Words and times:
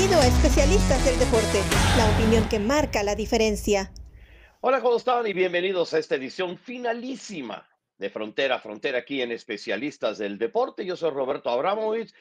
Bienvenido 0.00 0.22
a 0.22 0.34
Especialistas 0.34 1.04
del 1.04 1.18
Deporte, 1.18 1.60
la 1.98 2.10
opinión 2.10 2.48
que 2.48 2.58
marca 2.58 3.02
la 3.02 3.14
diferencia. 3.14 3.92
Hola, 4.62 4.80
¿cómo 4.80 4.96
están? 4.96 5.26
Y 5.26 5.34
bienvenidos 5.34 5.92
a 5.92 5.98
esta 5.98 6.14
edición 6.14 6.56
finalísima 6.56 7.68
de 7.98 8.08
Frontera 8.08 8.54
a 8.54 8.60
Frontera 8.60 9.00
aquí 9.00 9.20
en 9.20 9.30
Especialistas 9.30 10.16
del 10.16 10.38
Deporte. 10.38 10.86
Yo 10.86 10.96
soy 10.96 11.10
Roberto 11.10 11.50
Abramovich. 11.50 12.14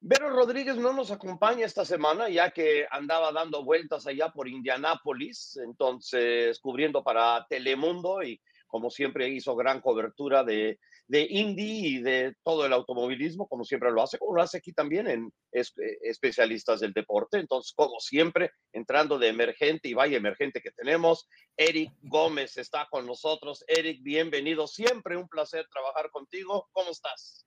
Vero 0.00 0.30
Rodríguez 0.30 0.74
no 0.74 0.92
nos 0.92 1.12
acompaña 1.12 1.66
esta 1.66 1.84
semana 1.84 2.28
ya 2.28 2.50
que 2.50 2.88
andaba 2.90 3.30
dando 3.30 3.62
vueltas 3.62 4.08
allá 4.08 4.30
por 4.30 4.48
Indianápolis, 4.48 5.56
entonces 5.64 6.58
cubriendo 6.58 7.04
para 7.04 7.46
Telemundo 7.48 8.24
y 8.24 8.40
como 8.66 8.90
siempre 8.90 9.28
hizo 9.28 9.54
gran 9.54 9.80
cobertura 9.80 10.42
de, 10.42 10.80
de 11.10 11.26
Indy 11.28 11.86
y 11.86 12.02
de 12.02 12.36
todo 12.44 12.64
el 12.64 12.72
automovilismo, 12.72 13.48
como 13.48 13.64
siempre 13.64 13.90
lo 13.90 14.00
hace, 14.00 14.16
como 14.16 14.36
lo 14.36 14.42
hace 14.42 14.58
aquí 14.58 14.72
también 14.72 15.08
en 15.08 15.32
especialistas 15.50 16.78
del 16.78 16.92
deporte. 16.92 17.38
Entonces, 17.38 17.72
como 17.74 17.98
siempre, 17.98 18.52
entrando 18.72 19.18
de 19.18 19.26
emergente 19.26 19.88
y 19.88 19.94
vaya 19.94 20.16
emergente 20.16 20.60
que 20.60 20.70
tenemos, 20.70 21.28
Eric 21.56 21.90
Gómez 22.02 22.56
está 22.58 22.86
con 22.88 23.08
nosotros. 23.08 23.64
Eric, 23.66 24.04
bienvenido. 24.04 24.68
Siempre 24.68 25.16
un 25.16 25.26
placer 25.26 25.66
trabajar 25.68 26.12
contigo. 26.12 26.68
¿Cómo 26.70 26.92
estás? 26.92 27.44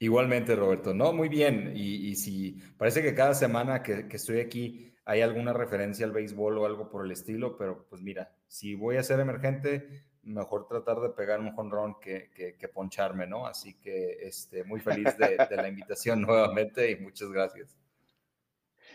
Igualmente, 0.00 0.56
Roberto. 0.56 0.92
No, 0.92 1.12
muy 1.12 1.28
bien. 1.28 1.74
Y, 1.76 2.16
si 2.16 2.54
parece 2.76 3.02
que 3.02 3.14
cada 3.14 3.34
semana 3.34 3.84
que, 3.84 4.08
que 4.08 4.16
estoy 4.16 4.40
aquí 4.40 4.92
hay 5.04 5.20
alguna 5.20 5.52
referencia 5.52 6.04
al 6.04 6.10
béisbol 6.10 6.58
o 6.58 6.66
algo 6.66 6.90
por 6.90 7.04
el 7.04 7.12
estilo, 7.12 7.56
pero 7.56 7.86
pues 7.88 8.02
mira, 8.02 8.34
si 8.48 8.74
voy 8.74 8.96
a 8.96 9.04
ser 9.04 9.20
emergente, 9.20 10.10
mejor 10.22 10.66
tratar 10.68 11.00
de 11.00 11.10
pegar 11.10 11.40
un 11.40 11.52
jonrón 11.52 11.98
que, 12.00 12.30
que, 12.32 12.68
poncharme, 12.68 13.26
¿no? 13.26 13.46
Así 13.46 13.74
que 13.74 14.18
este, 14.22 14.64
muy 14.64 14.80
feliz 14.80 15.16
de, 15.16 15.36
la 15.50 15.68
invitación 15.68 16.22
nuevamente 16.22 16.90
y 16.90 16.96
muchas 16.96 17.28
gracias. 17.30 17.76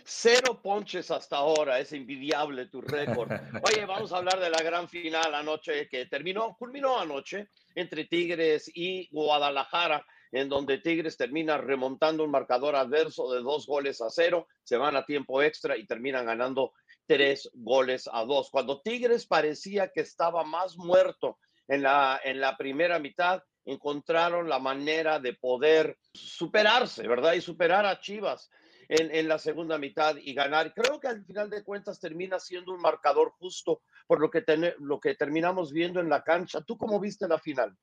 Cero 0.04 0.62
ponches 0.64 1.12
hasta 1.12 1.36
ahora, 1.36 1.80
es 1.80 1.92
envidiable 1.92 2.68
tu 2.68 2.82
récord. 2.82 3.30
Oye, 3.64 3.86
vamos 3.86 4.14
a 4.14 4.18
hablar 4.18 4.40
de 4.40 4.50
la 4.50 4.62
gran 4.64 4.88
final 4.88 5.36
anoche 5.36 5.90
que 5.90 6.06
terminó, 6.06 6.56
culminó 6.58 7.00
anoche 7.00 7.50
entre 7.76 8.06
Tigres 8.06 8.72
y 8.74 9.10
Guadalajara 9.12 10.06
en 10.32 10.50
donde 10.50 10.80
Tigres 10.80 11.18
termina 11.18 11.58
remontando 11.58 12.24
un 12.24 12.32
marcador 12.32 12.76
adverso 12.76 13.32
de 13.34 13.42
dos 13.42 13.66
goles 13.66 14.02
a 14.02 14.10
cero, 14.10 14.48
se 14.64 14.78
van 14.78 14.96
a 14.96 15.06
tiempo 15.06 15.42
extra 15.42 15.78
y 15.78 15.86
terminan 15.86 16.26
ganando 16.26 16.74
tres 17.08 17.50
goles 17.54 18.10
a 18.12 18.24
dos. 18.26 18.50
Cuando 18.52 18.82
Tigres 18.82 19.26
parecía 19.26 19.92
que 19.92 20.02
estaba 20.02 20.44
más 20.44 20.78
muerto 20.78 21.40
en 21.68 21.84
la, 21.84 22.20
en 22.24 22.40
la 22.40 22.58
primera 22.58 23.00
mitad, 23.00 23.42
encontraron 23.66 24.48
la 24.48 24.60
manera 24.60 25.20
de 25.20 25.34
poder 25.34 25.98
superarse, 26.14 27.08
¿verdad? 27.08 27.34
Y 27.34 27.42
superar 27.42 27.86
a 27.86 28.00
Chivas 28.00 28.50
en, 28.88 29.14
en, 29.14 29.28
la 29.28 29.40
segunda 29.40 29.78
mitad 29.78 30.16
y 30.18 30.34
ganar. 30.34 30.74
Creo 30.74 31.00
que 31.00 31.08
al 31.08 31.26
final 31.26 31.50
de 31.50 31.64
cuentas 31.64 32.00
termina 32.00 32.40
siendo 32.40 32.74
un 32.74 32.82
marcador 32.82 33.32
justo 33.40 33.82
por 34.08 34.22
lo 34.22 34.30
que, 34.30 34.44
lo 34.80 35.00
que 35.00 35.16
terminamos 35.16 35.74
viendo 35.74 36.00
en 36.00 36.10
la 36.10 36.24
cancha. 36.24 36.62
¿Tú 36.62 36.78
cómo 36.78 37.00
viste 37.00 37.28
la 37.28 37.40
final? 37.40 37.76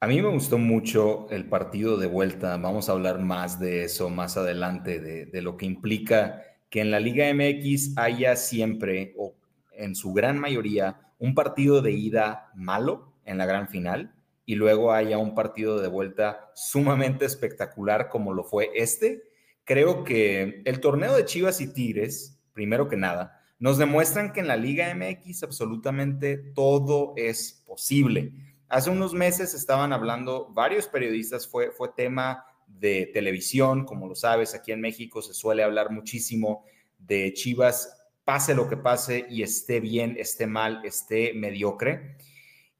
A 0.00 0.06
mí 0.06 0.22
me 0.22 0.28
gustó 0.28 0.58
mucho 0.58 1.28
el 1.30 1.48
partido 1.48 1.96
de 1.96 2.06
vuelta. 2.06 2.56
Vamos 2.56 2.88
a 2.88 2.92
hablar 2.92 3.18
más 3.18 3.58
de 3.58 3.82
eso 3.82 4.08
más 4.10 4.36
adelante, 4.36 5.00
de, 5.00 5.42
lo 5.42 5.56
que 5.56 5.66
implica 5.66 6.44
que 6.70 6.80
en 6.80 6.90
la 6.90 7.00
Liga 7.00 7.32
MX 7.32 7.96
haya 7.96 8.36
siempre, 8.36 9.14
o 9.16 9.34
en 9.72 9.94
su 9.94 10.12
gran 10.12 10.38
mayoría, 10.38 11.12
un 11.18 11.34
partido 11.34 11.82
de 11.82 11.92
ida 11.92 12.50
malo 12.54 13.12
en 13.24 13.38
la 13.38 13.46
gran 13.46 13.68
final 13.68 14.14
y 14.44 14.54
luego 14.54 14.92
haya 14.92 15.18
un 15.18 15.34
partido 15.34 15.80
de 15.80 15.88
vuelta 15.88 16.50
sumamente 16.54 17.24
espectacular 17.24 18.08
como 18.08 18.32
lo 18.32 18.44
fue 18.44 18.70
este. 18.74 19.24
Creo 19.64 20.04
que 20.04 20.62
el 20.64 20.80
torneo 20.80 21.16
de 21.16 21.24
Chivas 21.24 21.60
y 21.60 21.72
Tigres, 21.72 22.40
primero 22.52 22.88
que 22.88 22.96
nada, 22.96 23.42
nos 23.58 23.76
demuestran 23.76 24.32
que 24.32 24.40
en 24.40 24.48
la 24.48 24.56
Liga 24.56 24.94
MX 24.94 25.42
absolutamente 25.42 26.36
todo 26.54 27.12
es 27.16 27.62
posible 27.66 28.32
Hace 28.68 28.90
unos 28.90 29.14
meses 29.14 29.54
estaban 29.54 29.94
hablando 29.94 30.48
varios 30.52 30.88
periodistas, 30.88 31.48
fue, 31.48 31.70
fue 31.70 31.88
tema 31.96 32.44
de 32.68 33.10
televisión, 33.12 33.84
como 33.84 34.06
lo 34.06 34.14
sabes, 34.14 34.54
aquí 34.54 34.72
en 34.72 34.80
México 34.80 35.22
se 35.22 35.34
suele 35.34 35.62
hablar 35.62 35.90
muchísimo 35.90 36.64
de 36.98 37.32
Chivas, 37.32 37.98
pase 38.24 38.54
lo 38.54 38.68
que 38.68 38.76
pase 38.76 39.26
y 39.28 39.42
esté 39.42 39.80
bien, 39.80 40.16
esté 40.18 40.46
mal, 40.46 40.82
esté 40.84 41.32
mediocre. 41.34 42.16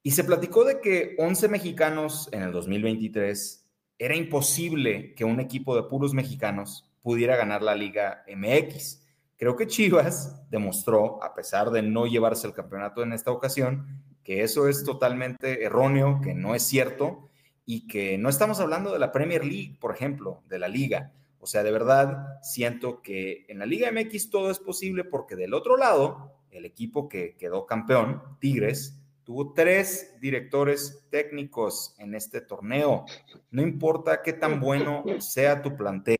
Y 0.02 0.12
se 0.12 0.24
platicó 0.24 0.64
de 0.64 0.80
que 0.80 1.16
11 1.18 1.48
mexicanos 1.48 2.28
en 2.32 2.42
el 2.42 2.52
2023 2.52 3.64
era 3.98 4.14
imposible 4.14 5.14
que 5.14 5.24
un 5.24 5.40
equipo 5.40 5.74
de 5.74 5.82
puros 5.82 6.14
mexicanos 6.14 6.88
pudiera 7.02 7.36
ganar 7.36 7.62
la 7.62 7.74
Liga 7.74 8.24
MX. 8.28 9.02
Creo 9.36 9.56
que 9.56 9.66
Chivas 9.66 10.48
demostró, 10.50 11.22
a 11.22 11.34
pesar 11.34 11.70
de 11.70 11.82
no 11.82 12.06
llevarse 12.06 12.46
el 12.46 12.52
campeonato 12.52 13.02
en 13.02 13.12
esta 13.12 13.30
ocasión, 13.30 14.02
que 14.22 14.42
eso 14.42 14.68
es 14.68 14.84
totalmente 14.84 15.64
erróneo, 15.64 16.20
que 16.22 16.34
no 16.34 16.54
es 16.54 16.62
cierto 16.62 17.27
y 17.70 17.86
que 17.86 18.16
no 18.16 18.30
estamos 18.30 18.60
hablando 18.60 18.94
de 18.94 18.98
la 18.98 19.12
Premier 19.12 19.44
League, 19.44 19.76
por 19.78 19.94
ejemplo, 19.94 20.42
de 20.48 20.58
la 20.58 20.68
liga. 20.68 21.12
O 21.38 21.46
sea, 21.46 21.62
de 21.62 21.70
verdad 21.70 22.38
siento 22.42 23.02
que 23.02 23.44
en 23.46 23.58
la 23.58 23.66
Liga 23.66 23.92
MX 23.92 24.30
todo 24.30 24.50
es 24.50 24.58
posible 24.58 25.04
porque 25.04 25.36
del 25.36 25.52
otro 25.52 25.76
lado, 25.76 26.32
el 26.50 26.64
equipo 26.64 27.10
que 27.10 27.36
quedó 27.36 27.66
campeón, 27.66 28.22
Tigres, 28.40 28.98
tuvo 29.22 29.52
tres 29.52 30.16
directores 30.18 31.04
técnicos 31.10 31.94
en 31.98 32.14
este 32.14 32.40
torneo. 32.40 33.04
No 33.50 33.60
importa 33.60 34.22
qué 34.22 34.32
tan 34.32 34.60
bueno 34.60 35.04
sea 35.18 35.60
tu 35.60 35.76
plantel. 35.76 36.16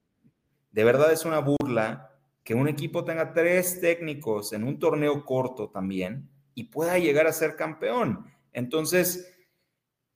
De 0.71 0.85
verdad 0.85 1.11
es 1.15 1.25
una 1.25 1.39
burla 1.39 2.15
que 2.45 2.55
un 2.55 2.69
equipo 2.69 3.07
tenga 3.07 3.33
tres 3.33 3.81
técnicos 3.81 4.53
en 4.53 4.65
un 4.65 4.79
torneo 4.79 5.25
corto 5.25 5.71
también 5.71 6.29
y 6.55 6.65
pueda 6.65 6.99
llegar 6.99 7.27
a 7.27 7.33
ser 7.33 7.57
campeón. 7.57 8.27
Entonces, 8.53 9.38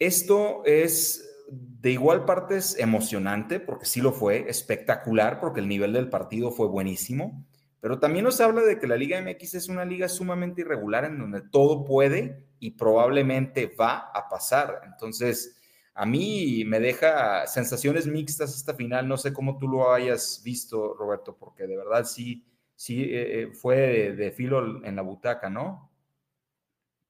esto 0.06 0.62
es 0.64 1.28
de 1.52 1.90
igual 1.90 2.24
parte 2.24 2.56
es 2.56 2.78
emocionante, 2.78 3.60
porque 3.60 3.86
sí 3.86 4.00
lo 4.00 4.12
fue, 4.12 4.48
espectacular, 4.48 5.40
porque 5.40 5.60
el 5.60 5.68
nivel 5.68 5.92
del 5.92 6.08
partido 6.08 6.50
fue 6.50 6.68
buenísimo, 6.68 7.44
pero 7.80 7.98
también 7.98 8.24
nos 8.24 8.40
habla 8.40 8.62
de 8.62 8.78
que 8.78 8.86
la 8.86 8.96
Liga 8.96 9.20
MX 9.20 9.54
es 9.54 9.68
una 9.68 9.84
liga 9.84 10.08
sumamente 10.08 10.60
irregular 10.60 11.04
en 11.04 11.18
donde 11.18 11.40
todo 11.40 11.84
puede 11.84 12.46
y 12.60 12.70
probablemente 12.70 13.66
va 13.78 14.10
a 14.14 14.28
pasar. 14.28 14.82
Entonces, 14.86 15.60
a 15.94 16.06
mí 16.06 16.64
me 16.64 16.78
deja 16.78 17.46
sensaciones 17.48 18.06
mixtas 18.06 18.54
esta 18.54 18.74
final. 18.74 19.08
No 19.08 19.16
sé 19.16 19.32
cómo 19.32 19.58
tú 19.58 19.66
lo 19.66 19.92
hayas 19.92 20.40
visto, 20.44 20.94
Roberto, 20.94 21.36
porque 21.36 21.66
de 21.66 21.76
verdad 21.76 22.04
sí, 22.04 22.46
sí 22.76 23.02
eh, 23.02 23.42
eh, 23.42 23.52
fue 23.52 23.76
de, 23.76 24.12
de 24.12 24.30
filo 24.30 24.84
en 24.84 24.94
la 24.94 25.02
butaca, 25.02 25.50
¿no? 25.50 25.90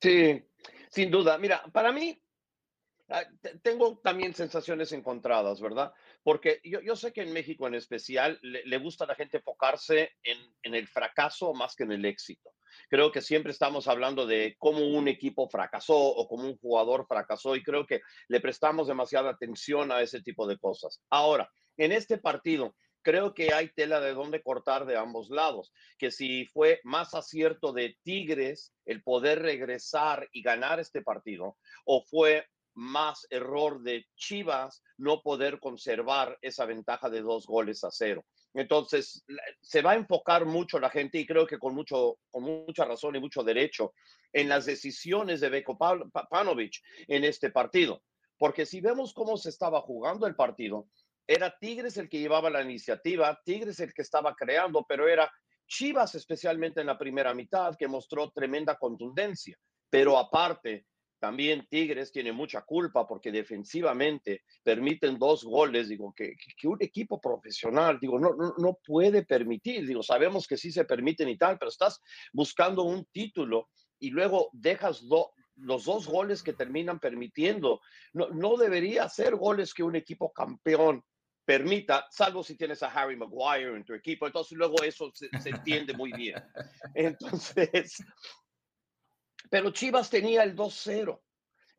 Sí, 0.01 0.43
sin 0.89 1.11
duda. 1.11 1.37
Mira, 1.37 1.63
para 1.71 1.93
mí, 1.93 2.22
tengo 3.63 3.99
también 3.99 4.35
sensaciones 4.35 4.93
encontradas, 4.93 5.61
¿verdad? 5.61 5.93
Porque 6.23 6.61
yo, 6.65 6.81
yo 6.81 6.97
sé 6.97 7.13
que 7.13 7.23
en 7.23 7.33
México 7.33 7.67
en 7.67 7.75
especial 7.75 8.39
le, 8.43 8.79
gusta 8.79 9.05
a 9.05 9.09
la 9.09 9.15
gente 9.15 9.39
enfocarse 9.39 10.13
en, 10.23 10.39
en, 10.63 10.75
el 10.75 10.89
fracaso 10.89 11.53
más 11.55 11.75
que 11.75 11.85
en 11.85 11.93
el 11.93 12.05
éxito. 12.05 12.51
Creo 12.89 13.13
que 13.13 13.21
siempre 13.21 13.53
estamos 13.53 13.89
hablando 13.89 14.27
de 14.27 14.57
cómo 14.59 14.81
un 14.81 15.09
equipo 15.09 15.49
fracasó 15.49 15.97
o 15.97 16.29
cómo 16.29 16.45
un 16.45 16.57
jugador 16.59 17.07
fracasó 17.07 17.57
y 17.57 17.63
creo 17.63 17.87
que 17.87 18.01
le 18.29 18.41
prestamos 18.41 18.89
demasiada 18.89 19.31
atención 19.31 19.93
a 19.93 20.01
ese 20.01 20.23
tipo 20.23 20.47
de 20.47 20.59
cosas. 20.59 21.01
Ahora, 21.11 21.51
en 21.77 21.93
este 21.93 22.19
partido, 22.19 22.75
creo 23.03 23.35
que 23.35 23.53
hay 23.53 23.69
tela 23.69 24.01
de 24.01 24.15
dónde 24.15 24.43
cortar 24.43 24.87
de 24.87 24.97
ambos 24.97 25.29
lados, 25.29 25.73
que 25.99 26.11
si 26.11 26.47
fue 26.47 26.81
más 26.85 27.15
acierto 27.15 27.73
de 27.73 27.97
Tigres 28.03 28.75
el 28.87 29.03
poder 29.03 29.43
regresar 29.43 30.29
y 30.33 30.43
ganar 30.43 30.81
este 30.81 31.03
partido, 31.03 31.59
o 31.85 32.03
fue 32.05 32.47
más 32.75 33.27
error 33.31 33.83
de 33.83 34.07
Chivas 34.17 34.83
no 34.97 35.23
poder 35.23 35.61
conservar 35.61 36.39
esa 36.41 36.65
ventaja 36.67 37.11
de 37.11 37.23
dos 37.23 37.47
goles 37.47 37.85
a 37.85 37.91
cero. 37.91 38.25
Entonces, 38.55 39.25
se 39.61 39.83
va 39.83 39.93
a 39.93 39.97
enfocar 39.97 40.45
mucho 40.45 40.79
la 40.79 40.91
gente 40.91 41.19
y 41.19 41.27
creo 41.27 41.47
que 41.47 41.59
con, 41.59 41.75
mucho, 41.75 42.19
con 42.31 42.43
mucha 42.43 42.85
razón 42.85 43.17
y 43.17 43.21
mucho 43.21 43.43
derecho 43.43 43.95
en 44.33 44.49
las 44.49 44.67
decisiones 44.67 45.41
de 45.41 45.49
Beko 45.49 45.79
Panovich 45.79 46.83
en 47.09 47.25
este 47.25 47.51
partido. 47.51 48.03
Porque 48.39 48.67
si 48.67 48.81
vemos 48.81 49.15
cómo 49.15 49.37
se 49.37 49.49
estaba 49.49 49.81
jugando 49.81 50.27
el 50.27 50.35
partido, 50.35 50.89
era 51.27 51.57
Tigres 51.59 51.97
el 51.97 52.09
que 52.09 52.19
llevaba 52.19 52.51
la 52.51 52.63
iniciativa, 52.63 53.41
Tigres 53.45 53.81
el 53.81 53.95
que 53.95 54.03
estaba 54.03 54.35
creando, 54.35 54.85
pero 54.87 55.09
era 55.09 55.31
Chivas 55.67 56.15
especialmente 56.15 56.81
en 56.81 56.89
la 56.89 56.99
primera 56.99 57.33
mitad 57.33 57.77
que 57.77 57.89
mostró 57.89 58.31
tremenda 58.31 58.77
contundencia. 58.77 59.57
Pero 59.89 60.19
aparte, 60.19 60.87
también 61.23 61.69
Tigres 61.71 62.11
tiene 62.11 62.33
mucha 62.33 62.63
culpa 62.63 63.07
porque 63.07 63.31
defensivamente 63.31 64.43
permiten 64.65 65.21
dos 65.21 65.45
goles, 65.45 65.89
digo, 65.89 66.13
que, 66.13 66.35
que 66.61 66.67
un 66.67 66.79
equipo 66.81 67.21
profesional, 67.21 68.01
digo, 68.01 68.19
no, 68.19 68.35
no, 68.35 68.55
no, 68.59 68.81
puede 68.85 69.25
permitir, 69.25 69.87
digo, 69.87 70.03
sabemos 70.03 70.49
que 70.49 70.57
sí 70.57 70.73
se 70.73 70.85
permiten 70.85 71.29
y 71.29 71.39
tal, 71.39 71.61
pero 71.61 71.69
estás 71.69 72.01
buscando 72.33 72.83
un 72.83 73.05
título 73.05 73.69
y 74.01 74.11
luego 74.11 74.51
dejas 74.53 75.05
los 75.55 75.85
dos 75.85 76.09
goles 76.09 76.43
que 76.43 76.55
terminan 76.55 76.99
permitiendo. 76.99 77.81
No, 78.13 78.31
no 78.31 78.57
debería 78.57 79.09
ser 79.09 79.37
goles 79.37 79.75
que 79.75 79.85
un 79.85 79.95
equipo 79.95 80.33
campeón 80.33 81.05
permita, 81.45 82.07
salvo 82.11 82.43
si 82.43 82.57
tienes 82.57 82.83
a 82.83 82.89
Harry 82.89 83.17
Maguire 83.17 83.77
en 83.77 83.85
tu 83.85 83.95
equipo, 83.95 84.27
entonces 84.27 84.59
luego 84.59 84.83
eso 84.83 85.13
se, 85.15 85.29
entiende 85.49 85.93
muy 85.93 86.13
bien. 86.13 86.43
Entonces, 86.95 88.03
pero 89.51 89.71
Chivas 89.71 90.11
tenía 90.11 90.43
el 90.43 90.55
2-0. 90.57 91.21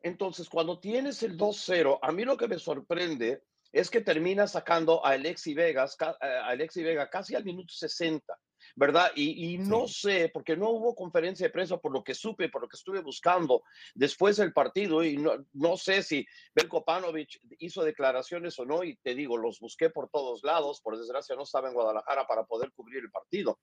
Entonces, 0.00 0.48
cuando 0.48 0.80
tienes 0.80 1.22
el 1.22 1.36
2-0, 1.36 1.98
a 2.02 2.12
mí 2.12 2.24
lo 2.24 2.36
que 2.36 2.48
me 2.48 2.58
sorprende 2.58 3.42
es 3.72 3.90
que 3.90 4.00
termina 4.00 4.46
sacando 4.46 5.04
a 5.04 5.10
Alexi 5.10 5.54
Vegas, 5.54 5.96
a 6.00 6.46
Alexi 6.46 6.82
Vega 6.82 7.08
casi 7.10 7.34
al 7.34 7.44
minuto 7.44 7.72
60. 7.72 8.38
¿verdad? 8.76 9.12
Y, 9.14 9.58
no 9.58 9.86
sé, 9.86 10.30
porque 10.32 10.56
no 10.56 10.70
hubo 10.70 10.94
conferencia 10.94 11.46
de 11.46 11.52
prensa 11.52 11.78
por 11.78 11.92
lo 11.92 12.02
que 12.02 12.14
supe, 12.14 12.48
por 12.48 12.62
lo 12.62 12.68
que 12.68 12.76
estuve 12.76 13.00
buscando 13.00 13.62
después 13.94 14.36
del 14.36 14.52
partido, 14.52 15.04
y 15.04 15.16
no, 15.16 15.46
no 15.52 15.76
sé 15.76 16.02
si 16.02 16.26
Belko 16.54 16.84
Panovich 16.84 17.40
hizo 17.58 17.84
declaraciones 17.84 18.58
o 18.58 18.64
no, 18.64 18.82
y 18.82 18.96
te 18.96 19.14
digo, 19.14 19.36
los 19.36 19.60
busqué 19.60 19.90
por 19.90 20.08
todos 20.08 20.42
lados, 20.42 20.80
por 20.80 20.98
desgracia 20.98 21.36
no 21.36 21.42
estaba 21.42 21.68
en 21.68 21.74
Guadalajara 21.74 22.26
para 22.26 22.44
poder 22.44 22.72
cubrir 22.72 23.04
el 23.04 23.10
partido. 23.10 23.58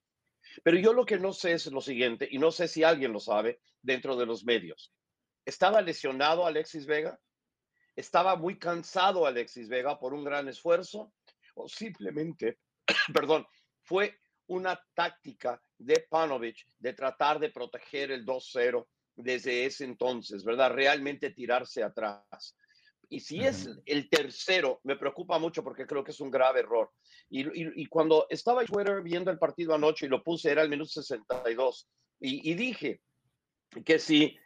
Pero 0.63 0.77
yo 0.77 0.93
lo 0.93 1.05
que 1.05 1.17
no 1.17 1.33
sé 1.33 1.53
es 1.53 1.67
lo 1.67 1.81
siguiente, 1.81 2.27
y 2.29 2.38
no 2.38 2.51
sé 2.51 2.67
si 2.67 2.83
alguien 2.83 3.13
lo 3.13 3.19
sabe 3.19 3.61
dentro 3.81 4.15
de 4.15 4.25
los 4.25 4.43
medios. 4.43 4.93
¿Estaba 5.45 5.81
lesionado 5.81 6.45
Alexis 6.45 6.85
Vega? 6.85 7.19
¿Estaba 7.95 8.35
muy 8.35 8.57
cansado 8.57 9.25
Alexis 9.25 9.69
Vega 9.69 9.99
por 9.99 10.13
un 10.13 10.23
gran 10.23 10.47
esfuerzo? 10.47 11.13
¿O 11.55 11.67
simplemente, 11.67 12.59
perdón, 13.13 13.45
fue 13.81 14.17
una 14.47 14.81
táctica 14.93 15.61
de 15.77 16.05
Panovich 16.09 16.67
de 16.77 16.93
tratar 16.93 17.39
de 17.39 17.49
proteger 17.49 18.11
el 18.11 18.25
2-0 18.25 18.85
desde 19.15 19.65
ese 19.65 19.85
entonces, 19.85 20.43
¿verdad? 20.43 20.71
Realmente 20.71 21.31
tirarse 21.31 21.83
atrás. 21.83 22.55
Y 23.12 23.19
si 23.19 23.42
es 23.46 23.69
el 23.86 24.10
tercero, 24.10 24.80
me 24.84 24.96
preocupa 24.96 25.38
mucho 25.38 25.66
porque 25.66 25.86
creo 25.86 26.02
que 26.02 26.12
es 26.12 26.22
un 26.22 26.31
grave 26.31 26.62
error. 26.62 26.92
Y, 27.30 27.86
cuando 27.88 28.25
estaba 28.30 28.62
en 28.62 28.68
Twitter 28.68 29.02
viendo 29.02 29.30
el 29.30 29.38
partido 29.38 29.75
anoche 29.75 30.06
y 30.06 30.10
lo 30.10 30.24
puse, 30.24 30.50
era 30.50 30.62
el 30.62 30.69
minuto 30.69 30.92
62, 30.92 31.90
y, 32.22 32.50
y 32.50 32.54
dije 32.54 33.02
que 33.84 34.00
si 34.00 34.38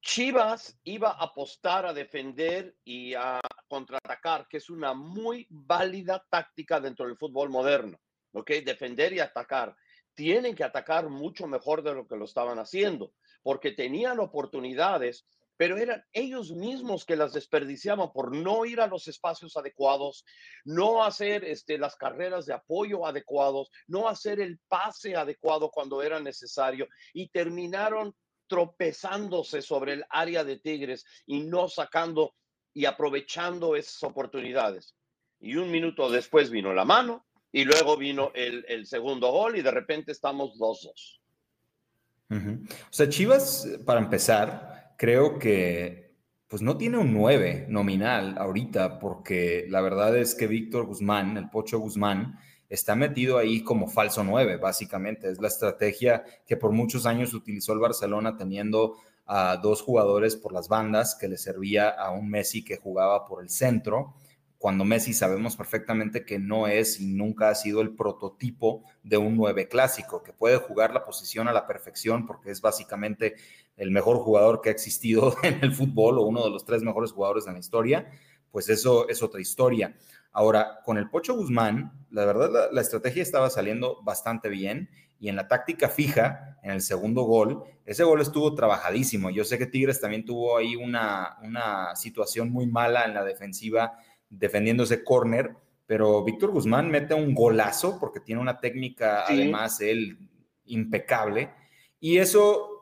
Chivas 0.00 0.76
iba 0.82 1.10
a 1.10 1.26
apostar 1.26 1.86
a 1.86 1.92
defender 1.92 2.74
y 2.84 3.14
a 3.14 3.40
contraatacar, 3.68 4.48
que 4.48 4.56
es 4.56 4.68
una 4.68 4.94
muy 4.94 5.46
válida 5.48 6.26
táctica 6.28 6.80
dentro 6.80 7.06
del 7.06 7.16
fútbol 7.16 7.50
moderno, 7.50 8.00
¿ok? 8.32 8.50
Defender 8.64 9.12
y 9.12 9.20
atacar. 9.20 9.76
Tienen 10.12 10.56
que 10.56 10.64
atacar 10.64 11.08
mucho 11.08 11.46
mejor 11.46 11.84
de 11.84 11.94
lo 11.94 12.08
que 12.08 12.16
lo 12.16 12.24
estaban 12.24 12.58
haciendo, 12.58 13.14
porque 13.44 13.70
tenían 13.70 14.18
oportunidades, 14.18 15.24
pero 15.56 15.76
eran 15.76 16.04
ellos 16.12 16.50
mismos 16.52 17.04
que 17.04 17.16
las 17.16 17.32
desperdiciaban 17.32 18.12
por 18.12 18.34
no 18.34 18.64
ir 18.64 18.80
a 18.80 18.86
los 18.86 19.08
espacios 19.08 19.56
adecuados, 19.56 20.24
no 20.64 21.04
hacer 21.04 21.44
este, 21.44 21.78
las 21.78 21.96
carreras 21.96 22.46
de 22.46 22.54
apoyo 22.54 23.06
adecuados, 23.06 23.70
no 23.86 24.08
hacer 24.08 24.40
el 24.40 24.58
pase 24.68 25.14
adecuado 25.16 25.70
cuando 25.70 26.02
era 26.02 26.20
necesario 26.20 26.88
y 27.12 27.28
terminaron 27.28 28.14
tropezándose 28.46 29.62
sobre 29.62 29.94
el 29.94 30.04
área 30.10 30.44
de 30.44 30.58
Tigres 30.58 31.04
y 31.26 31.40
no 31.40 31.68
sacando 31.68 32.34
y 32.74 32.84
aprovechando 32.86 33.76
esas 33.76 34.02
oportunidades. 34.02 34.94
Y 35.40 35.56
un 35.56 35.70
minuto 35.70 36.10
después 36.10 36.50
vino 36.50 36.72
la 36.72 36.84
mano 36.84 37.26
y 37.50 37.64
luego 37.64 37.96
vino 37.96 38.32
el, 38.34 38.86
segundo 38.86 39.30
gol 39.30 39.56
y 39.56 39.62
de 39.62 39.70
repente 39.70 40.12
estamos 40.12 40.58
2-2. 40.58 41.20
O 42.30 42.66
sea, 42.90 43.08
Chivas, 43.10 43.68
para 43.84 44.00
empezar, 44.00 44.81
creo 45.02 45.40
que 45.40 46.14
pues 46.46 46.62
no 46.62 46.76
tiene 46.76 46.96
un 46.96 47.12
9 47.12 47.66
nominal 47.68 48.36
ahorita, 48.38 49.00
porque 49.00 49.66
la 49.68 49.80
verdad 49.80 50.16
es 50.16 50.36
que 50.36 50.46
Víctor 50.46 50.86
Guzmán, 50.86 51.36
el 51.36 51.50
Pocho 51.50 51.80
Guzmán, 51.80 52.38
está 52.68 52.94
metido 52.94 53.36
ahí 53.36 53.64
como 53.64 53.88
falso 53.88 54.22
9, 54.22 54.58
básicamente. 54.58 55.28
Es 55.28 55.40
la 55.40 55.48
estrategia 55.48 56.22
que 56.46 56.56
por 56.56 56.70
muchos 56.70 57.04
años 57.04 57.34
utilizó 57.34 57.72
el 57.72 57.80
Barcelona 57.80 58.36
teniendo 58.36 58.94
a 59.26 59.56
dos 59.56 59.82
jugadores 59.82 60.36
por 60.36 60.52
las 60.52 60.68
bandas, 60.68 61.16
que 61.16 61.26
le 61.26 61.36
servía 61.36 61.88
a 61.88 62.12
un 62.12 62.30
Messi 62.30 62.64
que 62.64 62.76
jugaba 62.76 63.26
por 63.26 63.42
el 63.42 63.50
centro 63.50 64.14
cuando 64.62 64.84
Messi 64.84 65.12
sabemos 65.12 65.56
perfectamente 65.56 66.24
que 66.24 66.38
no 66.38 66.68
es 66.68 67.00
y 67.00 67.06
nunca 67.06 67.48
ha 67.48 67.54
sido 67.56 67.80
el 67.80 67.96
prototipo 67.96 68.84
de 69.02 69.16
un 69.16 69.36
9 69.36 69.66
clásico, 69.66 70.22
que 70.22 70.32
puede 70.32 70.58
jugar 70.58 70.94
la 70.94 71.04
posición 71.04 71.48
a 71.48 71.52
la 71.52 71.66
perfección 71.66 72.26
porque 72.26 72.52
es 72.52 72.60
básicamente 72.60 73.34
el 73.76 73.90
mejor 73.90 74.18
jugador 74.18 74.60
que 74.60 74.68
ha 74.68 74.72
existido 74.72 75.34
en 75.42 75.58
el 75.64 75.74
fútbol 75.74 76.16
o 76.20 76.22
uno 76.22 76.44
de 76.44 76.50
los 76.50 76.64
tres 76.64 76.84
mejores 76.84 77.10
jugadores 77.10 77.44
de 77.46 77.52
la 77.54 77.58
historia, 77.58 78.08
pues 78.52 78.68
eso 78.68 79.08
es 79.08 79.20
otra 79.24 79.40
historia. 79.40 79.96
Ahora, 80.30 80.78
con 80.84 80.96
el 80.96 81.10
Pocho 81.10 81.34
Guzmán, 81.34 82.06
la 82.12 82.24
verdad 82.24 82.70
la, 82.70 82.80
estrategia 82.80 83.24
estaba 83.24 83.50
saliendo 83.50 84.00
bastante 84.04 84.48
bien 84.48 84.90
y 85.18 85.28
en 85.28 85.34
la 85.34 85.48
táctica 85.48 85.88
fija, 85.88 86.58
en 86.62 86.70
el 86.70 86.82
segundo 86.82 87.22
gol, 87.22 87.64
ese 87.84 88.04
gol 88.04 88.20
estuvo 88.20 88.54
trabajadísimo. 88.54 89.28
Yo 89.30 89.44
sé 89.44 89.58
que 89.58 89.66
Tigres 89.66 90.00
también 90.00 90.24
tuvo 90.24 90.56
ahí 90.56 90.76
una, 90.76 91.36
una 91.42 91.96
situación 91.96 92.50
muy 92.50 92.68
mala 92.68 93.06
en 93.06 93.14
la 93.14 93.24
defensiva 93.24 93.98
defendiendo 94.32 94.84
ese 94.84 95.04
corner, 95.04 95.54
pero 95.86 96.24
Víctor 96.24 96.50
Guzmán 96.50 96.90
mete 96.90 97.14
un 97.14 97.34
golazo 97.34 97.98
porque 98.00 98.20
tiene 98.20 98.40
una 98.40 98.60
técnica, 98.60 99.24
además, 99.26 99.80
él 99.80 100.18
impecable. 100.64 101.50
Y 102.00 102.18
eso 102.18 102.72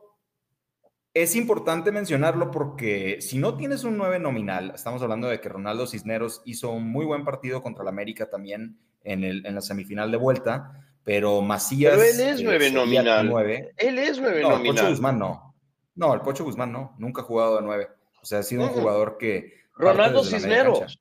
es 1.12 1.34
importante 1.34 1.90
mencionarlo 1.90 2.50
porque 2.50 3.18
si 3.20 3.38
no 3.38 3.56
tienes 3.56 3.84
un 3.84 3.96
9 3.96 4.20
nominal, 4.20 4.72
estamos 4.74 5.02
hablando 5.02 5.28
de 5.28 5.40
que 5.40 5.48
Ronaldo 5.48 5.86
Cisneros 5.86 6.42
hizo 6.44 6.70
un 6.70 6.90
muy 6.90 7.04
buen 7.04 7.24
partido 7.24 7.62
contra 7.62 7.84
la 7.84 7.90
América 7.90 8.30
también 8.30 8.78
en, 9.02 9.24
el, 9.24 9.44
en 9.44 9.54
la 9.54 9.60
semifinal 9.60 10.10
de 10.10 10.16
vuelta, 10.16 10.72
pero 11.02 11.42
Macías. 11.42 11.96
Pero 11.96 12.04
él 12.04 12.20
es 12.20 12.42
9 12.42 12.70
nominal. 12.70 13.32
Él 13.76 13.98
es 13.98 14.20
9 14.20 14.42
no, 14.42 14.50
nominal. 14.50 14.66
El 14.66 14.74
Pocho 14.74 14.90
Guzmán 14.90 15.18
no. 15.18 15.54
No, 15.96 16.14
el 16.14 16.20
Pocho 16.20 16.44
Guzmán 16.44 16.72
no. 16.72 16.94
Nunca 16.98 17.22
ha 17.22 17.24
jugado 17.24 17.56
de 17.56 17.62
9. 17.62 17.88
O 18.22 18.24
sea, 18.24 18.38
ha 18.38 18.42
sido 18.42 18.62
un 18.62 18.68
jugador 18.68 19.16
que. 19.18 19.54
Ronaldo 19.74 20.22
Cisneros. 20.22 21.00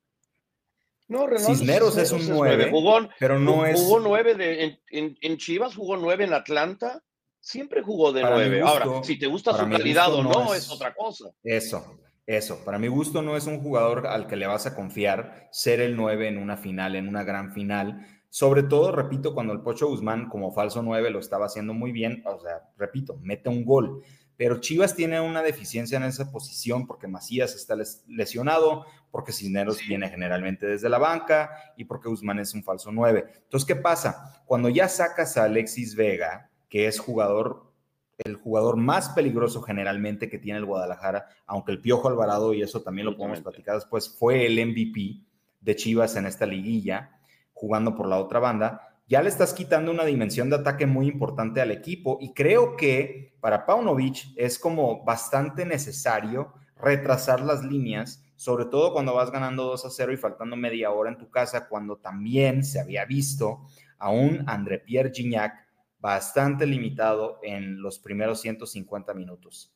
No, 1.10 1.26
Cisneros, 1.38 1.98
es 1.98 2.12
un 2.12 2.28
9, 2.28 2.72
pero 3.18 3.40
no 3.40 3.66
es... 3.66 3.80
Jugó 3.80 3.98
9 3.98 4.36
de, 4.36 4.78
en, 4.92 5.36
Chivas, 5.38 5.74
jugó 5.74 5.96
9 5.96 6.22
en 6.22 6.32
Atlanta, 6.32 7.02
siempre 7.40 7.82
jugó 7.82 8.12
de 8.12 8.22
9. 8.22 8.62
Ahora, 8.62 9.02
si 9.02 9.18
te 9.18 9.26
gusta 9.26 9.52
su 9.52 9.68
calidad 9.68 10.14
o 10.14 10.22
no, 10.22 10.54
es, 10.54 10.70
otra 10.70 10.94
cosa. 10.94 11.32
Eso, 11.42 11.98
eso. 12.24 12.64
Para 12.64 12.78
mi 12.78 12.86
gusto 12.86 13.22
no 13.22 13.36
es 13.36 13.48
un 13.48 13.60
jugador 13.60 14.06
al 14.06 14.28
que 14.28 14.36
le 14.36 14.46
vas 14.46 14.66
a 14.66 14.76
confiar 14.76 15.48
ser 15.50 15.80
el 15.80 15.96
9 15.96 16.28
en 16.28 16.38
una 16.38 16.56
final, 16.56 16.94
en 16.94 17.08
una 17.08 17.24
gran 17.24 17.52
final. 17.52 18.06
Sobre 18.28 18.62
todo, 18.62 18.92
repito, 18.92 19.34
cuando 19.34 19.52
el 19.52 19.62
Pocho 19.62 19.88
Guzmán 19.88 20.28
como 20.28 20.52
falso 20.52 20.80
9 20.80 21.10
lo 21.10 21.18
estaba 21.18 21.46
haciendo 21.46 21.74
muy 21.74 21.90
bien, 21.90 22.22
o 22.24 22.38
sea, 22.40 22.70
repito, 22.78 23.18
mete 23.20 23.48
un 23.48 23.64
gol 23.64 24.04
pero 24.40 24.58
Chivas 24.58 24.96
tiene 24.96 25.20
una 25.20 25.42
deficiencia 25.42 25.98
en 25.98 26.04
esa 26.04 26.32
posición 26.32 26.86
porque 26.86 27.06
Macías 27.06 27.54
está 27.54 27.76
lesionado, 28.08 28.86
porque 29.10 29.32
Cisneros 29.32 29.86
viene 29.86 30.08
generalmente 30.08 30.66
desde 30.66 30.88
la 30.88 30.96
banca 30.96 31.50
y 31.76 31.84
porque 31.84 32.08
Guzmán 32.08 32.38
es 32.38 32.54
un 32.54 32.64
falso 32.64 32.90
9. 32.90 33.22
Entonces, 33.34 33.66
¿qué 33.66 33.76
pasa? 33.76 34.42
Cuando 34.46 34.70
ya 34.70 34.88
sacas 34.88 35.36
a 35.36 35.44
Alexis 35.44 35.94
Vega, 35.94 36.48
que 36.70 36.86
es 36.86 36.98
jugador, 36.98 37.70
el 38.16 38.36
jugador 38.36 38.78
más 38.78 39.10
peligroso 39.10 39.60
generalmente 39.60 40.30
que 40.30 40.38
tiene 40.38 40.58
el 40.58 40.64
Guadalajara, 40.64 41.26
aunque 41.44 41.72
el 41.72 41.82
Piojo 41.82 42.08
Alvarado, 42.08 42.54
y 42.54 42.62
eso 42.62 42.80
también 42.80 43.04
lo 43.04 43.18
podemos 43.18 43.42
platicar 43.42 43.74
después, 43.74 44.08
fue 44.08 44.46
el 44.46 44.54
MVP 44.66 45.20
de 45.60 45.76
Chivas 45.76 46.16
en 46.16 46.24
esta 46.24 46.46
liguilla, 46.46 47.10
jugando 47.52 47.94
por 47.94 48.08
la 48.08 48.16
otra 48.16 48.38
banda, 48.38 48.89
ya 49.10 49.22
le 49.22 49.28
estás 49.28 49.52
quitando 49.52 49.90
una 49.90 50.04
dimensión 50.04 50.50
de 50.50 50.56
ataque 50.56 50.86
muy 50.86 51.08
importante 51.08 51.60
al 51.60 51.72
equipo 51.72 52.16
y 52.20 52.32
creo 52.32 52.76
que 52.76 53.34
para 53.40 53.66
Paunovic 53.66 54.28
es 54.36 54.56
como 54.56 55.04
bastante 55.04 55.66
necesario 55.66 56.54
retrasar 56.76 57.40
las 57.40 57.64
líneas, 57.64 58.24
sobre 58.36 58.66
todo 58.66 58.92
cuando 58.92 59.12
vas 59.12 59.32
ganando 59.32 59.64
2 59.64 59.84
a 59.84 59.90
0 59.90 60.12
y 60.12 60.16
faltando 60.16 60.54
media 60.54 60.92
hora 60.92 61.10
en 61.10 61.18
tu 61.18 61.28
casa, 61.28 61.66
cuando 61.66 61.96
también 61.96 62.62
se 62.62 62.78
había 62.78 63.04
visto 63.04 63.66
a 63.98 64.10
un 64.10 64.44
André 64.48 64.78
Pierre 64.78 65.10
Gignac 65.12 65.54
bastante 65.98 66.64
limitado 66.64 67.40
en 67.42 67.82
los 67.82 67.98
primeros 67.98 68.40
150 68.40 69.12
minutos. 69.14 69.74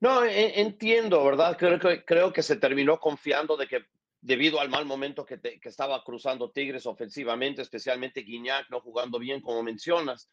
No, 0.00 0.24
e, 0.24 0.60
entiendo, 0.60 1.24
¿verdad? 1.24 1.56
Creo 1.56 1.78
que, 1.78 2.04
creo 2.04 2.32
que 2.32 2.42
se 2.42 2.56
terminó 2.56 2.98
confiando 2.98 3.56
de 3.56 3.68
que 3.68 3.86
debido 4.20 4.60
al 4.60 4.68
mal 4.68 4.84
momento 4.84 5.24
que, 5.24 5.40
estaba 5.62 6.02
cruzando 6.02 6.50
Tigres 6.50 6.86
ofensivamente, 6.86 7.62
especialmente 7.62 8.22
Guiñac 8.22 8.68
no 8.70 8.80
jugando 8.80 9.18
bien, 9.18 9.40
como 9.40 9.62
mencionas. 9.62 10.30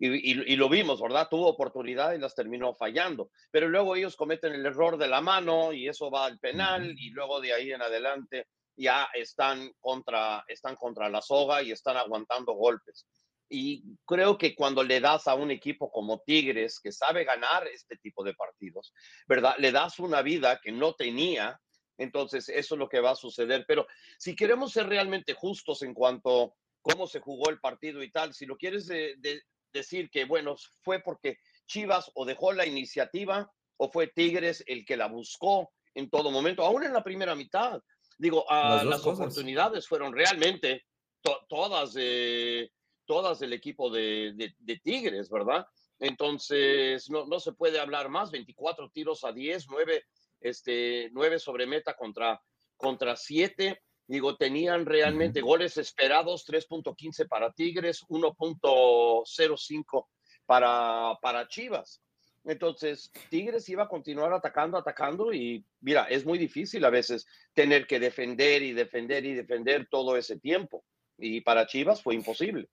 Y, 0.00 0.54
lo 0.54 0.68
vimos, 0.68 1.00
¿verdad? 1.00 1.28
Tuvo 1.28 1.48
oportunidad 1.48 2.14
y 2.14 2.18
las 2.18 2.34
terminó 2.34 2.72
fallando. 2.72 3.30
Pero 3.50 3.68
luego 3.68 3.96
ellos 3.96 4.14
cometen 4.14 4.52
el 4.52 4.64
error 4.64 4.96
de 4.96 5.08
la 5.08 5.20
mano 5.20 5.72
y 5.72 5.88
eso 5.88 6.10
va 6.10 6.26
al 6.26 6.38
penal 6.38 6.94
y 6.96 7.10
luego 7.10 7.40
de 7.40 7.52
ahí 7.52 7.72
en 7.72 7.82
adelante 7.82 8.46
ya 8.76 9.08
están 9.12 9.72
contra, 9.80 10.44
están 10.46 10.76
contra 10.76 11.08
la 11.08 11.20
soga 11.20 11.62
y 11.62 11.72
están 11.72 11.96
aguantando 11.96 12.52
golpes. 12.52 13.06
Y 13.50 13.96
creo 14.04 14.38
que 14.38 14.54
cuando 14.54 14.84
le 14.84 15.00
das 15.00 15.26
a 15.26 15.34
un 15.34 15.50
equipo 15.50 15.90
como 15.90 16.20
Tigres, 16.20 16.78
que 16.80 16.92
sabe 16.92 17.24
ganar 17.24 17.66
este 17.66 17.96
tipo 17.96 18.22
de 18.22 18.34
partidos, 18.34 18.92
¿verdad? 19.26 19.54
Le 19.58 19.72
das 19.72 19.98
una 19.98 20.22
vida 20.22 20.60
que 20.62 20.70
no 20.70 20.94
tenía 20.94 21.58
Entonces, 21.98 22.48
eso 22.48 22.74
es 22.74 22.78
lo 22.78 22.88
que 22.88 23.00
va 23.00 23.10
a 23.10 23.16
suceder. 23.16 23.64
Pero 23.66 23.86
si 24.16 24.34
queremos 24.34 24.72
ser 24.72 24.86
realmente 24.86 25.34
justos 25.34 25.82
en 25.82 25.92
cuanto 25.92 26.44
a 26.44 26.50
cómo 26.80 27.06
se 27.06 27.20
jugó 27.20 27.50
el 27.50 27.60
partido 27.60 28.02
y 28.02 28.10
tal, 28.10 28.32
si 28.32 28.46
lo 28.46 28.56
quieres 28.56 28.88
decir 29.72 30.10
que, 30.10 30.24
bueno, 30.24 30.56
fue 30.82 31.00
porque 31.00 31.38
Chivas 31.66 32.10
o 32.14 32.24
dejó 32.24 32.52
la 32.52 32.66
iniciativa 32.66 33.50
o 33.76 33.90
fue 33.90 34.08
Tigres 34.08 34.64
el 34.66 34.84
que 34.84 34.96
la 34.96 35.06
buscó 35.06 35.70
en 35.94 36.08
todo 36.08 36.30
momento, 36.30 36.64
aún 36.64 36.84
en 36.84 36.92
la 36.92 37.02
primera 37.02 37.34
mitad. 37.34 37.82
Digo, 38.16 38.44
ah, 38.48 38.82
las, 38.84 39.04
oportunidades 39.06 39.86
fueron 39.86 40.12
realmente 40.12 40.84
todas, 41.48 41.92
de, 41.94 42.72
todas 43.04 43.38
del 43.38 43.52
equipo 43.52 43.90
de, 43.90 44.54
Tigres, 44.82 45.28
¿verdad? 45.30 45.66
Entonces, 46.00 47.10
no, 47.10 47.26
no 47.26 47.40
se 47.40 47.52
puede 47.52 47.80
hablar 47.80 48.08
más, 48.08 48.30
24 48.30 48.90
tiros 48.90 49.24
a 49.24 49.32
10, 49.32 49.66
9, 49.68 50.04
este, 50.40 51.10
9 51.12 51.38
sobre 51.38 51.66
meta 51.66 51.94
contra, 51.94 52.40
contra 52.76 53.16
7. 53.16 53.80
Digo, 54.06 54.36
tenían 54.36 54.86
realmente 54.86 55.40
goles 55.40 55.76
esperados, 55.76 56.46
3.15 56.46 57.28
para 57.28 57.52
Tigres, 57.52 58.02
1.05 58.08 60.06
para, 60.46 61.18
para 61.20 61.46
Chivas. 61.48 62.02
Entonces, 62.44 63.12
Tigres 63.28 63.68
iba 63.68 63.82
a 63.84 63.88
continuar 63.88 64.32
atacando, 64.32 64.78
atacando 64.78 65.34
y 65.34 65.62
mira, 65.80 66.04
es 66.04 66.24
muy 66.24 66.38
difícil 66.38 66.82
a 66.86 66.90
veces 66.90 67.26
tener 67.52 67.86
que 67.86 68.00
defender 68.00 68.62
y 68.62 68.72
defender 68.72 69.26
y 69.26 69.34
defender 69.34 69.86
todo 69.90 70.16
ese 70.16 70.38
tiempo. 70.38 70.82
Y 71.18 71.42
para 71.42 71.66
Chivas 71.66 72.02
fue 72.02 72.14
imposible. 72.14 72.70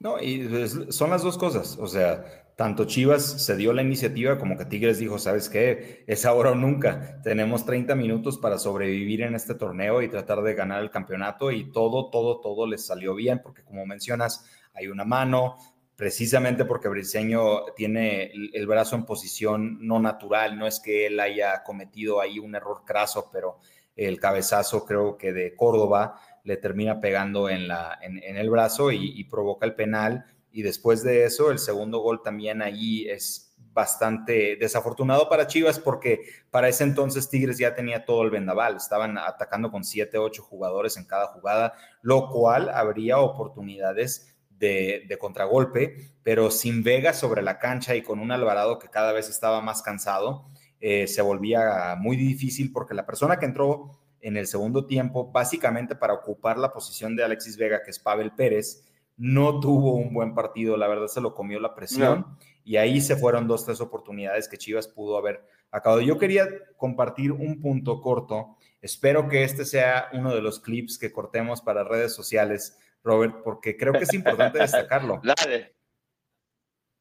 No, 0.00 0.20
y 0.20 0.48
son 0.90 1.10
las 1.10 1.22
dos 1.22 1.36
cosas. 1.36 1.76
O 1.78 1.88
sea, 1.88 2.24
tanto 2.54 2.84
Chivas 2.84 3.44
se 3.44 3.56
dio 3.56 3.72
la 3.72 3.82
iniciativa 3.82 4.38
como 4.38 4.56
que 4.56 4.64
Tigres 4.64 4.98
dijo, 4.98 5.18
¿sabes 5.18 5.48
qué? 5.48 6.04
Es 6.06 6.24
ahora 6.24 6.52
o 6.52 6.54
nunca. 6.54 7.20
Tenemos 7.22 7.64
30 7.64 7.94
minutos 7.94 8.38
para 8.38 8.58
sobrevivir 8.58 9.22
en 9.22 9.34
este 9.34 9.54
torneo 9.54 10.02
y 10.02 10.08
tratar 10.08 10.42
de 10.42 10.54
ganar 10.54 10.82
el 10.82 10.90
campeonato 10.90 11.50
y 11.50 11.70
todo, 11.72 12.10
todo, 12.10 12.40
todo 12.40 12.66
les 12.66 12.86
salió 12.86 13.14
bien 13.14 13.40
porque 13.42 13.62
como 13.64 13.86
mencionas, 13.86 14.44
hay 14.74 14.86
una 14.86 15.04
mano, 15.04 15.56
precisamente 15.96 16.64
porque 16.64 16.88
Briseño 16.88 17.64
tiene 17.74 18.30
el, 18.32 18.66
brazo 18.68 18.94
en 18.94 19.04
posición 19.04 19.84
no 19.84 19.98
natural, 19.98 20.56
no 20.56 20.68
es 20.68 20.78
que 20.78 21.06
él 21.06 21.18
haya 21.18 21.64
cometido 21.64 22.20
ahí 22.20 22.38
un 22.38 22.54
error 22.54 22.82
craso, 22.84 23.28
pero 23.32 23.58
el 23.96 24.20
cabezazo 24.20 24.84
creo 24.84 25.18
que 25.18 25.32
de 25.32 25.56
Córdoba 25.56 26.20
le 26.48 26.56
termina 26.56 26.98
pegando 26.98 27.50
en, 27.50 27.68
la, 27.68 27.98
en, 28.00 28.18
el 28.18 28.48
brazo 28.48 28.90
y, 28.90 29.22
provoca 29.24 29.66
el 29.66 29.74
penal. 29.74 30.24
Y 30.50 30.62
después 30.62 31.02
de 31.02 31.26
eso, 31.26 31.50
el 31.50 31.58
segundo 31.58 31.98
gol 31.98 32.22
también 32.22 32.62
ahí 32.62 33.06
es 33.06 33.54
bastante 33.74 34.56
desafortunado 34.56 35.28
para 35.28 35.46
Chivas 35.46 35.78
porque 35.78 36.22
para 36.50 36.68
ese 36.68 36.84
entonces 36.84 37.28
Tigres 37.28 37.58
ya 37.58 37.74
tenía 37.74 38.06
todo 38.06 38.22
el 38.22 38.30
vendaval, 38.30 38.76
estaban 38.76 39.18
atacando 39.18 39.70
con 39.70 39.84
7, 39.84 40.16
8 40.16 40.42
jugadores 40.42 40.96
en 40.96 41.04
cada 41.04 41.26
jugada, 41.26 41.74
lo 42.00 42.30
cual 42.30 42.70
habría 42.70 43.18
oportunidades 43.18 44.34
de, 44.50 45.16
contragolpe, 45.20 45.96
pero 46.22 46.50
sin 46.50 46.82
Vega 46.82 47.12
sobre 47.12 47.42
la 47.42 47.58
cancha 47.58 47.94
y 47.94 48.00
con 48.00 48.20
un 48.20 48.32
Alvarado 48.32 48.78
que 48.78 48.88
cada 48.88 49.12
vez 49.12 49.28
estaba 49.28 49.60
más 49.60 49.82
cansado, 49.82 50.46
eh, 50.80 51.06
se 51.06 51.20
volvía 51.20 51.94
muy 51.98 52.16
difícil 52.16 52.72
porque 52.72 52.94
la 52.94 53.04
persona 53.04 53.38
que 53.38 53.44
entró 53.44 53.97
en 54.20 54.36
el 54.36 54.46
segundo 54.46 54.86
tiempo, 54.86 55.30
básicamente 55.30 55.94
para 55.94 56.14
ocupar 56.14 56.58
la 56.58 56.72
posición 56.72 57.16
de 57.16 57.24
Alexis 57.24 57.56
Vega, 57.56 57.82
que 57.82 57.90
es 57.90 57.98
Pavel 57.98 58.32
Pérez, 58.32 58.84
no 59.16 59.60
tuvo 59.60 59.94
un 59.94 60.14
buen 60.14 60.34
partido, 60.34 60.76
la 60.76 60.86
verdad 60.86 61.08
se 61.08 61.20
lo 61.20 61.34
comió 61.34 61.58
la 61.58 61.74
presión 61.74 62.26
y 62.64 62.76
ahí 62.76 63.00
se 63.00 63.16
fueron 63.16 63.48
dos, 63.48 63.64
tres 63.64 63.80
oportunidades 63.80 64.48
que 64.48 64.58
Chivas 64.58 64.86
pudo 64.86 65.18
haber 65.18 65.44
acabado. 65.70 66.00
Yo 66.00 66.18
quería 66.18 66.46
compartir 66.76 67.32
un 67.32 67.60
punto 67.60 68.00
corto, 68.00 68.56
espero 68.80 69.28
que 69.28 69.42
este 69.42 69.64
sea 69.64 70.08
uno 70.12 70.34
de 70.34 70.40
los 70.40 70.60
clips 70.60 70.98
que 70.98 71.12
cortemos 71.12 71.62
para 71.62 71.82
redes 71.84 72.14
sociales 72.14 72.78
Robert, 73.02 73.42
porque 73.42 73.76
creo 73.76 73.92
que 73.92 74.04
es 74.04 74.14
importante 74.14 74.58
destacarlo. 74.60 75.20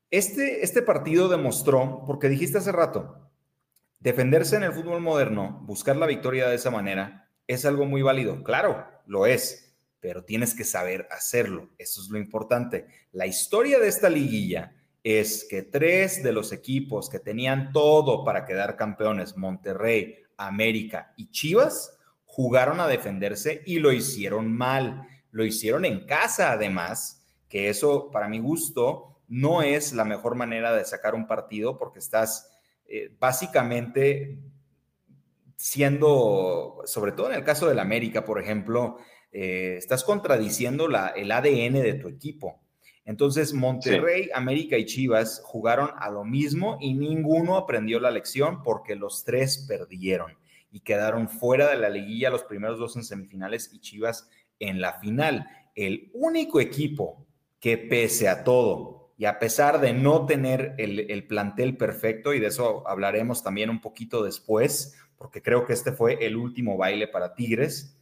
Este, 0.09 0.63
este 0.63 0.81
partido 0.81 1.27
demostró, 1.27 2.03
porque 2.05 2.29
dijiste 2.29 2.59
hace 2.59 2.71
rato, 2.71 3.26
defenderse 3.99 4.55
en 4.55 4.63
el 4.63 4.73
fútbol 4.73 5.01
moderno, 5.01 5.61
buscar 5.65 5.95
la 5.95 6.05
victoria 6.05 6.47
de 6.47 6.55
esa 6.55 6.71
manera, 6.71 7.29
es 7.47 7.65
algo 7.65 7.85
muy 7.85 8.01
válido. 8.01 8.43
Claro, 8.43 8.85
lo 9.05 9.25
es, 9.25 9.75
pero 9.99 10.23
tienes 10.23 10.53
que 10.53 10.63
saber 10.63 11.07
hacerlo. 11.11 11.69
Eso 11.77 12.01
es 12.01 12.09
lo 12.09 12.17
importante. 12.17 12.87
La 13.11 13.25
historia 13.25 13.79
de 13.79 13.87
esta 13.87 14.09
liguilla 14.09 14.73
es 15.03 15.45
que 15.49 15.63
tres 15.63 16.21
de 16.23 16.33
los 16.33 16.51
equipos 16.51 17.09
que 17.09 17.19
tenían 17.19 17.71
todo 17.71 18.23
para 18.25 18.45
quedar 18.45 18.75
campeones, 18.75 19.37
Monterrey, 19.37 20.17
América 20.37 21.13
y 21.15 21.31
Chivas, 21.31 21.97
jugaron 22.25 22.79
a 22.79 22.87
defenderse 22.87 23.61
y 23.65 23.79
lo 23.79 23.91
hicieron 23.91 24.51
mal 24.55 25.07
lo 25.31 25.45
hicieron 25.45 25.85
en 25.85 26.05
casa 26.05 26.51
además, 26.51 27.23
que 27.47 27.69
eso 27.69 28.09
para 28.11 28.27
mi 28.27 28.39
gusto 28.39 29.21
no 29.27 29.61
es 29.61 29.93
la 29.93 30.05
mejor 30.05 30.35
manera 30.35 30.73
de 30.73 30.83
sacar 30.83 31.13
un 31.15 31.27
partido 31.27 31.77
porque 31.77 31.99
estás 31.99 32.56
eh, 32.88 33.12
básicamente 33.20 34.39
siendo, 35.56 36.82
sobre 36.86 37.12
todo 37.12 37.29
en 37.32 37.38
el 37.38 37.44
caso 37.44 37.67
del 37.67 37.79
América, 37.79 38.24
por 38.24 38.39
ejemplo, 38.39 38.98
eh, 39.32 39.75
estás 39.77 40.03
contradiciendo 40.03 40.88
la, 40.88 41.08
el 41.10 41.32
ADN 41.32 41.74
de 41.74 41.96
tu 41.96 42.08
equipo. 42.08 42.62
Entonces, 43.03 43.53
Monterrey, 43.53 44.29
América 44.34 44.77
y 44.77 44.86
Chivas 44.86 45.41
jugaron 45.44 45.89
a 45.98 46.10
lo 46.10 46.25
mismo 46.25 46.77
y 46.82 46.94
ninguno 46.94 47.56
aprendió 47.58 48.00
la 48.00 48.12
lección 48.12 48.62
porque 48.63 48.96
los 48.96 49.24
tres 49.24 49.65
perdieron 49.67 50.38
y 50.72 50.82
quedaron 50.82 51.29
fuera 51.29 51.70
de 51.70 51.77
la 51.77 51.89
liguilla 51.89 52.29
los 52.29 52.44
primeros 52.44 52.79
dos 52.79 52.98
en 52.98 53.03
semifinales 53.03 53.72
y 53.74 53.79
Chivas 53.79 54.29
en 54.60 54.82
la 54.82 55.00
final. 55.00 55.48
El 55.74 56.12
único 56.13 56.60
equipo 56.60 57.25
que 57.60 57.77
pese 57.77 58.27
a 58.27 58.44
todo 58.44 59.06
y 59.17 59.25
a 59.25 59.39
pesar 59.39 59.81
de 59.81 59.93
no 59.93 60.25
tener 60.27 60.75
el, 60.77 61.25
plantel 61.27 61.75
perfecto, 61.75 62.33
y 62.33 62.39
de 62.39 62.47
eso 62.47 62.88
hablaremos 62.88 63.43
también 63.43 63.71
un 63.71 63.81
poquito 63.81 64.24
después, 64.24 64.95
porque 65.17 65.41
creo 65.41 65.65
que 65.65 65.74
este 65.74 65.91
fue 65.91 66.25
el 66.25 66.38
último 66.38 66.77
baile 66.77 67.07
para 67.07 67.33
Tigres, 67.33 67.97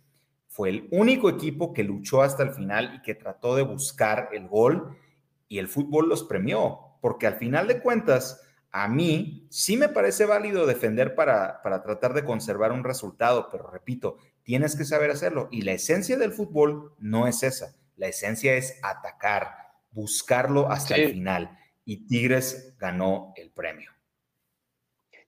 fue 0.49 0.69
el 0.69 0.87
único 0.91 1.29
equipo 1.29 1.73
que 1.73 1.83
luchó 1.83 2.21
hasta 2.21 2.43
el 2.43 2.51
final 2.51 2.95
y 2.95 3.01
que 3.01 3.15
trató 3.15 3.55
de 3.55 3.63
buscar 3.63 4.29
el 4.33 4.47
gol 4.47 4.97
y 5.47 5.59
el 5.59 5.69
fútbol 5.69 6.09
los 6.09 6.23
premió, 6.23 6.97
porque 6.99 7.27
al 7.27 7.35
final 7.35 7.67
de 7.67 7.79
cuentas, 7.79 8.41
a 8.71 8.89
mí 8.89 9.47
sí 9.49 9.77
me 9.77 9.87
parece 9.87 10.25
válido 10.25 10.65
defender 10.65 11.15
para, 11.15 11.61
para 11.61 11.81
tratar 11.81 12.13
de 12.13 12.25
conservar 12.25 12.73
un 12.73 12.83
resultado, 12.83 13.47
pero 13.49 13.69
repito, 13.71 14.17
tienes 14.43 14.75
que 14.75 14.83
saber 14.83 15.11
hacerlo. 15.11 15.47
Y 15.49 15.61
la 15.61 15.71
esencia 15.71 16.17
del 16.17 16.33
fútbol 16.33 16.93
no 16.99 17.25
es 17.27 17.43
esa. 17.43 17.73
La 17.95 18.07
esencia 18.07 18.55
es 18.55 18.77
atacar, 18.83 19.64
buscarlo 19.95 20.69
hasta 20.69 20.95
el 20.95 21.11
final. 21.11 21.57
Y 21.85 22.05
Tigres 22.05 22.75
ganó 22.77 23.33
el 23.35 23.49
premio. 23.51 23.91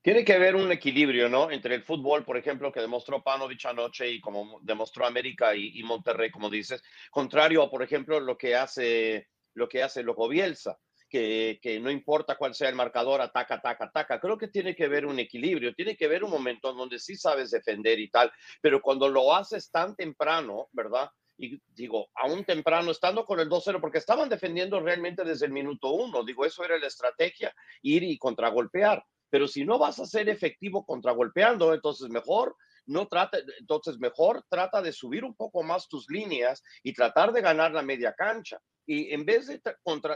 Tiene 0.02 0.24
que 0.24 0.34
haber 0.34 0.56
un 0.56 0.72
equilibrio, 0.72 1.28
¿no? 1.28 1.50
Entre 1.52 1.76
el 1.76 1.84
fútbol, 1.84 2.24
por 2.24 2.38
ejemplo, 2.38 2.72
que 2.72 2.80
demostró 2.80 3.24
Panovich 3.24 3.66
anoche 3.66 4.10
y 4.10 4.22
como 4.22 4.60
demostró 4.62 5.06
América 5.06 5.56
y, 5.56 5.82
Monterrey, 5.84 6.30
como 6.30 6.50
dices, 6.50 6.82
contrario 7.12 7.64
a, 7.64 7.70
por 7.70 7.84
ejemplo, 7.84 8.20
lo 8.20 8.38
que 8.38 8.56
hace 8.56 9.28
lo 9.54 9.68
que 9.68 9.82
hace 9.82 10.04
Loco 10.04 10.28
Bielsa 10.30 10.78
que, 11.10 11.80
no 11.82 11.90
importa 11.90 12.36
cuál 12.36 12.54
sea 12.54 12.70
el 12.70 12.76
marcador, 12.76 13.22
ataca, 13.22 13.56
ataca, 13.56 13.86
ataca. 13.86 14.20
Creo 14.20 14.38
que 14.38 14.48
tiene 14.48 14.76
que 14.76 14.88
ver 14.88 15.06
un 15.06 15.20
equilibrio, 15.20 15.74
tiene 15.74 15.96
que 15.96 16.08
ver 16.08 16.24
un 16.24 16.32
momento 16.32 16.72
en 16.72 16.78
donde 16.78 17.00
sí 17.00 17.16
sabes 17.16 17.52
defender 17.52 18.00
y 18.00 18.10
tal, 18.10 18.32
pero 18.62 18.82
cuando 18.82 19.08
lo 19.08 19.34
haces 19.34 19.72
tan 19.72 19.96
temprano, 19.96 20.68
¿verdad? 20.72 21.10
Y 21.38 21.62
digo, 21.76 22.10
aún 22.16 22.44
temprano, 22.44 22.92
estando 22.92 23.26
con 23.26 23.40
el 23.40 23.50
2-0, 23.50 23.80
porque 23.80 24.00
estaban 24.00 24.30
defendiendo 24.30 24.80
realmente 24.80 25.24
desde 25.24 25.46
el 25.46 25.52
minuto 25.52 25.92
uno, 25.92 26.24
digo, 26.24 26.46
eso 26.46 26.64
era 26.64 26.78
la 26.78 26.88
estrategia, 26.88 27.54
ir 27.82 28.04
y 28.04 28.18
contragolpear. 28.18 29.04
Pero 29.30 29.48
si 29.48 29.66
no 29.66 29.78
vas 29.78 30.00
a 30.00 30.06
ser 30.06 30.30
efectivo 30.30 30.86
contragolpeando, 30.86 31.74
entonces 31.74 32.10
mejor 32.10 32.56
no 32.86 33.08
trata, 33.08 33.40
entonces 33.60 34.00
mejor 34.00 34.44
trata 34.50 34.82
de 34.82 34.94
subir 34.94 35.26
un 35.26 35.36
poco 35.36 35.62
más 35.64 35.88
tus 35.88 36.10
líneas 36.10 36.64
y 36.82 36.94
tratar 36.94 37.34
de 37.34 37.42
ganar 37.42 37.72
la 37.74 37.82
media 37.82 38.14
cancha 38.14 38.60
y 38.88 39.14
en 39.14 39.26
vez 39.26 39.48
de 39.48 39.62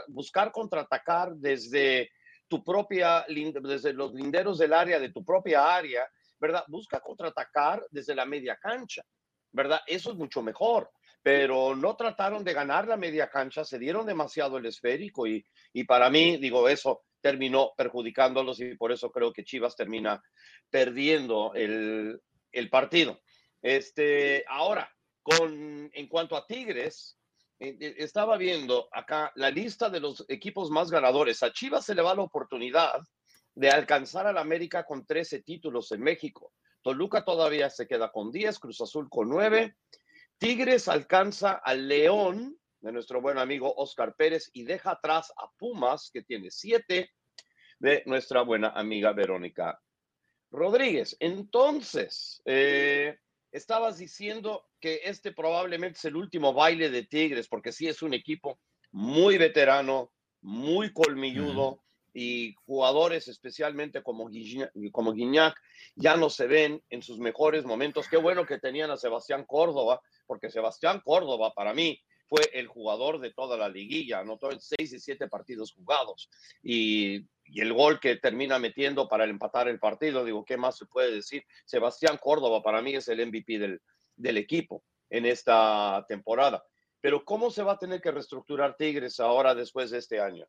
buscar 0.08 0.50
contraatacar 0.50 1.34
desde 1.34 2.10
tu 2.48 2.64
propia, 2.64 3.24
desde 3.28 3.92
los 3.92 4.14
linderos 4.14 4.58
del 4.58 4.72
área, 4.72 4.98
de 4.98 5.10
tu 5.10 5.22
propia 5.24 5.74
área, 5.74 6.08
¿verdad? 6.40 6.64
Busca 6.68 6.98
contraatacar 7.00 7.86
desde 7.90 8.14
la 8.14 8.24
media 8.24 8.56
cancha, 8.56 9.02
¿verdad? 9.52 9.80
Eso 9.86 10.10
es 10.10 10.16
mucho 10.16 10.42
mejor, 10.42 10.90
pero 11.22 11.76
no 11.76 11.96
trataron 11.96 12.42
de 12.44 12.52
ganar 12.52 12.88
la 12.88 12.96
media 12.96 13.28
cancha, 13.30 13.64
se 13.64 13.78
dieron 13.78 14.06
demasiado 14.06 14.58
el 14.58 14.66
esférico 14.66 15.26
y, 15.26 15.44
y 15.72 15.84
para 15.84 16.10
mí, 16.10 16.36
digo, 16.36 16.68
eso 16.68 17.02
terminó 17.20 17.72
perjudicándolos 17.76 18.60
y 18.60 18.74
por 18.76 18.92
eso 18.92 19.10
creo 19.10 19.32
que 19.32 19.44
Chivas 19.44 19.76
termina 19.76 20.20
perdiendo 20.68 21.52
el, 21.54 22.20
el 22.50 22.70
partido. 22.70 23.20
Este, 23.62 24.44
ahora, 24.48 24.90
con, 25.22 25.88
en 25.92 26.08
cuanto 26.08 26.36
a 26.36 26.46
Tigres, 26.46 27.16
eh, 27.60 27.76
eh, 27.80 27.94
estaba 27.98 28.36
viendo 28.36 28.88
acá 28.90 29.30
la 29.36 29.50
lista 29.50 29.88
de 29.88 30.00
los 30.00 30.24
equipos 30.28 30.70
más 30.70 30.90
ganadores. 30.90 31.44
A 31.44 31.52
Chivas 31.52 31.84
se 31.84 31.94
le 31.94 32.02
va 32.02 32.16
la 32.16 32.22
oportunidad 32.22 33.00
de 33.54 33.70
alcanzar 33.70 34.26
al 34.26 34.38
América 34.38 34.84
con 34.84 35.06
13 35.06 35.42
títulos 35.42 35.92
en 35.92 36.02
México. 36.02 36.52
Toluca 36.82 37.24
todavía 37.24 37.70
se 37.70 37.86
queda 37.86 38.10
con 38.10 38.32
10, 38.32 38.58
Cruz 38.58 38.80
Azul 38.80 39.08
con 39.08 39.28
9. 39.28 39.76
Tigres 40.42 40.88
alcanza 40.88 41.52
al 41.52 41.86
León 41.86 42.58
de 42.80 42.90
nuestro 42.90 43.20
buen 43.20 43.38
amigo 43.38 43.72
Oscar 43.76 44.16
Pérez 44.16 44.50
y 44.52 44.64
deja 44.64 44.90
atrás 44.90 45.32
a 45.36 45.48
Pumas, 45.56 46.10
que 46.12 46.22
tiene 46.22 46.50
7, 46.50 47.08
de 47.78 48.02
nuestra 48.06 48.42
buena 48.42 48.70
amiga 48.70 49.12
Verónica 49.12 49.80
Rodríguez. 50.50 51.16
Entonces, 51.20 52.42
eh, 52.44 53.20
estabas 53.52 53.98
diciendo 53.98 54.66
que 54.80 55.02
este 55.04 55.30
probablemente 55.30 55.98
es 55.98 56.06
el 56.06 56.16
último 56.16 56.52
baile 56.52 56.90
de 56.90 57.04
Tigres, 57.04 57.46
porque 57.46 57.70
sí 57.70 57.86
es 57.86 58.02
un 58.02 58.12
equipo 58.12 58.58
muy 58.90 59.38
veterano, 59.38 60.10
muy 60.40 60.92
colmilludo, 60.92 61.84
y 62.12 62.54
jugadores, 62.66 63.28
especialmente 63.28 64.02
como, 64.02 64.28
como 64.92 65.12
Guiñac, 65.12 65.54
ya 65.96 66.16
no 66.16 66.30
se 66.30 66.46
ven 66.46 66.82
en 66.90 67.02
sus 67.02 67.18
mejores 67.18 67.64
momentos. 67.64 68.08
Qué 68.08 68.16
bueno 68.16 68.46
que 68.46 68.58
tenían 68.58 68.90
a 68.90 68.96
Sebastián 68.96 69.44
Córdoba, 69.44 70.00
porque 70.26 70.50
Sebastián 70.50 71.00
Córdoba 71.04 71.52
para 71.54 71.74
mí 71.74 72.00
fue 72.26 72.50
el 72.52 72.66
jugador 72.66 73.20
de 73.20 73.32
toda 73.32 73.56
la 73.56 73.68
liguilla, 73.68 74.20
anotó 74.20 74.50
en 74.50 74.60
seis 74.60 74.92
y 74.92 74.98
siete 74.98 75.28
partidos 75.28 75.72
jugados. 75.72 76.30
Y 76.62 77.26
y 77.52 77.60
el 77.60 77.72
gol 77.72 78.00
que 78.00 78.16
termina 78.16 78.58
metiendo 78.58 79.08
para 79.08 79.24
empatar 79.24 79.68
el 79.68 79.78
partido, 79.78 80.24
digo, 80.24 80.44
¿qué 80.44 80.56
más 80.56 80.78
se 80.78 80.86
puede 80.86 81.12
decir? 81.12 81.44
Sebastián 81.66 82.18
Córdoba 82.18 82.62
para 82.62 82.80
mí 82.80 82.94
es 82.94 83.08
el 83.08 83.26
MVP 83.26 83.58
del, 83.58 83.82
del 84.16 84.38
equipo 84.38 84.82
en 85.10 85.26
esta 85.26 86.04
temporada. 86.08 86.64
Pero 87.00 87.24
¿cómo 87.24 87.50
se 87.50 87.62
va 87.62 87.72
a 87.72 87.78
tener 87.78 88.00
que 88.00 88.10
reestructurar 88.10 88.76
Tigres 88.76 89.20
ahora 89.20 89.54
después 89.54 89.90
de 89.90 89.98
este 89.98 90.20
año? 90.20 90.46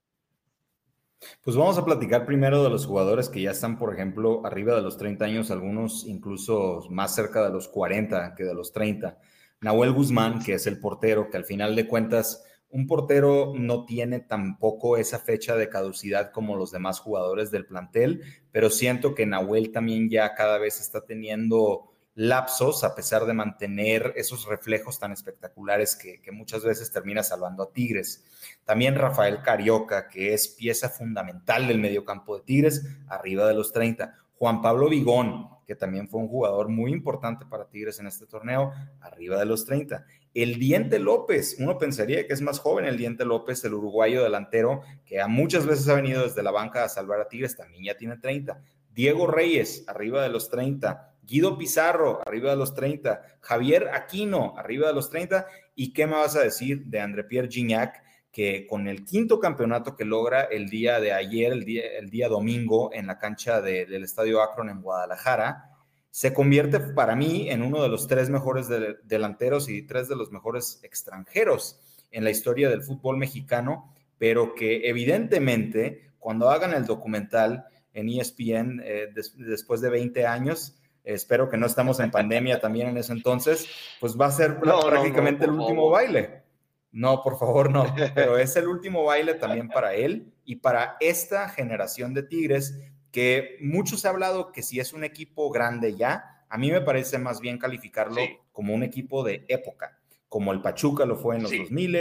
Pues 1.44 1.56
vamos 1.56 1.78
a 1.78 1.86
platicar 1.86 2.26
primero 2.26 2.64
de 2.64 2.70
los 2.70 2.86
jugadores 2.86 3.30
que 3.30 3.42
ya 3.42 3.52
están, 3.52 3.78
por 3.78 3.94
ejemplo, 3.94 4.46
arriba 4.46 4.76
de 4.76 4.82
los 4.82 4.98
30 4.98 5.26
años, 5.26 5.52
algunos 5.52 6.06
incluso 6.06 6.88
más 6.90 7.16
cerca 7.16 7.44
de 7.44 7.52
los 7.52 7.68
40 7.68 8.36
que 8.36 8.44
de 8.44 8.54
los 8.54 8.72
30. 8.72 9.18
Nahuel 9.62 9.94
Guzmán, 9.94 10.44
que 10.44 10.56
es 10.56 10.68
el 10.68 10.80
portero, 10.80 11.30
que 11.30 11.38
al 11.38 11.46
final 11.46 11.76
de 11.76 11.88
cuentas 11.88 12.44
un 12.74 12.88
portero 12.88 13.54
no 13.56 13.86
tiene 13.86 14.20
tampoco 14.20 14.98
esa 14.98 15.20
fecha 15.20 15.56
de 15.56 15.70
caducidad 15.70 16.32
como 16.32 16.56
los 16.56 16.72
demás 16.72 17.00
jugadores 17.00 17.52
del 17.52 17.68
plantel, 17.68 18.24
pero 18.52 18.72
siento 18.72 19.14
que 19.14 19.28
Nahuel 19.28 19.72
también 19.72 20.10
ya 20.10 20.34
cada 20.34 20.58
vez 20.58 20.82
está 20.82 21.06
teniendo 21.06 21.93
lapsos 22.16 22.84
a 22.84 22.94
pesar 22.94 23.26
de 23.26 23.34
mantener 23.34 24.14
esos 24.16 24.46
reflejos 24.46 25.00
tan 25.00 25.12
espectaculares 25.12 25.96
que, 25.96 26.32
muchas 26.32 26.64
veces 26.64 26.92
termina 26.92 27.24
salvando 27.24 27.64
a 27.64 27.72
Tigres. 27.72 28.24
También 28.66 28.96
Rafael 28.96 29.42
Carioca, 29.42 30.08
que 30.08 30.34
es 30.34 30.48
pieza 30.48 30.90
fundamental 30.90 31.68
del 31.68 31.80
mediocampo 31.80 32.38
de 32.38 32.44
Tigres, 32.44 32.86
arriba 33.08 33.48
de 33.48 33.54
los 33.54 33.72
30. 33.72 34.14
Juan 34.38 34.62
Pablo 34.62 34.90
Vigón, 34.90 35.48
que 35.66 35.76
también 35.76 36.08
fue 36.08 36.20
un 36.20 36.28
jugador 36.28 36.70
muy 36.70 36.92
importante 36.92 37.46
para 37.46 37.70
Tigres 37.70 38.00
en 38.00 38.08
este 38.08 38.26
torneo, 38.26 38.74
arriba 39.02 39.38
de 39.40 39.46
los 39.46 39.66
30. 39.66 40.06
El 40.34 40.60
Diente 40.60 41.00
López, 41.00 41.56
uno 41.60 41.78
pensaría 41.78 42.28
que 42.28 42.34
es 42.34 42.42
más 42.42 42.60
joven 42.60 42.86
el 42.86 42.98
Diente 42.98 43.26
López, 43.26 43.64
el 43.64 43.76
uruguayo 43.76 44.24
delantero, 44.24 44.82
que 45.06 45.22
a 45.22 45.28
muchas 45.28 45.66
veces 45.66 45.88
ha 45.88 45.94
venido 45.94 46.24
desde 46.24 46.44
la 46.44 46.52
banca 46.52 46.84
a 46.84 46.90
salvar 46.90 47.22
a 47.22 47.28
Tigres, 47.28 47.56
también 47.56 47.84
ya 47.84 47.96
tiene 47.96 48.18
30. 48.18 48.60
Diego 48.94 49.28
Reyes, 49.28 49.86
arriba 49.88 50.22
de 50.22 50.30
los 50.30 50.50
30. 50.50 51.13
Guido 51.26 51.58
Pizarro, 51.58 52.22
arriba 52.26 52.52
de 52.52 52.58
los 52.58 52.74
30. 52.74 53.22
Javier 53.40 53.90
Aquino, 53.94 54.56
arriba 54.58 54.88
de 54.88 54.94
los 54.94 55.10
30. 55.10 55.48
¿Y 55.76 55.94
qué 55.94 56.06
me 56.06 56.14
vas 56.14 56.36
a 56.36 56.42
decir 56.42 56.86
de 56.86 57.00
André 57.00 57.24
Pierre 57.24 57.50
Gignac, 57.50 58.04
que 58.32 58.68
con 58.68 58.88
el 58.88 59.06
quinto 59.06 59.40
campeonato 59.40 59.96
que 59.96 60.06
logra 60.06 60.44
el 60.44 60.70
día 60.70 61.00
de 61.00 61.14
ayer, 61.14 61.52
el 61.52 61.66
día, 61.66 61.84
el 61.98 62.10
día 62.10 62.28
domingo, 62.28 62.92
en 62.94 63.08
la 63.08 63.18
cancha 63.18 63.62
del 63.62 64.04
Estadio 64.04 64.42
Akron 64.42 64.70
en 64.70 64.82
Guadalajara, 64.82 65.70
se 66.10 66.34
convierte 66.34 66.80
para 66.80 67.16
mí 67.16 67.50
en 67.50 67.64
uno 67.64 67.82
de 67.82 67.90
los 67.90 68.08
tres 68.08 68.30
mejores 68.30 68.68
delanteros 69.04 69.68
y 69.68 69.82
tres 69.82 70.08
de 70.08 70.16
los 70.16 70.32
mejores 70.32 70.80
extranjeros 70.84 71.80
en 72.12 72.24
la 72.24 72.30
historia 72.30 72.70
del 72.70 72.84
fútbol 72.84 73.18
mexicano, 73.18 73.92
pero 74.20 74.54
que 74.54 74.88
evidentemente 74.88 76.12
cuando 76.20 76.52
hagan 76.52 76.74
el 76.74 76.86
documental 76.86 77.66
en 77.94 78.10
ESPN 78.10 78.82
eh, 78.84 79.10
después 79.38 79.82
de 79.82 79.90
20 79.90 80.28
años, 80.28 80.76
espero 81.04 81.50
que 81.50 81.58
no 81.58 81.66
estamos 81.66 82.00
en 82.00 82.12
pandemia 82.12 82.60
también 82.60 82.88
en 82.88 82.98
ese 82.98 83.14
entonces, 83.14 83.68
pues 84.00 84.20
va 84.20 84.28
a 84.28 84.32
ser 84.32 84.60
prácticamente 84.60 85.46
el 85.46 85.52
último 85.52 85.90
baile. 85.90 86.44
No, 86.92 87.22
por 87.24 87.40
favor, 87.40 87.72
no, 87.72 87.86
pero 88.16 88.38
es 88.38 88.56
el 88.56 88.68
último 88.68 89.04
baile 89.04 89.34
también 89.34 89.68
para 89.68 89.94
él 89.96 90.32
y 90.46 90.58
para 90.58 90.98
esta 91.00 91.50
generación 91.50 92.14
de 92.14 92.24
Tigres 92.24 92.80
que 93.12 93.58
mucho 93.62 93.98
se 93.98 94.08
ha 94.08 94.12
hablado 94.12 94.52
que 94.52 94.64
si 94.64 94.80
es 94.80 94.94
un 94.94 95.04
equipo 95.04 95.50
grande 95.50 95.96
ya, 95.96 96.46
a 96.50 96.58
mí 96.58 96.72
me 96.72 96.82
parece 96.82 97.18
más 97.18 97.40
bien 97.40 97.58
calificarlo 97.58 98.22
como 98.52 98.74
un 98.74 98.84
equipo 98.84 99.24
de 99.24 99.46
época, 99.48 100.00
como 100.30 100.52
el 100.52 100.62
Pachuca 100.62 101.06
lo 101.06 101.16
fue 101.16 101.36
en 101.36 101.44
los 101.44 101.52
2000, 101.52 101.98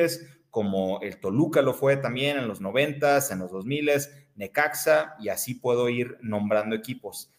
como 0.50 1.00
el 1.00 1.18
Toluca 1.18 1.62
lo 1.62 1.72
fue 1.72 1.96
también 1.96 2.36
en 2.36 2.48
los 2.48 2.60
90, 2.60 3.20
en 3.30 3.38
los 3.38 3.50
2000, 3.50 3.90
Necaxa, 4.34 5.16
y 5.18 5.30
así 5.30 5.54
puedo 5.54 5.88
ir 5.88 6.18
nombrando 6.20 6.76
equipos. 6.76 7.32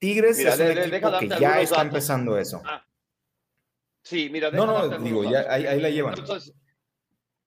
Tigres 0.00 0.38
es 0.38 0.58
un 0.58 0.94
equipo 0.94 1.18
que 1.18 1.28
ya 1.28 1.60
está 1.60 1.82
empezando 1.82 2.36
eso. 2.36 2.60
Ah. 2.64 2.84
Sí, 4.02 4.30
mira, 4.30 4.50
no, 4.50 4.66
no, 4.66 4.98
digo, 4.98 5.30
ya 5.30 5.44
ahí, 5.48 5.78
la 5.78 5.90
llevan. 5.90 6.14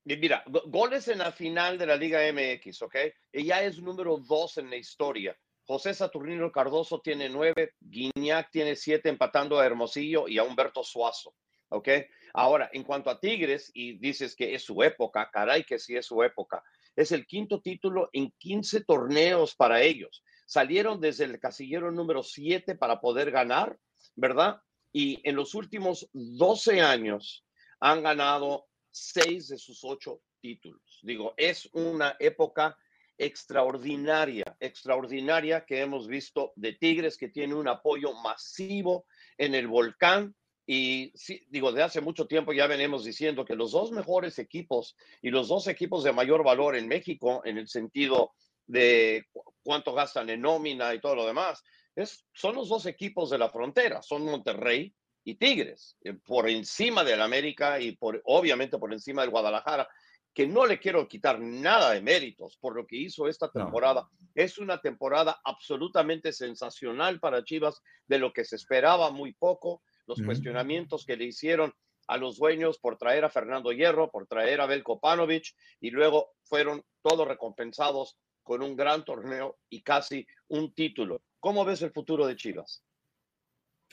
Mira, 0.05 0.43
goles 0.67 1.07
en 1.07 1.17
la 1.17 1.31
final 1.31 1.77
de 1.77 1.87
la 1.87 1.95
Liga 1.95 2.19
MX, 2.31 2.83
¿ok? 2.83 2.95
Ella 3.31 3.63
es 3.63 3.79
número 3.79 4.17
dos 4.17 4.57
en 4.57 4.69
la 4.69 4.75
historia. 4.75 5.35
José 5.65 5.93
Saturnino 5.93 6.51
Cardoso 6.51 6.99
tiene 6.99 7.27
nueve, 7.29 7.73
Guiñac 7.79 8.51
tiene 8.51 8.75
siete, 8.75 9.09
empatando 9.09 9.59
a 9.59 9.65
Hermosillo 9.65 10.27
y 10.27 10.37
a 10.37 10.43
Humberto 10.43 10.83
Suazo, 10.83 11.33
¿ok? 11.69 11.89
Ahora, 12.33 12.69
en 12.73 12.83
cuanto 12.83 13.09
a 13.09 13.19
Tigres, 13.19 13.71
y 13.73 13.97
dices 13.97 14.35
que 14.35 14.53
es 14.53 14.63
su 14.63 14.83
época, 14.83 15.29
caray 15.31 15.63
que 15.63 15.79
sí 15.79 15.95
es 15.95 16.05
su 16.05 16.21
época, 16.21 16.61
es 16.95 17.11
el 17.13 17.25
quinto 17.25 17.61
título 17.61 18.09
en 18.13 18.31
15 18.37 18.83
torneos 18.83 19.55
para 19.55 19.81
ellos. 19.81 20.23
Salieron 20.53 21.01
desde 21.01 21.23
el 21.23 21.39
casillero 21.39 21.91
número 21.91 22.21
siete 22.21 22.75
para 22.75 23.01
poder 23.01 23.31
ganar, 23.31 23.75
¿verdad? 24.15 24.61
Y 24.91 25.19
en 25.27 25.35
los 25.35 25.55
últimos 25.55 26.07
12 26.13 26.79
años 26.79 27.43
han 27.79 28.03
ganado 28.03 28.67
seis 28.91 29.47
de 29.47 29.57
sus 29.57 29.83
ocho 29.83 30.21
títulos. 30.39 30.99
Digo, 31.01 31.33
es 31.37 31.67
una 31.73 32.17
época 32.19 32.77
extraordinaria, 33.17 34.43
extraordinaria 34.59 35.65
que 35.65 35.81
hemos 35.81 36.07
visto 36.07 36.53
de 36.55 36.73
Tigres 36.73 37.17
que 37.17 37.29
tiene 37.29 37.55
un 37.55 37.67
apoyo 37.67 38.13
masivo 38.13 39.07
en 39.39 39.55
el 39.55 39.67
volcán. 39.67 40.35
Y 40.67 41.11
sí, 41.15 41.47
digo, 41.49 41.71
de 41.71 41.81
hace 41.81 41.99
mucho 41.99 42.27
tiempo 42.27 42.53
ya 42.53 42.67
venimos 42.67 43.05
diciendo 43.05 43.43
que 43.43 43.55
los 43.55 43.71
dos 43.71 43.91
mejores 43.91 44.37
equipos 44.37 44.95
y 45.19 45.31
los 45.31 45.47
dos 45.47 45.67
equipos 45.67 46.03
de 46.03 46.13
mayor 46.13 46.43
valor 46.43 46.75
en 46.75 46.87
México, 46.87 47.41
en 47.43 47.57
el 47.57 47.67
sentido 47.67 48.33
de 48.67 49.25
cuánto 49.63 49.93
gastan 49.93 50.29
en 50.29 50.41
nómina 50.41 50.93
y 50.93 50.99
todo 50.99 51.15
lo 51.15 51.25
demás, 51.25 51.63
es, 51.95 52.25
son 52.33 52.55
los 52.55 52.69
dos 52.69 52.85
equipos 52.85 53.29
de 53.29 53.37
la 53.37 53.49
frontera, 53.49 54.01
son 54.01 54.25
Monterrey 54.25 54.93
y 55.23 55.35
Tigres, 55.35 55.97
eh, 56.01 56.13
por 56.13 56.49
encima 56.49 57.03
del 57.03 57.21
América 57.21 57.79
y 57.79 57.95
por, 57.95 58.21
obviamente 58.25 58.77
por 58.77 58.91
encima 58.91 59.21
del 59.21 59.31
Guadalajara, 59.31 59.87
que 60.33 60.47
no 60.47 60.65
le 60.65 60.79
quiero 60.79 61.07
quitar 61.07 61.39
nada 61.39 61.91
de 61.91 62.01
méritos 62.01 62.57
por 62.57 62.75
lo 62.75 62.87
que 62.87 62.97
hizo 62.97 63.27
esta 63.27 63.49
temporada. 63.49 64.09
Es 64.33 64.57
una 64.57 64.79
temporada 64.79 65.39
absolutamente 65.43 66.33
sensacional 66.33 67.19
para 67.19 67.43
Chivas, 67.43 67.81
de 68.07 68.17
lo 68.17 68.33
que 68.33 68.43
se 68.43 68.55
esperaba 68.55 69.11
muy 69.11 69.33
poco, 69.33 69.83
los 70.07 70.21
cuestionamientos 70.21 71.05
que 71.05 71.15
le 71.15 71.25
hicieron 71.25 71.71
a 72.07 72.17
los 72.17 72.37
dueños 72.37 72.79
por 72.79 72.97
traer 72.97 73.23
a 73.23 73.29
Fernando 73.29 73.71
Hierro, 73.71 74.11
por 74.11 74.27
traer 74.27 74.59
a 74.59 74.65
Belko 74.65 74.99
Panovich, 74.99 75.55
y 75.79 75.91
luego 75.91 76.31
fueron 76.43 76.83
todos 77.01 77.27
recompensados 77.27 78.17
con 78.43 78.61
un 78.61 78.75
gran 78.75 79.03
torneo 79.03 79.57
y 79.69 79.81
casi 79.81 80.27
un 80.49 80.73
título. 80.73 81.21
¿Cómo 81.39 81.65
ves 81.65 81.81
el 81.81 81.91
futuro 81.91 82.27
de 82.27 82.35
Chivas? 82.35 82.83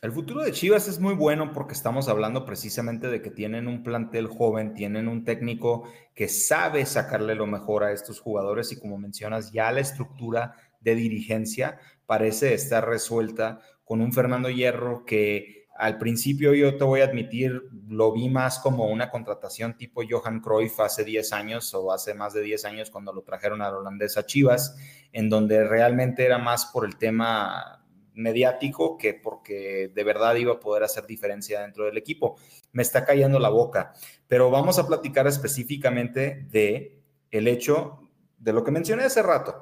El 0.02 0.12
futuro 0.12 0.42
de 0.42 0.52
Chivas 0.52 0.88
es 0.88 0.98
muy 0.98 1.14
bueno 1.14 1.52
porque 1.52 1.74
estamos 1.74 2.08
hablando 2.08 2.46
precisamente 2.46 3.08
de 3.08 3.20
que 3.20 3.30
tienen 3.30 3.68
un 3.68 3.82
plantel 3.82 4.28
joven, 4.28 4.72
tienen 4.72 5.08
un 5.08 5.24
técnico 5.24 5.84
que 6.14 6.26
sabe 6.26 6.86
sacarle 6.86 7.34
lo 7.34 7.46
mejor 7.46 7.84
a 7.84 7.92
estos 7.92 8.18
jugadores 8.18 8.72
y 8.72 8.80
como 8.80 8.96
mencionas, 8.96 9.52
ya 9.52 9.70
la 9.72 9.80
estructura 9.80 10.54
de 10.80 10.94
dirigencia 10.94 11.78
parece 12.06 12.54
estar 12.54 12.88
resuelta 12.88 13.60
con 13.84 14.00
un 14.00 14.12
Fernando 14.14 14.48
Hierro 14.48 15.04
que 15.04 15.59
al 15.80 15.96
principio 15.96 16.52
yo 16.52 16.76
te 16.76 16.84
voy 16.84 17.00
a 17.00 17.04
admitir, 17.04 17.70
lo 17.88 18.12
vi 18.12 18.28
más 18.28 18.58
como 18.58 18.88
una 18.88 19.10
contratación 19.10 19.78
tipo 19.78 20.02
Johan 20.06 20.40
Cruyff 20.40 20.78
hace 20.78 21.04
10 21.04 21.32
años 21.32 21.72
o 21.72 21.90
hace 21.90 22.12
más 22.12 22.34
de 22.34 22.42
10 22.42 22.66
años 22.66 22.90
cuando 22.90 23.14
lo 23.14 23.22
trajeron 23.22 23.62
a 23.62 23.70
la 23.70 23.78
holandesa 23.78 24.26
Chivas, 24.26 24.76
en 25.10 25.30
donde 25.30 25.64
realmente 25.64 26.26
era 26.26 26.36
más 26.36 26.66
por 26.66 26.84
el 26.84 26.98
tema 26.98 27.82
mediático 28.12 28.98
que 28.98 29.14
porque 29.14 29.90
de 29.94 30.04
verdad 30.04 30.34
iba 30.34 30.52
a 30.52 30.60
poder 30.60 30.82
hacer 30.82 31.06
diferencia 31.06 31.62
dentro 31.62 31.86
del 31.86 31.96
equipo. 31.96 32.36
Me 32.72 32.82
está 32.82 33.06
cayendo 33.06 33.38
la 33.38 33.48
boca, 33.48 33.94
pero 34.28 34.50
vamos 34.50 34.78
a 34.78 34.86
platicar 34.86 35.26
específicamente 35.26 36.46
de 36.50 37.00
el 37.30 37.48
hecho 37.48 38.10
de 38.36 38.52
lo 38.52 38.64
que 38.64 38.70
mencioné 38.70 39.04
hace 39.04 39.22
rato. 39.22 39.54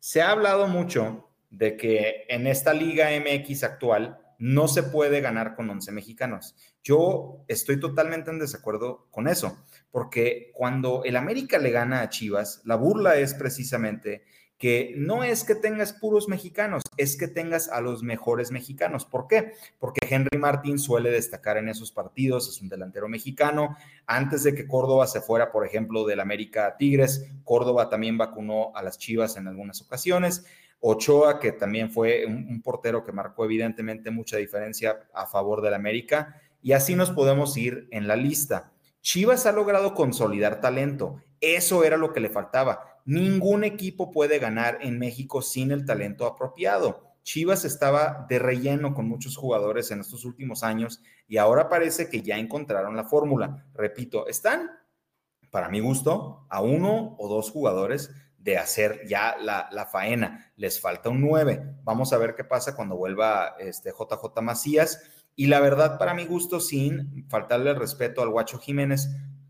Se 0.00 0.20
ha 0.20 0.32
hablado 0.32 0.68
mucho 0.68 1.30
de 1.48 1.78
que 1.78 2.26
en 2.28 2.46
esta 2.46 2.74
Liga 2.74 3.08
MX 3.18 3.64
actual 3.64 4.21
no 4.42 4.66
se 4.66 4.82
puede 4.82 5.20
ganar 5.20 5.54
con 5.54 5.70
11 5.70 5.92
mexicanos. 5.92 6.56
Yo 6.82 7.44
estoy 7.46 7.78
totalmente 7.78 8.32
en 8.32 8.40
desacuerdo 8.40 9.06
con 9.12 9.28
eso, 9.28 9.56
porque 9.92 10.50
cuando 10.52 11.04
el 11.04 11.14
América 11.14 11.58
le 11.58 11.70
gana 11.70 12.00
a 12.00 12.08
Chivas, 12.08 12.60
la 12.64 12.74
burla 12.74 13.14
es 13.18 13.34
precisamente 13.34 14.24
que 14.58 14.94
no 14.96 15.22
es 15.22 15.44
que 15.44 15.54
tengas 15.54 15.92
puros 15.92 16.28
mexicanos, 16.28 16.82
es 16.96 17.16
que 17.16 17.28
tengas 17.28 17.68
a 17.68 17.80
los 17.80 18.02
mejores 18.02 18.50
mexicanos. 18.50 19.04
¿Por 19.04 19.28
qué? 19.28 19.52
Porque 19.78 20.04
Henry 20.10 20.36
Martín 20.38 20.80
suele 20.80 21.12
destacar 21.12 21.56
en 21.56 21.68
esos 21.68 21.92
partidos, 21.92 22.48
es 22.48 22.60
un 22.60 22.68
delantero 22.68 23.08
mexicano. 23.08 23.76
Antes 24.06 24.42
de 24.42 24.56
que 24.56 24.66
Córdoba 24.66 25.06
se 25.06 25.20
fuera, 25.20 25.52
por 25.52 25.64
ejemplo, 25.64 26.04
del 26.04 26.18
América 26.18 26.76
Tigres, 26.76 27.28
Córdoba 27.44 27.88
también 27.88 28.18
vacunó 28.18 28.72
a 28.74 28.82
las 28.82 28.98
Chivas 28.98 29.36
en 29.36 29.46
algunas 29.46 29.80
ocasiones. 29.82 30.44
Ochoa, 30.84 31.40
que 31.40 31.52
también 31.52 31.90
fue 31.90 32.26
un, 32.26 32.60
portero 32.60 33.04
que 33.04 33.12
marcó 33.12 33.44
evidentemente 33.44 34.10
mucha 34.10 34.36
diferencia 34.36 35.08
a 35.14 35.26
favor 35.26 35.62
del 35.62 35.74
América. 35.74 36.42
Y 36.60 36.72
así 36.72 36.94
nos 36.94 37.10
podemos 37.10 37.56
ir 37.56 37.88
en 37.90 38.06
la 38.06 38.16
lista. 38.16 38.72
Chivas 39.00 39.46
ha 39.46 39.52
logrado 39.52 39.94
consolidar 39.94 40.60
talento. 40.60 41.22
Eso 41.40 41.84
era 41.84 41.96
lo 41.96 42.12
que 42.12 42.20
le 42.20 42.28
faltaba 42.28 42.92
Ningún 43.04 43.64
equipo 43.64 44.12
puede 44.12 44.38
ganar 44.38 44.78
en 44.80 44.98
México 44.98 45.42
sin 45.42 45.72
el 45.72 45.84
talento 45.84 46.26
apropiado. 46.26 47.02
Chivas 47.24 47.64
estaba 47.64 48.26
de 48.28 48.38
relleno 48.38 48.94
con 48.94 49.08
muchos 49.08 49.36
jugadores 49.36 49.90
en 49.90 50.00
estos 50.00 50.24
últimos 50.24 50.62
años 50.62 51.02
y 51.26 51.38
ahora 51.38 51.68
parece 51.68 52.08
que 52.08 52.22
ya 52.22 52.38
encontraron 52.38 52.96
la 52.96 53.04
fórmula. 53.04 53.66
Repito, 53.74 54.28
están, 54.28 54.70
para 55.50 55.68
mi 55.68 55.80
gusto, 55.80 56.46
a 56.48 56.60
uno 56.60 57.16
o 57.18 57.28
dos 57.28 57.50
jugadores 57.50 58.10
de 58.42 58.58
hacer 58.58 59.06
ya 59.06 59.36
la, 59.40 59.88
faena. 59.90 60.52
Les 60.56 60.80
falta 60.80 61.08
un 61.08 61.20
nueve. 61.20 61.62
Vamos 61.84 62.12
a 62.12 62.18
ver 62.18 62.34
qué 62.34 62.44
pasa 62.44 62.74
cuando 62.74 62.96
vuelva 62.96 63.54
este 63.58 63.90
JJ 63.90 64.42
Macías. 64.42 65.02
Y 65.36 65.46
la 65.46 65.60
verdad, 65.60 65.98
para 65.98 66.12
mi 66.12 66.26
gusto, 66.26 66.60
sin 66.60 67.26
faltarle 67.28 67.72
respeto 67.74 68.20
al 68.20 68.30
Guacho 68.30 68.58
Jiménez, 68.58 69.08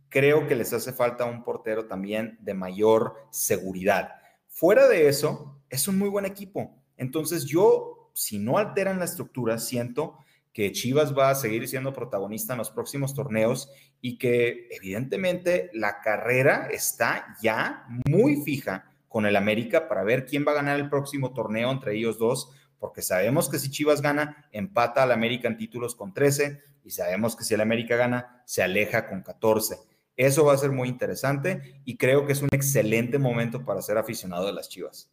creo 0.08 0.46
que 0.46 0.54
les 0.54 0.72
hace 0.72 0.92
falta 0.92 1.24
un 1.24 1.42
portero 1.42 1.86
también 1.86 2.38
de 2.40 2.54
mayor 2.54 3.16
seguridad. 3.30 4.10
Fuera 4.46 4.86
de 4.88 5.08
eso, 5.08 5.58
es 5.70 5.88
un 5.88 5.98
muy 5.98 6.10
buen 6.10 6.26
equipo. 6.26 6.76
Entonces 6.98 7.46
yo, 7.46 8.10
si 8.12 8.38
no 8.38 8.58
alteran 8.58 8.98
la 8.98 9.06
estructura, 9.06 9.58
siento 9.58 10.18
que 10.52 10.72
Chivas 10.72 11.16
va 11.16 11.30
a 11.30 11.34
seguir 11.34 11.66
siendo 11.66 11.92
protagonista 11.92 12.52
en 12.52 12.58
los 12.58 12.70
próximos 12.70 13.14
torneos 13.14 13.70
y 14.00 14.18
que 14.18 14.68
evidentemente 14.70 15.70
la 15.72 16.00
carrera 16.00 16.68
está 16.70 17.36
ya 17.42 17.86
muy 18.06 18.42
fija 18.42 18.92
con 19.08 19.26
el 19.26 19.36
América 19.36 19.88
para 19.88 20.04
ver 20.04 20.24
quién 20.26 20.44
va 20.46 20.52
a 20.52 20.56
ganar 20.56 20.78
el 20.78 20.88
próximo 20.88 21.32
torneo 21.32 21.70
entre 21.70 21.94
ellos 21.94 22.18
dos, 22.18 22.50
porque 22.78 23.02
sabemos 23.02 23.48
que 23.48 23.58
si 23.58 23.70
Chivas 23.70 24.02
gana, 24.02 24.48
empata 24.52 25.02
al 25.02 25.12
América 25.12 25.48
en 25.48 25.56
títulos 25.56 25.94
con 25.94 26.12
13 26.12 26.60
y 26.84 26.90
sabemos 26.90 27.36
que 27.36 27.44
si 27.44 27.54
el 27.54 27.60
América 27.60 27.96
gana, 27.96 28.42
se 28.46 28.62
aleja 28.62 29.06
con 29.06 29.22
14. 29.22 29.76
Eso 30.16 30.44
va 30.44 30.54
a 30.54 30.58
ser 30.58 30.72
muy 30.72 30.88
interesante 30.88 31.80
y 31.84 31.96
creo 31.96 32.26
que 32.26 32.32
es 32.32 32.42
un 32.42 32.48
excelente 32.52 33.18
momento 33.18 33.64
para 33.64 33.82
ser 33.82 33.98
aficionado 33.98 34.46
de 34.46 34.52
las 34.52 34.68
Chivas. 34.68 35.11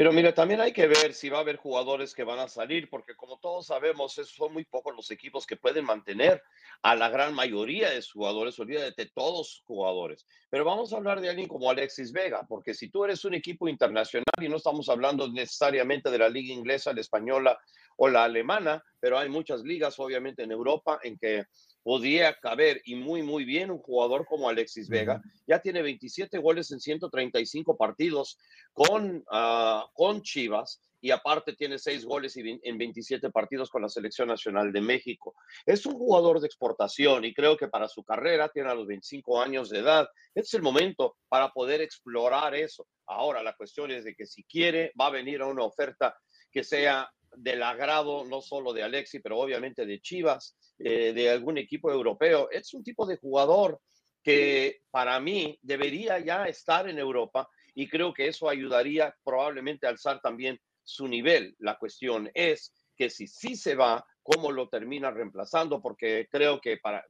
Pero 0.00 0.14
mira, 0.14 0.32
también 0.32 0.62
hay 0.62 0.72
que 0.72 0.86
ver 0.86 1.12
si 1.12 1.28
va 1.28 1.36
a 1.36 1.40
haber 1.42 1.58
jugadores 1.58 2.14
que 2.14 2.24
van 2.24 2.38
a 2.38 2.48
salir, 2.48 2.88
porque 2.88 3.14
como 3.14 3.38
todos 3.38 3.66
sabemos, 3.66 4.14
son 4.14 4.54
muy 4.54 4.64
pocos 4.64 4.96
los 4.96 5.10
equipos 5.10 5.46
que 5.46 5.58
pueden 5.58 5.84
mantener 5.84 6.42
a 6.80 6.96
la 6.96 7.10
gran 7.10 7.34
mayoría 7.34 7.90
de 7.90 8.02
jugadores, 8.02 8.58
olvídate 8.58 9.10
todos 9.14 9.62
jugadores. 9.66 10.26
Pero 10.48 10.64
vamos 10.64 10.90
a 10.90 10.96
hablar 10.96 11.20
de 11.20 11.28
alguien 11.28 11.48
como 11.48 11.68
Alexis 11.68 12.12
Vega, 12.12 12.46
porque 12.48 12.72
si 12.72 12.88
tú 12.88 13.04
eres 13.04 13.26
un 13.26 13.34
equipo 13.34 13.68
internacional 13.68 14.24
y 14.40 14.48
no 14.48 14.56
estamos 14.56 14.88
hablando 14.88 15.30
necesariamente 15.30 16.10
de 16.10 16.16
la 16.16 16.30
liga 16.30 16.54
inglesa, 16.54 16.94
la 16.94 17.02
española 17.02 17.60
o 17.98 18.08
la 18.08 18.24
alemana, 18.24 18.82
pero 19.00 19.18
hay 19.18 19.28
muchas 19.28 19.60
ligas, 19.60 20.00
obviamente, 20.00 20.44
en 20.44 20.50
Europa 20.50 20.98
en 21.02 21.18
que 21.18 21.44
podía 21.82 22.34
caber 22.34 22.80
y 22.84 22.94
muy, 22.94 23.22
muy 23.22 23.44
bien 23.44 23.70
un 23.70 23.78
jugador 23.78 24.26
como 24.26 24.48
Alexis 24.48 24.88
Vega. 24.88 25.22
Ya 25.46 25.60
tiene 25.60 25.82
27 25.82 26.38
goles 26.38 26.70
en 26.70 26.80
135 26.80 27.76
partidos 27.76 28.38
con, 28.72 29.24
ah, 29.30 29.86
con 29.94 30.22
Chivas 30.22 30.80
y 31.00 31.10
aparte 31.10 31.54
tiene 31.54 31.78
6 31.78 32.04
goles 32.04 32.36
en 32.36 32.78
27 32.78 33.30
partidos 33.30 33.70
con 33.70 33.82
la 33.82 33.88
Selección 33.88 34.28
Nacional 34.28 34.72
de 34.72 34.80
México. 34.80 35.34
Es 35.64 35.86
un 35.86 35.94
jugador 35.94 36.40
de 36.40 36.46
exportación 36.46 37.24
y 37.24 37.32
creo 37.32 37.56
que 37.56 37.68
para 37.68 37.88
su 37.88 38.04
carrera, 38.04 38.50
tiene 38.50 38.70
a 38.70 38.74
los 38.74 38.86
25 38.86 39.40
años 39.40 39.70
de 39.70 39.78
edad, 39.78 40.08
este 40.34 40.48
es 40.48 40.54
el 40.54 40.62
momento 40.62 41.16
para 41.28 41.50
poder 41.50 41.80
explorar 41.80 42.54
eso. 42.54 42.86
Ahora 43.06 43.42
la 43.42 43.54
cuestión 43.54 43.90
es 43.90 44.04
de 44.04 44.14
que 44.14 44.26
si 44.26 44.44
quiere, 44.44 44.92
va 45.00 45.06
a 45.06 45.10
venir 45.10 45.40
a 45.40 45.46
una 45.46 45.64
oferta 45.64 46.14
que 46.52 46.64
sea 46.64 47.10
del 47.36 47.62
agrado 47.62 48.24
no 48.24 48.40
solo 48.40 48.72
de 48.72 48.82
Alexi, 48.82 49.20
pero 49.20 49.38
obviamente 49.38 49.86
de 49.86 50.00
Chivas, 50.00 50.56
eh, 50.78 51.12
de 51.12 51.30
algún 51.30 51.58
equipo 51.58 51.90
europeo. 51.90 52.48
Es 52.50 52.74
un 52.74 52.82
tipo 52.82 53.06
de 53.06 53.16
jugador 53.16 53.80
que 54.22 54.82
para 54.90 55.18
mí 55.20 55.58
debería 55.62 56.18
ya 56.18 56.44
estar 56.46 56.88
en 56.88 56.98
Europa 56.98 57.48
y 57.74 57.88
creo 57.88 58.12
que 58.12 58.28
eso 58.28 58.48
ayudaría 58.48 59.14
probablemente 59.24 59.86
a 59.86 59.90
alzar 59.90 60.20
también 60.20 60.60
su 60.82 61.08
nivel. 61.08 61.54
La 61.58 61.78
cuestión 61.78 62.30
es 62.34 62.74
que 62.96 63.08
si 63.08 63.26
sí 63.26 63.56
se 63.56 63.74
va, 63.74 64.04
¿cómo 64.22 64.52
lo 64.52 64.68
termina 64.68 65.10
reemplazando? 65.10 65.80
Porque 65.80 66.28
creo 66.30 66.60
que 66.60 66.76
para, 66.78 67.04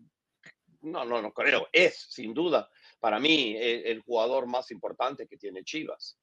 no, 0.83 1.05
no, 1.05 1.21
no 1.21 1.33
creo, 1.33 1.69
es 1.73 2.07
sin 2.11 2.33
duda 2.33 2.69
para 3.01 3.19
mí 3.19 3.57
el, 3.57 3.87
el 3.87 4.01
jugador 4.03 4.47
más 4.47 4.71
importante 4.71 5.27
que 5.27 5.37
tiene 5.37 5.65
Chivas. 5.65 6.19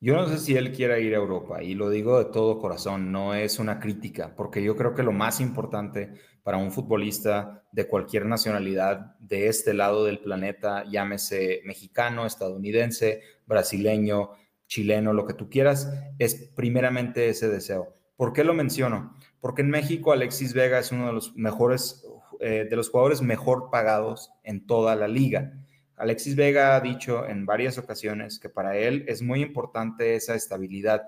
Yo 0.00 0.14
no 0.14 0.28
sé 0.28 0.38
si 0.38 0.56
él 0.56 0.72
quiera 0.72 0.98
ir 0.98 1.14
a 1.14 1.18
Europa 1.18 1.62
y 1.62 1.74
lo 1.74 1.90
digo 1.90 2.18
de 2.18 2.30
todo 2.30 2.58
corazón, 2.58 3.12
no 3.12 3.34
es 3.34 3.58
una 3.58 3.78
crítica, 3.78 4.34
porque 4.36 4.62
yo 4.62 4.76
creo 4.76 4.94
que 4.94 5.02
lo 5.02 5.12
más 5.12 5.40
importante 5.40 6.12
para 6.42 6.58
un 6.58 6.70
futbolista 6.70 7.64
de 7.72 7.86
cualquier 7.86 8.26
nacionalidad 8.26 9.16
de 9.18 9.48
este 9.48 9.74
lado 9.74 10.04
del 10.04 10.20
planeta, 10.20 10.84
llámese 10.84 11.60
mexicano, 11.64 12.24
estadounidense, 12.24 13.20
brasileño, 13.46 14.30
chileno, 14.66 15.12
lo 15.12 15.26
que 15.26 15.34
tú 15.34 15.48
quieras, 15.48 15.92
es 16.18 16.50
primeramente 16.54 17.28
ese 17.28 17.48
deseo. 17.48 17.94
¿Por 18.16 18.32
qué 18.32 18.44
lo 18.44 18.54
menciono? 18.54 19.14
Porque 19.40 19.62
en 19.62 19.70
México 19.70 20.12
Alexis 20.12 20.54
Vega 20.54 20.78
es 20.78 20.92
uno 20.92 21.06
de 21.06 21.12
los 21.12 21.34
mejores, 21.36 22.06
eh, 22.40 22.66
de 22.68 22.76
los 22.76 22.90
jugadores 22.90 23.22
mejor 23.22 23.70
pagados 23.70 24.30
en 24.42 24.66
toda 24.66 24.96
la 24.96 25.08
liga 25.08 25.65
Alexis 25.96 26.36
Vega 26.36 26.76
ha 26.76 26.80
dicho 26.80 27.26
en 27.26 27.46
varias 27.46 27.78
ocasiones 27.78 28.38
que 28.38 28.50
para 28.50 28.76
él 28.76 29.04
es 29.08 29.22
muy 29.22 29.40
importante 29.40 30.14
esa 30.14 30.34
estabilidad. 30.34 31.02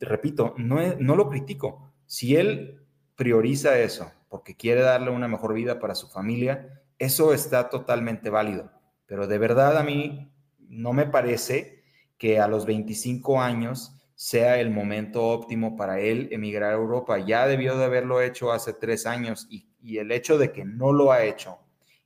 Repito, 0.00 0.54
no, 0.58 1.16
lo 1.16 1.28
critico. 1.28 1.92
Si 2.04 2.34
él 2.34 2.84
prioriza 3.14 3.78
eso 3.78 4.10
porque 4.28 4.56
quiere 4.56 4.80
darle 4.80 5.10
una 5.10 5.28
mejor 5.28 5.54
vida 5.54 5.78
para 5.78 5.94
su 5.94 6.08
familia, 6.08 6.82
eso 6.98 7.32
está 7.32 7.68
totalmente 7.68 8.28
válido. 8.28 8.72
Pero 9.06 9.28
de 9.28 9.38
verdad 9.38 9.78
a 9.78 9.84
mí 9.84 10.32
no 10.58 10.92
me 10.92 11.06
parece 11.06 11.84
que 12.18 12.40
a 12.40 12.48
los 12.48 12.66
25 12.66 13.40
años 13.40 13.94
sea 14.16 14.58
el 14.58 14.70
momento 14.70 15.28
óptimo 15.28 15.76
para 15.76 16.00
él 16.00 16.28
emigrar 16.32 16.72
a 16.72 16.76
Europa. 16.76 17.18
Ya 17.20 17.46
debió 17.46 17.78
de 17.78 17.84
haberlo 17.84 18.20
hecho 18.20 18.50
hace 18.50 18.72
tres 18.72 19.06
años 19.06 19.46
y 19.48 19.98
el 19.98 20.10
hecho 20.10 20.38
de 20.38 20.50
que 20.50 20.64
no 20.64 20.92
lo 20.92 21.12
ha 21.12 21.22
hecho 21.22 21.60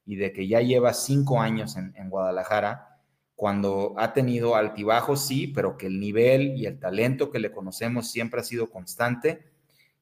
y 0.05 0.17
de 0.17 0.33
que 0.33 0.49
ya 0.49 0.61
lleva 0.61 0.93
cinco 0.95 1.41
años 1.41 1.77
en, 1.77 2.11
Guadalajara, 2.11 2.99
cuando 3.35 3.95
ha 3.97 4.13
tenido 4.13 4.57
altibajos, 4.57 5.27
sí, 5.27 5.49
pero 5.49 5.77
que 5.77 5.87
el 5.87 6.01
nivel 6.01 6.57
y 6.57 6.67
el 6.67 6.79
talento 6.79 7.31
que 7.31 7.39
le 7.39 7.53
conocemos 7.53 8.11
siempre 8.11 8.41
ha 8.41 8.45
sido 8.45 8.71
constante, 8.71 9.45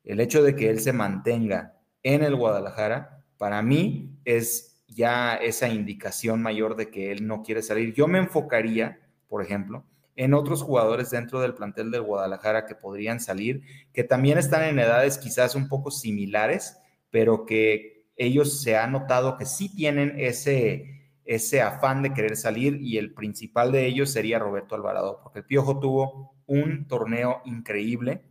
el 0.04 0.20
hecho 0.20 0.42
de 0.42 0.56
que 0.56 0.70
él 0.70 0.80
se 0.80 0.92
mantenga 0.92 1.74
en 2.02 2.22
el 2.22 2.34
Guadalajara, 2.34 3.24
para 3.36 3.62
mí 3.62 4.18
es 4.24 4.84
ya 4.88 5.36
esa 5.36 5.68
indicación 5.68 6.42
mayor 6.42 6.76
de 6.76 6.90
que 6.90 7.12
él 7.12 7.26
no 7.26 7.42
quiere 7.42 7.62
salir. 7.62 7.94
Yo 7.94 8.08
me 8.08 8.18
enfocaría, 8.18 9.00
por 9.28 9.42
ejemplo, 9.42 9.84
en 10.16 10.34
otros 10.34 10.62
jugadores 10.62 11.10
dentro 11.10 11.40
del 11.40 11.54
plantel 11.54 11.90
del 11.90 12.02
Guadalajara 12.02 12.66
que 12.66 12.74
podrían 12.74 13.20
salir, 13.20 13.62
que 13.92 14.04
también 14.04 14.38
están 14.38 14.64
en 14.64 14.78
edades 14.78 15.16
quizás 15.16 15.54
un 15.54 15.68
poco 15.68 15.90
similares, 15.90 16.76
pero 17.10 17.46
que 17.46 17.99
ellos 18.20 18.60
se 18.60 18.76
ha 18.76 18.86
notado 18.86 19.38
que 19.38 19.46
sí 19.46 19.74
tienen 19.74 20.14
ese, 20.18 21.08
ese 21.24 21.62
afán 21.62 22.02
de 22.02 22.12
querer 22.12 22.36
salir 22.36 22.78
y 22.82 22.98
el 22.98 23.14
principal 23.14 23.72
de 23.72 23.86
ellos 23.86 24.10
sería 24.10 24.38
Roberto 24.38 24.74
Alvarado, 24.74 25.20
porque 25.22 25.38
el 25.38 25.46
Piojo 25.46 25.80
tuvo 25.80 26.34
un 26.44 26.86
torneo 26.86 27.40
increíble, 27.46 28.22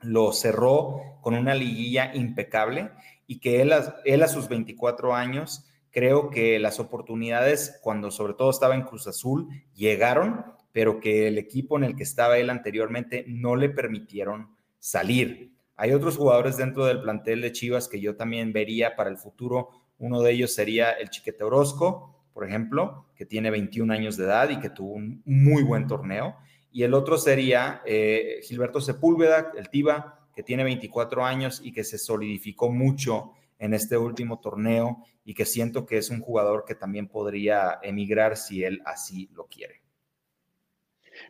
lo 0.00 0.32
cerró 0.32 1.18
con 1.22 1.34
una 1.34 1.56
liguilla 1.56 2.14
impecable 2.14 2.90
y 3.26 3.40
que 3.40 3.62
él, 3.62 3.72
él 4.04 4.22
a 4.22 4.28
sus 4.28 4.48
24 4.48 5.12
años, 5.12 5.66
creo 5.90 6.30
que 6.30 6.60
las 6.60 6.78
oportunidades, 6.78 7.80
cuando 7.82 8.12
sobre 8.12 8.34
todo 8.34 8.50
estaba 8.50 8.76
en 8.76 8.82
Cruz 8.82 9.08
Azul, 9.08 9.48
llegaron, 9.74 10.44
pero 10.70 11.00
que 11.00 11.26
el 11.26 11.36
equipo 11.36 11.76
en 11.76 11.82
el 11.82 11.96
que 11.96 12.04
estaba 12.04 12.38
él 12.38 12.48
anteriormente 12.48 13.24
no 13.26 13.56
le 13.56 13.70
permitieron 13.70 14.54
salir. 14.78 15.55
Hay 15.76 15.92
otros 15.92 16.16
jugadores 16.16 16.56
dentro 16.56 16.86
del 16.86 17.02
plantel 17.02 17.42
de 17.42 17.52
Chivas 17.52 17.88
que 17.88 18.00
yo 18.00 18.16
también 18.16 18.52
vería 18.52 18.96
para 18.96 19.10
el 19.10 19.18
futuro. 19.18 19.70
Uno 19.98 20.22
de 20.22 20.32
ellos 20.32 20.54
sería 20.54 20.90
el 20.92 21.10
Chiquete 21.10 21.44
Orozco, 21.44 22.16
por 22.32 22.46
ejemplo, 22.46 23.06
que 23.14 23.26
tiene 23.26 23.50
21 23.50 23.92
años 23.92 24.16
de 24.16 24.24
edad 24.24 24.48
y 24.50 24.58
que 24.58 24.70
tuvo 24.70 24.92
un 24.94 25.22
muy 25.24 25.62
buen 25.62 25.86
torneo. 25.86 26.36
Y 26.72 26.82
el 26.82 26.94
otro 26.94 27.18
sería 27.18 27.82
eh, 27.86 28.40
Gilberto 28.42 28.80
Sepúlveda, 28.80 29.52
el 29.56 29.68
Tiva, 29.68 30.28
que 30.34 30.42
tiene 30.42 30.64
24 30.64 31.24
años 31.24 31.60
y 31.62 31.72
que 31.72 31.84
se 31.84 31.98
solidificó 31.98 32.70
mucho 32.70 33.32
en 33.58 33.72
este 33.72 33.96
último 33.96 34.40
torneo 34.40 35.02
y 35.24 35.34
que 35.34 35.46
siento 35.46 35.86
que 35.86 35.98
es 35.98 36.10
un 36.10 36.20
jugador 36.20 36.64
que 36.66 36.74
también 36.74 37.08
podría 37.08 37.78
emigrar 37.82 38.36
si 38.36 38.64
él 38.64 38.82
así 38.84 39.30
lo 39.32 39.46
quiere. 39.46 39.82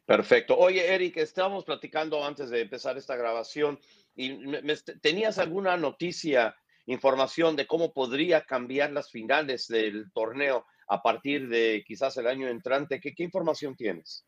Perfecto. 0.05 0.59
Oye, 0.59 0.93
Eric, 0.93 1.17
estábamos 1.19 1.65
platicando 1.65 2.25
antes 2.25 2.51
de 2.51 2.63
empezar 2.63 2.97
esta 2.97 3.17
grabación 3.17 3.79
y 4.17 4.39
tenías 5.03 5.39
alguna 5.39 5.77
noticia, 5.77 6.57
información 6.87 7.55
de 7.57 7.67
cómo 7.67 7.93
podría 7.93 8.43
cambiar 8.43 8.93
las 8.93 9.11
finales 9.11 9.67
del 9.69 10.11
torneo 10.13 10.65
a 10.89 11.03
partir 11.03 11.49
de 11.49 11.85
quizás 11.87 12.17
el 12.17 12.27
año 12.27 12.49
entrante. 12.49 13.01
¿Qué, 13.01 13.13
qué 13.15 13.25
información 13.25 13.77
tienes? 13.77 14.25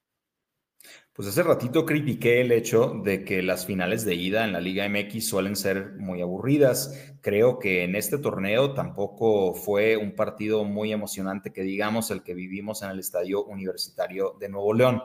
Pues 1.13 1.27
hace 1.27 1.43
ratito 1.43 1.85
critiqué 1.85 2.41
el 2.41 2.53
hecho 2.53 3.01
de 3.03 3.25
que 3.25 3.43
las 3.43 3.67
finales 3.67 4.05
de 4.05 4.15
ida 4.15 4.45
en 4.45 4.53
la 4.53 4.61
Liga 4.61 4.89
MX 4.89 5.29
suelen 5.29 5.57
ser 5.57 5.95
muy 5.97 6.21
aburridas. 6.23 7.17
Creo 7.21 7.59
que 7.59 7.83
en 7.83 7.97
este 7.97 8.19
torneo 8.19 8.73
tampoco 8.75 9.55
fue 9.55 9.97
un 9.97 10.15
partido 10.15 10.65
muy 10.65 10.93
emocionante 10.93 11.53
que 11.53 11.63
digamos 11.63 12.13
el 12.13 12.23
que 12.23 12.35
vivimos 12.35 12.83
en 12.83 12.91
el 12.91 13.01
Estadio 13.01 13.45
Universitario 13.45 14.37
de 14.39 14.49
Nuevo 14.49 14.73
León. 14.75 15.03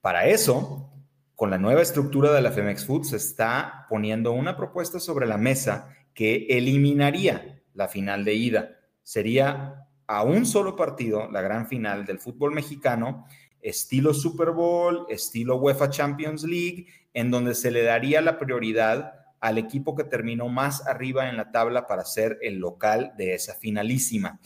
Para 0.00 0.28
eso, 0.28 0.92
con 1.38 1.50
la 1.50 1.58
nueva 1.58 1.82
estructura 1.82 2.32
de 2.32 2.42
la 2.42 2.50
Femex 2.50 2.84
Food 2.84 3.04
se 3.04 3.16
está 3.16 3.86
poniendo 3.88 4.32
una 4.32 4.56
propuesta 4.56 4.98
sobre 4.98 5.24
la 5.24 5.38
mesa 5.38 5.94
que 6.12 6.48
eliminaría 6.50 7.62
la 7.74 7.86
final 7.86 8.24
de 8.24 8.34
ida. 8.34 8.70
Sería 9.04 9.86
a 10.08 10.24
un 10.24 10.44
solo 10.44 10.74
partido 10.74 11.30
la 11.30 11.40
gran 11.40 11.68
final 11.68 12.04
del 12.04 12.18
fútbol 12.18 12.50
mexicano 12.50 13.24
estilo 13.60 14.14
Super 14.14 14.50
Bowl, 14.50 15.06
estilo 15.10 15.58
UEFA 15.58 15.90
Champions 15.90 16.42
League, 16.42 16.88
en 17.14 17.30
donde 17.30 17.54
se 17.54 17.70
le 17.70 17.84
daría 17.84 18.20
la 18.20 18.36
prioridad 18.36 19.12
al 19.38 19.58
equipo 19.58 19.94
que 19.94 20.02
terminó 20.02 20.48
más 20.48 20.88
arriba 20.88 21.28
en 21.28 21.36
la 21.36 21.52
tabla 21.52 21.86
para 21.86 22.04
ser 22.04 22.40
el 22.42 22.56
local 22.56 23.12
de 23.16 23.34
esa 23.34 23.54
finalísima. 23.54 24.40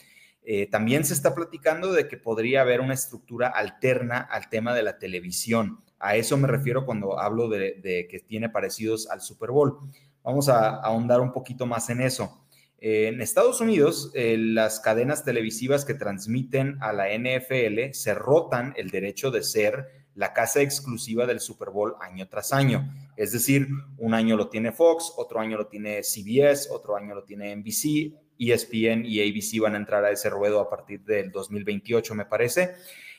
Eh, 0.44 0.66
también 0.66 1.06
se 1.06 1.14
está 1.14 1.34
platicando 1.34 1.90
de 1.92 2.06
que 2.06 2.18
podría 2.18 2.60
haber 2.60 2.82
una 2.82 2.92
estructura 2.92 3.48
alterna 3.48 4.18
al 4.18 4.50
tema 4.50 4.74
de 4.74 4.82
la 4.82 4.98
televisión. 4.98 5.78
A 6.02 6.16
eso 6.16 6.36
me 6.36 6.48
refiero 6.48 6.84
cuando 6.84 7.20
hablo 7.20 7.48
de, 7.48 8.08
que 8.10 8.18
tiene 8.26 8.48
parecidos 8.48 9.08
al 9.08 9.20
Super 9.20 9.52
Bowl. 9.52 9.78
Vamos 10.24 10.48
a 10.48 10.80
ahondar 10.80 11.20
un 11.20 11.32
poquito 11.32 11.64
más 11.64 11.88
en 11.90 12.00
eso. 12.00 12.44
En 12.78 13.20
Estados 13.20 13.60
Unidos, 13.60 14.10
eh, 14.14 14.36
las 14.36 14.80
cadenas 14.80 15.24
televisivas 15.24 15.84
que 15.84 15.94
transmiten 15.94 16.76
a 16.80 16.92
la 16.92 17.06
NFL 17.16 17.92
se 17.92 18.14
rotan 18.14 18.74
el 18.76 18.90
derecho 18.90 19.30
de 19.30 19.44
ser 19.44 19.86
la 20.16 20.32
casa 20.32 20.60
exclusiva 20.60 21.24
del 21.24 21.38
Super 21.38 21.70
Bowl 21.70 21.94
año 22.00 22.28
tras 22.28 22.52
año. 22.52 22.92
Es 23.16 23.30
decir, 23.30 23.68
un 23.98 24.12
año 24.12 24.36
lo 24.36 24.48
tiene 24.48 24.72
Fox, 24.72 25.12
otro 25.16 25.38
año 25.38 25.56
lo 25.56 25.68
tiene 25.68 26.02
CBS, 26.02 26.68
otro 26.72 26.96
año 26.96 27.14
lo 27.14 27.22
tiene 27.22 27.54
NBC, 27.54 28.12
ESPN 28.38 29.04
y 29.06 29.20
ABC 29.20 29.60
van 29.60 29.74
a 29.74 29.78
entrar 29.78 30.04
a 30.04 30.10
ese 30.10 30.28
ruedo 30.28 30.60
a 30.60 30.68
partir 30.68 31.04
del 31.04 31.30
2028, 31.30 32.14
me 32.16 32.26
parece. 32.26 32.74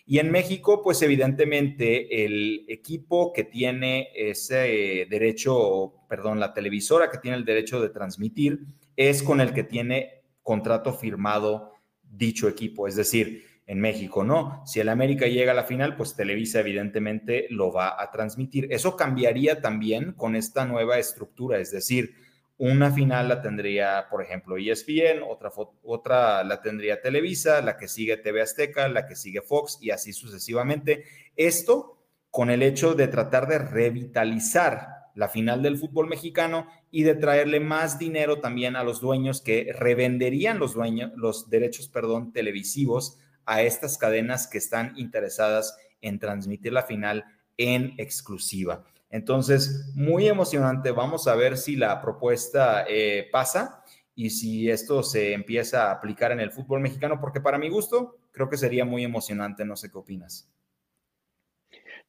Y 0.06 0.20
en 0.20 0.32
México, 0.32 0.82
pues 0.84 1.02
evidentemente 1.02 2.26
el 2.26 2.66
equipo 2.68 3.32
que 3.32 3.46
tiene 3.46 4.10
ese 4.16 5.08
derecho, 5.10 5.94
perdón, 6.10 6.40
la 6.40 6.54
televisora 6.54 7.10
que 7.10 7.20
tiene 7.20 7.38
el 7.38 7.46
derecho 7.46 7.82
de 7.82 7.90
transmitir, 7.90 8.66
es 8.98 9.24
con 9.24 9.40
el 9.40 9.54
que 9.54 9.64
tiene 9.64 10.24
contrato 10.42 10.94
firmado 10.94 11.72
dicho 12.04 12.50
equipo, 12.50 12.88
es 12.88 12.96
decir, 12.96 13.46
en 13.66 13.80
México, 13.80 14.26
¿no? 14.26 14.62
Si 14.66 14.82
el 14.82 14.90
América 14.90 15.26
llega 15.26 15.54
a 15.54 15.56
la 15.56 15.64
final, 15.64 15.96
pues 15.96 16.16
Televisa 16.16 16.60
evidentemente 16.60 17.48
lo 17.50 17.72
va 17.72 18.02
a 18.02 18.12
transmitir. 18.12 18.68
Eso 18.72 18.98
cambiaría 18.98 19.62
también 19.62 20.12
con 20.14 20.36
esta 20.36 20.66
nueva 20.66 21.00
estructura, 21.00 21.60
es 21.60 21.72
decir, 21.72 22.14
una 22.58 22.92
final 22.92 23.28
la 23.28 23.42
tendría, 23.42 24.08
por 24.10 24.22
ejemplo, 24.22 24.58
ESPN, 24.58 25.24
otra, 25.28 25.52
otra 25.84 26.44
la 26.44 26.62
tendría 26.62 27.02
Televisa, 27.02 27.62
la 27.62 27.78
que 27.78 27.88
sigue 27.88 28.18
TV 28.18 28.42
Azteca, 28.42 28.88
la 28.88 29.08
que 29.08 29.16
sigue 29.16 29.42
Fox 29.42 29.80
y 29.82 29.92
así 29.92 30.14
sucesivamente. 30.14 31.04
Esto 31.36 31.98
con 32.30 32.50
el 32.50 32.64
hecho 32.64 32.94
de 32.94 33.08
tratar 33.08 33.48
de 33.48 33.60
revitalizar 33.60 34.88
la 35.16 35.30
final 35.30 35.62
del 35.62 35.78
fútbol 35.78 36.08
mexicano 36.08 36.68
y 36.90 37.04
de 37.04 37.16
traerle 37.16 37.60
más 37.60 38.00
dinero 38.00 38.40
también 38.40 38.76
a 38.76 38.84
los 38.84 39.02
dueños 39.02 39.42
que 39.42 39.72
revenderían 39.78 40.60
los 40.60 40.74
dueños 40.74 41.12
los 41.16 41.50
derechos, 41.50 41.88
perdón, 41.88 42.34
televisivos 42.34 43.20
a 43.46 43.62
estas 43.62 43.98
cadenas 43.98 44.48
que 44.48 44.58
están 44.58 44.94
interesadas 44.98 45.78
en 46.02 46.20
transmitir 46.20 46.74
la 46.74 46.84
final 46.84 47.26
en 47.58 47.94
exclusiva. 47.98 48.84
Entonces, 49.14 49.92
muy 49.94 50.28
emocionante. 50.28 50.90
Vamos 50.90 51.28
a 51.28 51.36
ver 51.36 51.56
si 51.56 51.76
la 51.76 52.02
propuesta 52.02 52.84
eh, 52.90 53.30
pasa 53.32 53.84
y 54.16 54.32
si 54.32 54.72
esto 54.72 55.04
se 55.04 55.34
empieza 55.34 55.88
a 55.88 55.92
aplicar 55.92 56.32
en 56.32 56.40
el 56.40 56.52
fútbol 56.52 56.80
mexicano, 56.80 57.22
porque 57.22 57.40
para 57.40 57.60
mi 57.60 57.70
gusto 57.70 58.18
creo 58.32 58.50
que 58.50 58.58
sería 58.58 58.86
muy 58.86 59.04
emocionante. 59.04 59.66
No 59.66 59.76
sé 59.76 59.92
qué 59.92 60.00
opinas. 60.00 60.52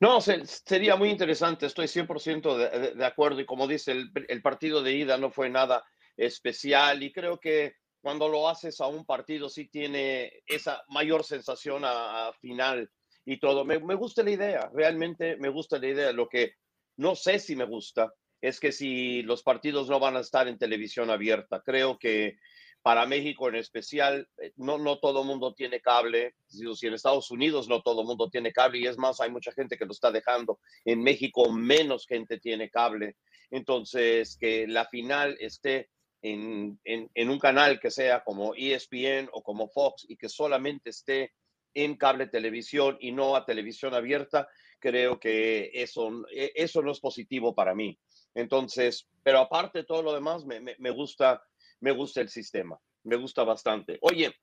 No, 0.00 0.18
sería 0.22 0.96
muy 0.96 1.10
interesante, 1.10 1.66
estoy 1.66 1.88
100% 1.88 2.56
de, 2.56 2.94
de, 2.94 3.04
acuerdo 3.04 3.38
y 3.38 3.46
como 3.46 3.68
dice, 3.68 3.92
el, 3.92 4.42
partido 4.42 4.82
de 4.82 4.94
ida 4.94 5.18
no 5.18 5.30
fue 5.30 5.50
nada 5.50 5.84
especial 6.16 7.02
y 7.02 7.12
creo 7.12 7.38
que 7.38 7.74
cuando 8.00 8.28
lo 8.28 8.48
haces 8.48 8.80
a 8.80 8.86
un 8.86 9.04
partido 9.04 9.50
sí 9.50 9.68
tiene 9.68 10.42
esa 10.46 10.82
mayor 10.88 11.22
sensación 11.22 11.82
a, 11.84 12.32
final 12.40 12.90
y 13.26 13.38
todo. 13.38 13.66
Me, 13.66 13.78
me, 13.78 13.94
gusta 13.94 14.22
la 14.22 14.30
idea, 14.30 14.70
realmente 14.72 15.36
me 15.36 15.50
gusta 15.50 15.78
la 15.78 15.86
idea. 15.86 16.10
Lo 16.10 16.28
que 16.28 16.54
no 16.96 17.14
sé 17.14 17.38
si 17.38 17.56
me 17.56 17.64
gusta 17.64 18.12
es 18.40 18.60
que 18.60 18.72
si 18.72 19.22
los 19.22 19.42
partidos 19.42 19.88
no 19.88 19.98
van 19.98 20.18
a 20.18 20.20
estar 20.20 20.48
en 20.48 20.58
televisión 20.58 21.08
abierta, 21.08 21.62
creo 21.64 21.98
que 21.98 22.36
para 22.82 23.06
México 23.06 23.48
en 23.48 23.54
especial, 23.54 24.28
eh, 24.36 24.52
no, 24.56 24.98
todo 24.98 25.22
el 25.22 25.26
mundo 25.26 25.54
tiene 25.54 25.80
cable, 25.80 26.34
si 26.46 26.86
en 26.86 26.92
Estados 26.92 27.30
Unidos 27.30 27.68
no 27.68 27.80
todo 27.80 28.02
el 28.02 28.06
mundo 28.06 28.28
tiene 28.28 28.52
cable, 28.52 28.80
y 28.80 28.86
es 28.86 28.98
más, 28.98 29.18
hay 29.22 29.30
mucha 29.30 29.50
gente 29.52 29.78
que 29.78 29.86
lo 29.86 29.92
está 29.92 30.10
dejando, 30.10 30.60
en 30.84 31.02
México 31.02 31.50
menos 31.50 32.06
gente 32.06 32.38
tiene 32.38 32.68
cable, 32.68 33.16
entonces 33.50 34.36
que 34.38 34.66
la 34.66 34.84
final 34.88 35.38
esté 35.40 35.88
en 36.20 36.78
un 37.16 37.38
canal 37.38 37.80
que 37.80 37.90
sea 37.90 38.24
como 38.24 38.54
ESPN 38.54 39.30
o 39.32 39.42
como 39.42 39.68
Fox 39.68 40.04
y 40.06 40.16
que 40.16 40.28
solamente 40.28 40.90
esté 40.90 41.32
en 41.74 41.96
cable 41.96 42.26
televisión 42.26 42.96
y 43.00 43.12
no 43.12 43.36
a 43.36 43.46
televisión 43.46 43.94
abierta, 43.94 44.48
creo 44.84 45.18
que 45.18 45.70
eso, 45.72 46.26
e, 46.30 46.52
eso 46.54 46.82
no 46.82 46.92
es 46.92 47.00
positivo 47.00 47.54
para 47.54 47.74
mí. 47.74 47.98
Entonces, 48.34 49.08
pero 49.22 49.38
aparte 49.38 49.78
de 49.78 49.84
todo 49.84 50.02
lo 50.02 50.12
demás, 50.12 50.44
me, 50.44 50.60
me, 50.60 50.76
me 50.78 50.90
gusta 50.90 51.42
me 51.80 51.92
gusta 51.92 52.20
el 52.20 52.30
sistema, 52.30 52.78
me 53.04 53.16
gusta 53.16 53.44
bastante. 53.44 53.98
Oye, 54.00 54.34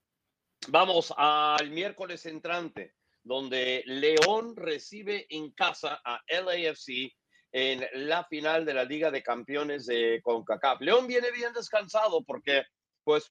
vamos 0.67 1.13
al 1.17 1.71
miércoles 1.71 2.25
entrante, 2.27 2.93
donde 3.23 3.83
León 3.85 4.55
recibe 4.55 5.25
en 5.29 5.51
casa 5.51 5.99
a 6.05 6.21
LAFC 6.27 7.11
en 7.51 7.83
la 8.07 8.23
final 8.25 8.63
de 8.63 8.73
la 8.75 8.83
Liga 8.83 9.09
de 9.09 9.23
Campeones 9.23 9.87
de 9.87 10.21
CONCACAF. 10.23 10.81
León 10.81 11.07
viene 11.07 11.31
bien 11.31 11.51
descansado 11.53 12.23
porque 12.23 12.63
pues 13.03 13.27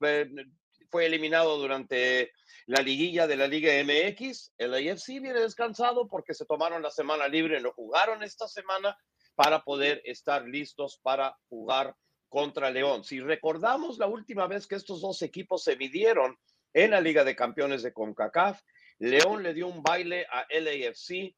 fue 0.91 1.07
eliminado 1.07 1.57
durante 1.59 2.33
la 2.67 2.83
liguilla 2.83 3.27
de 3.27 3.37
la 3.37 3.47
Liga 3.47 3.73
MX. 3.83 4.53
El 4.59 4.75
AFC 4.75 5.21
viene 5.21 5.41
descansado 5.41 6.09
porque 6.09 6.35
se 6.35 6.45
tomaron 6.45 6.83
la 6.83 6.91
semana 6.91 7.29
libre, 7.29 7.61
no 7.61 7.73
jugaron 7.73 8.23
esta 8.23 8.49
semana 8.49 8.97
para 9.35 9.63
poder 9.63 10.03
estar 10.05 10.45
listos 10.45 10.99
para 11.03 11.37
jugar 11.49 11.95
contra 12.29 12.71
León. 12.71 13.05
Si 13.05 13.21
recordamos 13.21 13.99
la 13.99 14.07
última 14.07 14.47
vez 14.47 14.67
que 14.67 14.77
estos 14.77 15.01
dos 15.01 15.23
equipos 15.23 15.65
se 15.65 15.77
midieron 15.77 16.37
en 16.73 16.91
la 16.93 17.01
Liga 17.01 17.25
de 17.25 17.37
Campeones 17.37 17.83
de 17.83 17.93
CONCACAF, 17.93 18.61
León 18.99 19.43
le 19.43 19.55
dio 19.55 19.67
un 19.67 19.83
baile 19.83 20.27
a 20.31 20.47
LAFC 20.51 21.35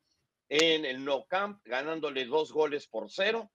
en 0.49 0.85
el 0.85 1.05
No 1.05 1.25
Camp, 1.27 1.61
ganándole 1.65 2.27
dos 2.27 2.53
goles 2.53 2.87
por 2.89 3.11
cero 3.11 3.51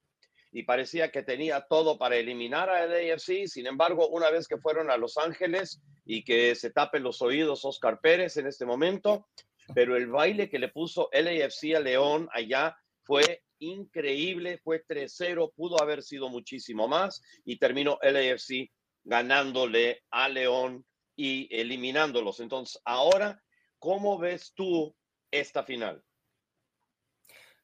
y 0.51 0.63
parecía 0.63 1.11
que 1.11 1.23
tenía 1.23 1.61
todo 1.61 1.97
para 1.97 2.15
eliminar 2.15 2.69
a 2.69 2.85
LAFC. 2.85 3.47
Sin 3.47 3.67
embargo, 3.67 4.07
una 4.09 4.29
vez 4.29 4.47
que 4.47 4.57
fueron 4.57 4.89
a 4.89 4.97
Los 4.97 5.17
Ángeles 5.17 5.81
y 6.05 6.23
que 6.23 6.55
se 6.55 6.71
tapen 6.71 7.03
los 7.03 7.21
oídos 7.21 7.65
Oscar 7.65 7.99
Pérez 7.99 8.37
en 8.37 8.47
este 8.47 8.65
momento, 8.65 9.27
pero 9.73 9.97
el 9.97 10.07
baile 10.07 10.49
que 10.49 10.59
le 10.59 10.69
puso 10.69 11.09
LAFC 11.11 11.75
a 11.75 11.79
León 11.79 12.29
allá 12.31 12.75
fue 13.03 13.43
increíble, 13.59 14.59
fue 14.63 14.85
3-0, 14.85 15.51
pudo 15.55 15.81
haber 15.81 16.03
sido 16.03 16.29
muchísimo 16.29 16.87
más 16.87 17.21
y 17.43 17.57
terminó 17.57 17.97
LAFC 18.01 18.71
ganándole 19.03 20.03
a 20.11 20.29
León 20.29 20.85
y 21.15 21.47
eliminándolos. 21.53 22.39
Entonces, 22.39 22.81
ahora, 22.85 23.41
¿cómo 23.79 24.17
ves 24.17 24.53
tú 24.55 24.95
esta 25.31 25.63
final? 25.63 26.03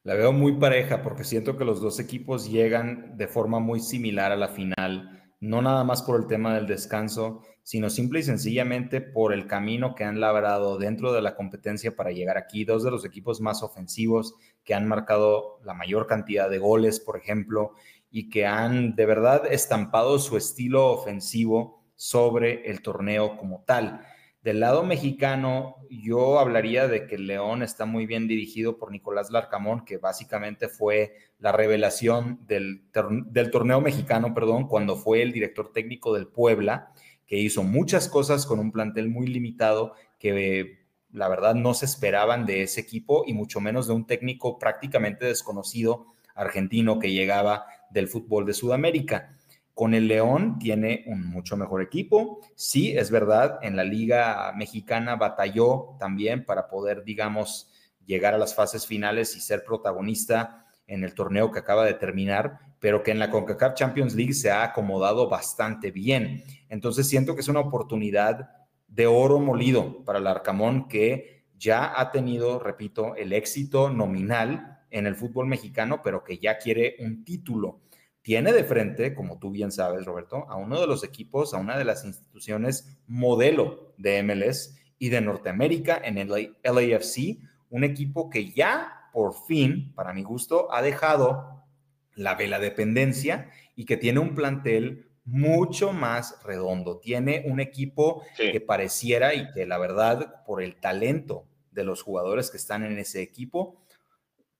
La 0.04 0.14
veo 0.14 0.32
muy 0.32 0.52
pareja 0.52 1.02
porque 1.02 1.24
siento 1.24 1.56
que 1.56 1.64
los 1.64 1.80
dos 1.80 1.98
equipos 1.98 2.48
llegan 2.48 3.16
de 3.16 3.26
forma 3.26 3.58
muy 3.58 3.80
similar 3.80 4.30
a 4.30 4.36
la 4.36 4.48
final 4.48 5.14
no 5.44 5.60
nada 5.60 5.84
más 5.84 6.02
por 6.02 6.18
el 6.18 6.26
tema 6.26 6.54
del 6.54 6.66
descanso, 6.66 7.42
sino 7.62 7.90
simple 7.90 8.20
y 8.20 8.22
sencillamente 8.22 9.02
por 9.02 9.34
el 9.34 9.46
camino 9.46 9.94
que 9.94 10.04
han 10.04 10.18
labrado 10.18 10.78
dentro 10.78 11.12
de 11.12 11.20
la 11.20 11.36
competencia 11.36 11.94
para 11.94 12.12
llegar 12.12 12.38
aquí. 12.38 12.64
Dos 12.64 12.82
de 12.82 12.90
los 12.90 13.04
equipos 13.04 13.42
más 13.42 13.62
ofensivos 13.62 14.34
que 14.64 14.74
han 14.74 14.88
marcado 14.88 15.60
la 15.62 15.74
mayor 15.74 16.06
cantidad 16.06 16.48
de 16.48 16.58
goles, 16.58 16.98
por 16.98 17.18
ejemplo, 17.18 17.72
y 18.10 18.30
que 18.30 18.46
han 18.46 18.96
de 18.96 19.04
verdad 19.04 19.42
estampado 19.50 20.18
su 20.18 20.38
estilo 20.38 20.86
ofensivo 20.86 21.84
sobre 21.94 22.70
el 22.70 22.80
torneo 22.80 23.36
como 23.36 23.64
tal. 23.66 24.00
Del 24.44 24.60
lado 24.60 24.84
mexicano, 24.84 25.76
yo 25.88 26.38
hablaría 26.38 26.86
de 26.86 27.06
que 27.06 27.16
León 27.16 27.62
está 27.62 27.86
muy 27.86 28.04
bien 28.04 28.28
dirigido 28.28 28.76
por 28.76 28.92
Nicolás 28.92 29.30
Larcamón, 29.30 29.86
que 29.86 29.96
básicamente 29.96 30.68
fue 30.68 31.14
la 31.38 31.50
revelación 31.50 32.40
del, 32.46 32.82
del 33.30 33.50
torneo 33.50 33.80
mexicano, 33.80 34.34
perdón, 34.34 34.68
cuando 34.68 34.96
fue 34.96 35.22
el 35.22 35.32
director 35.32 35.72
técnico 35.72 36.12
del 36.12 36.26
Puebla 36.26 36.92
que 37.26 37.38
hizo 37.38 37.62
muchas 37.62 38.06
cosas 38.06 38.44
con 38.44 38.58
un 38.58 38.70
plantel 38.70 39.08
muy 39.08 39.28
limitado 39.28 39.94
que 40.18 40.84
la 41.10 41.28
verdad 41.28 41.54
no 41.54 41.72
se 41.72 41.86
esperaban 41.86 42.44
de 42.44 42.64
ese 42.64 42.82
equipo 42.82 43.24
y 43.26 43.32
mucho 43.32 43.62
menos 43.62 43.86
de 43.86 43.94
un 43.94 44.06
técnico 44.06 44.58
prácticamente 44.58 45.24
desconocido 45.24 46.04
argentino 46.34 46.98
que 46.98 47.12
llegaba 47.12 47.64
del 47.88 48.08
fútbol 48.08 48.44
de 48.44 48.52
Sudamérica. 48.52 49.38
Con 49.74 49.92
el 49.92 50.06
León 50.06 50.58
tiene 50.58 51.04
un 51.08 51.26
mucho 51.26 51.56
mejor 51.56 51.82
equipo. 51.82 52.40
Sí, 52.54 52.96
es 52.96 53.10
verdad, 53.10 53.58
en 53.62 53.74
la 53.76 53.84
liga 53.84 54.52
mexicana 54.56 55.16
batalló 55.16 55.96
también 55.98 56.44
para 56.44 56.68
poder, 56.68 57.02
digamos, 57.02 57.70
llegar 58.06 58.34
a 58.34 58.38
las 58.38 58.54
fases 58.54 58.86
finales 58.86 59.36
y 59.36 59.40
ser 59.40 59.64
protagonista 59.64 60.64
en 60.86 61.02
el 61.02 61.14
torneo 61.14 61.50
que 61.50 61.58
acaba 61.58 61.84
de 61.84 61.94
terminar, 61.94 62.58
pero 62.78 63.02
que 63.02 63.10
en 63.10 63.18
la 63.18 63.30
CONCACAF 63.30 63.74
Champions 63.74 64.14
League 64.14 64.34
se 64.34 64.50
ha 64.50 64.62
acomodado 64.62 65.28
bastante 65.28 65.90
bien. 65.90 66.44
Entonces 66.68 67.08
siento 67.08 67.34
que 67.34 67.40
es 67.40 67.48
una 67.48 67.60
oportunidad 67.60 68.50
de 68.86 69.06
oro 69.06 69.40
molido 69.40 70.04
para 70.04 70.18
el 70.18 70.26
Arcamón 70.26 70.86
que 70.86 71.46
ya 71.56 71.98
ha 71.98 72.10
tenido, 72.10 72.58
repito, 72.58 73.16
el 73.16 73.32
éxito 73.32 73.90
nominal 73.90 74.82
en 74.90 75.06
el 75.06 75.16
fútbol 75.16 75.46
mexicano, 75.46 76.00
pero 76.02 76.22
que 76.22 76.38
ya 76.38 76.58
quiere 76.58 76.96
un 77.00 77.24
título. 77.24 77.80
Tiene 78.24 78.54
de 78.54 78.64
frente, 78.64 79.14
como 79.14 79.38
tú 79.38 79.50
bien 79.50 79.70
sabes, 79.70 80.06
Roberto, 80.06 80.46
a 80.48 80.56
uno 80.56 80.80
de 80.80 80.86
los 80.86 81.04
equipos, 81.04 81.52
a 81.52 81.58
una 81.58 81.76
de 81.76 81.84
las 81.84 82.06
instituciones 82.06 82.96
modelo 83.06 83.92
de 83.98 84.22
MLS 84.22 84.78
y 84.98 85.10
de 85.10 85.20
Norteamérica 85.20 86.00
en 86.02 86.16
el 86.16 86.30
LAFC, 86.62 87.38
un 87.68 87.84
equipo 87.84 88.30
que 88.30 88.50
ya 88.50 89.10
por 89.12 89.34
fin, 89.46 89.92
para 89.94 90.14
mi 90.14 90.22
gusto, 90.22 90.72
ha 90.72 90.80
dejado 90.80 91.66
la 92.14 92.34
vela 92.34 92.58
dependencia 92.58 93.50
y 93.76 93.84
que 93.84 93.98
tiene 93.98 94.20
un 94.20 94.34
plantel 94.34 95.10
mucho 95.26 95.92
más 95.92 96.42
redondo. 96.42 97.00
Tiene 97.00 97.44
un 97.46 97.60
equipo 97.60 98.22
que 98.38 98.62
pareciera 98.62 99.34
y 99.34 99.50
que 99.52 99.66
la 99.66 99.76
verdad, 99.76 100.42
por 100.46 100.62
el 100.62 100.76
talento 100.76 101.44
de 101.72 101.84
los 101.84 102.00
jugadores 102.00 102.50
que 102.50 102.56
están 102.56 102.84
en 102.84 102.98
ese 102.98 103.20
equipo, 103.20 103.83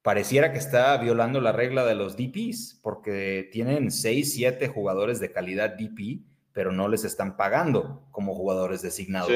pareciera 0.04 0.52
que 0.52 0.58
está 0.58 0.94
violando 0.98 1.40
la 1.40 1.50
regla 1.50 1.86
de 1.86 1.94
los 1.94 2.14
DPs, 2.14 2.78
porque 2.82 3.48
tienen 3.50 3.90
6, 3.90 4.34
7 4.34 4.68
jugadores 4.68 5.18
de 5.18 5.32
calidad 5.32 5.78
DP, 5.78 6.20
pero 6.52 6.72
no 6.72 6.88
les 6.88 7.04
están 7.04 7.38
pagando 7.38 8.06
como 8.10 8.34
jugadores 8.34 8.82
designados. 8.82 9.32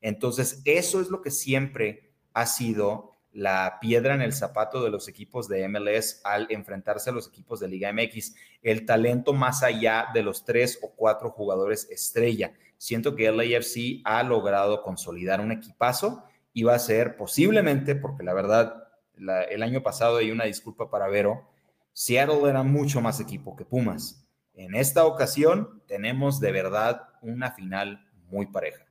Entonces, 0.00 0.62
eso 0.64 1.00
es 1.00 1.08
lo 1.08 1.22
que 1.22 1.32
siempre 1.32 2.12
ha 2.34 2.46
sido 2.46 3.10
la 3.32 3.78
piedra 3.80 4.14
en 4.14 4.22
el 4.22 4.32
zapato 4.32 4.84
de 4.84 4.90
los 4.90 5.08
equipos 5.08 5.48
de 5.48 5.66
MLS 5.68 6.20
al 6.22 6.46
enfrentarse 6.50 7.10
a 7.10 7.12
los 7.12 7.26
equipos 7.26 7.58
de 7.58 7.66
Liga 7.66 7.92
MX, 7.92 8.36
el 8.62 8.86
talento 8.86 9.32
más 9.32 9.64
allá 9.64 10.06
de 10.14 10.22
los 10.22 10.44
tres 10.44 10.78
o 10.82 10.92
cuatro 10.94 11.30
jugadores 11.30 11.88
estrella. 11.90 12.52
Siento 12.78 13.16
que 13.16 13.32
LAFC 13.32 14.02
ha 14.04 14.22
logrado 14.22 14.82
consolidar 14.82 15.40
un 15.40 15.50
equipazo 15.50 16.22
y 16.52 16.62
va 16.62 16.76
a 16.76 16.78
ser 16.78 17.16
posiblemente, 17.16 17.96
porque 17.96 18.22
la 18.22 18.34
verdad, 18.34 18.81
el 19.16 19.62
año 19.62 19.82
pasado, 19.82 20.18
hay 20.18 20.30
una 20.30 20.44
disculpa 20.44 20.90
para 20.90 21.08
Vero, 21.08 21.48
Seattle 21.92 22.48
era 22.48 22.62
mucho 22.62 23.00
más 23.00 23.20
equipo 23.20 23.54
que 23.56 23.64
Pumas. 23.64 24.26
En 24.54 24.74
esta 24.74 25.06
ocasión 25.06 25.82
tenemos 25.86 26.40
de 26.40 26.52
verdad 26.52 27.08
una 27.20 27.52
final 27.52 28.06
muy 28.28 28.46
pareja. 28.46 28.86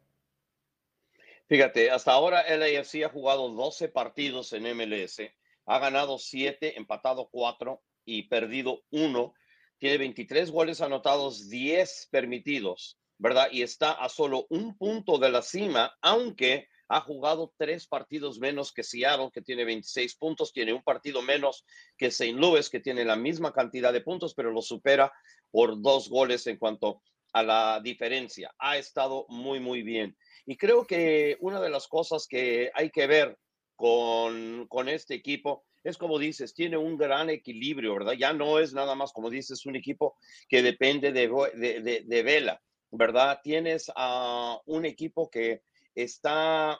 Fíjate, 1.47 1.91
hasta 1.91 2.13
ahora 2.13 2.45
LAFC 2.47 3.03
ha 3.03 3.09
jugado 3.09 3.49
12 3.49 3.89
partidos 3.89 4.53
en 4.53 4.63
MLS, 4.75 5.21
ha 5.65 5.79
ganado 5.79 6.17
7, 6.17 6.77
empatado 6.77 7.27
4 7.29 7.81
y 8.05 8.23
perdido 8.23 8.83
1. 8.91 9.33
Tiene 9.77 9.97
23 9.97 10.49
goles 10.49 10.79
anotados, 10.79 11.49
10 11.49 12.07
permitidos, 12.09 12.99
¿verdad? 13.17 13.49
Y 13.51 13.63
está 13.63 13.91
a 13.91 14.07
solo 14.09 14.47
un 14.49 14.77
punto 14.77 15.17
de 15.17 15.29
la 15.29 15.41
cima, 15.41 15.93
aunque 16.01 16.69
ha 16.91 16.99
jugado 16.99 17.53
tres 17.57 17.87
partidos 17.87 18.37
menos 18.39 18.73
que 18.73 18.83
Seattle, 18.83 19.31
que 19.33 19.41
tiene 19.41 19.63
26 19.63 20.15
puntos, 20.15 20.51
tiene 20.51 20.73
un 20.73 20.83
partido 20.83 21.21
menos 21.21 21.65
que 21.97 22.07
St. 22.07 22.33
Louis, 22.33 22.69
que 22.69 22.81
tiene 22.81 23.05
la 23.05 23.15
misma 23.15 23.53
cantidad 23.53 23.93
de 23.93 24.01
puntos, 24.01 24.33
pero 24.33 24.51
lo 24.51 24.61
supera 24.61 25.11
por 25.51 25.81
dos 25.81 26.09
goles 26.09 26.45
en 26.47 26.57
cuanto 26.57 27.01
a 27.31 27.43
la 27.43 27.79
diferencia. 27.81 28.53
Ha 28.59 28.77
estado 28.77 29.25
muy, 29.29 29.61
muy 29.61 29.83
bien. 29.83 30.17
Y 30.45 30.57
creo 30.57 30.85
que 30.85 31.37
una 31.39 31.61
de 31.61 31.69
las 31.69 31.87
cosas 31.87 32.27
que 32.27 32.71
hay 32.73 32.89
que 32.89 33.07
ver 33.07 33.37
con, 33.77 34.67
con 34.67 34.89
este 34.89 35.15
equipo 35.15 35.63
es 35.83 35.97
como 35.97 36.19
dices, 36.19 36.53
tiene 36.53 36.77
un 36.77 36.97
gran 36.97 37.29
equilibrio, 37.29 37.93
¿verdad? 37.93 38.13
Ya 38.13 38.33
no 38.33 38.59
es 38.59 38.73
nada 38.73 38.95
más, 38.95 39.13
como 39.13 39.29
dices, 39.29 39.65
un 39.65 39.75
equipo 39.75 40.15
que 40.47 40.61
depende 40.61 41.11
de, 41.11 41.27
de, 41.55 42.03
de, 42.05 42.23
Vela, 42.23 42.61
¿verdad? 42.91 43.39
Tienes 43.41 43.91
a 43.95 44.59
un 44.65 44.85
equipo 44.85 45.29
que 45.31 45.63
está, 45.95 46.79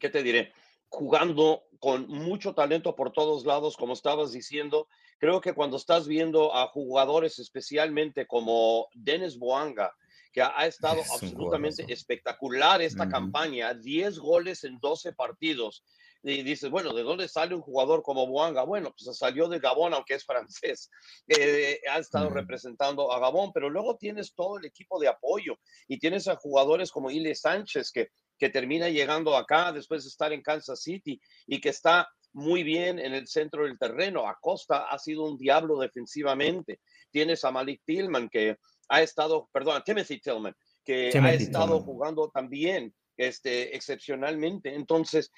¿qué 0.00 0.08
te 0.08 0.22
diré? 0.22 0.52
Jugando 0.88 1.64
con 1.78 2.08
mucho 2.08 2.54
talento 2.54 2.94
por 2.96 3.12
todos 3.12 3.44
lados, 3.44 3.76
como 3.76 3.92
estabas 3.92 4.32
diciendo. 4.32 4.88
Creo 5.18 5.40
que 5.40 5.52
cuando 5.52 5.76
estás 5.76 6.08
viendo 6.08 6.54
a 6.54 6.66
jugadores 6.68 7.38
especialmente 7.38 8.26
como 8.26 8.88
Dennis 8.94 9.38
Boanga, 9.38 9.94
que 10.32 10.42
ha, 10.42 10.66
estado 10.66 11.00
absolutamente 11.12 11.84
espectacular 11.92 12.82
esta 12.82 13.08
campaña, 13.08 13.72
10 13.72 14.18
goles 14.18 14.64
en 14.64 14.78
12 14.80 15.12
partidos. 15.12 15.84
Y 16.26 16.42
dices, 16.42 16.70
bueno, 16.70 16.94
¿de 16.94 17.02
dónde 17.02 17.28
sale 17.28 17.54
un 17.54 17.60
jugador 17.60 18.02
como 18.02 18.26
Boanga? 18.26 18.62
Bueno, 18.62 18.94
pues 18.96 19.14
salió 19.16 19.46
de 19.46 19.58
Gabón, 19.58 19.92
aunque 19.92 20.14
es 20.14 20.24
francés. 20.24 20.90
Eh, 21.26 21.80
ha 21.90 21.98
estado 21.98 22.28
representando 22.30 23.10
a 23.12 23.18
Gabón, 23.18 23.50
pero 23.52 23.70
luego 23.70 23.96
tienes 23.96 24.34
todo 24.34 24.58
el 24.58 24.66
equipo 24.66 24.98
de 24.98 25.08
apoyo 25.08 25.58
y 25.88 25.98
tienes 25.98 26.28
a 26.28 26.36
jugadores 26.36 26.90
como 26.90 27.10
Ile 27.10 27.34
Sánchez, 27.34 27.90
que, 27.90 28.08
que 28.38 28.50
termina 28.50 28.88
llegando 28.88 29.36
acá 29.36 29.72
después 29.72 30.04
de 30.04 30.08
estar 30.08 30.32
en 30.32 30.42
Kansas 30.42 30.82
City 30.82 31.20
y 31.46 31.60
que 31.60 31.70
está 31.70 32.08
muy 32.32 32.62
bien 32.62 32.98
en 32.98 33.14
el 33.14 33.26
centro 33.26 33.64
del 33.64 33.78
terreno. 33.78 34.28
Acosta 34.28 34.86
ha 34.90 34.98
sido 34.98 35.24
un 35.24 35.38
diablo 35.38 35.78
defensivamente. 35.78 36.80
Tienes 37.10 37.44
a 37.44 37.50
Malik 37.50 37.82
Tillman, 37.84 38.28
que 38.28 38.58
ha 38.88 39.02
estado, 39.02 39.48
perdón, 39.52 39.82
Timothy 39.84 40.20
Tillman, 40.20 40.54
que 40.84 41.10
ha 41.18 41.32
estado 41.32 41.80
jugando 41.80 42.30
también 42.30 42.94
este, 43.16 43.76
excepcionalmente. 43.76 44.74
Entonces, 44.74 45.30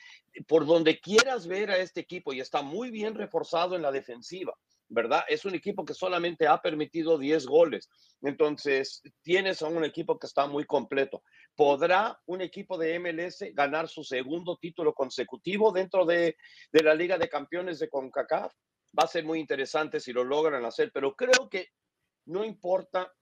por 0.47 0.67
donde 0.67 1.01
quieras 1.01 1.47
ver 1.47 1.71
a 1.71 1.79
este 1.79 2.01
equipo 2.01 2.33
y 2.33 2.41
está 2.41 2.63
muy 2.63 2.91
bien 2.91 3.15
reforzado 3.15 3.77
en 3.77 3.83
la 3.83 3.93
defensiva, 3.93 4.55
¿verdad? 4.89 5.25
Es 5.29 5.45
un 5.45 5.55
equipo 5.55 5.85
que 5.85 5.95
solamente 5.95 6.47
ha 6.47 6.61
permitido 6.61 7.19
10 7.19 7.47
goles. 7.47 7.89
Entonces, 8.23 9.03
tienes 9.23 9.63
a 9.63 9.69
un 9.69 9.85
equipo 9.85 10.19
que 10.19 10.27
está 10.27 10.47
muy 10.47 10.65
completo. 10.65 11.23
¿Podrá 11.55 12.21
un 12.27 12.41
equipo 12.41 12.79
de 12.79 12.99
MLS 12.99 13.45
ganar 13.53 13.89
su 13.89 14.05
segundo 14.05 14.57
título 14.57 14.95
consecutivo 14.95 15.73
dentro 15.73 16.05
de, 16.05 16.37
de 16.73 16.83
la 16.83 16.95
Liga 16.95 17.19
de 17.19 17.29
Campeones 17.29 17.79
de 17.79 17.89
CONCACAF? 17.89 18.53
Va 18.99 19.05
a 19.05 19.09
ser 19.09 19.25
muy 19.25 19.41
interesante 19.41 20.01
si 20.01 20.13
lo 20.13 20.25
logran 20.25 20.65
hacer, 20.65 20.91
pero 20.93 21.15
creo 21.15 21.49
que 21.51 21.69
no 22.27 22.45
importa 22.45 23.13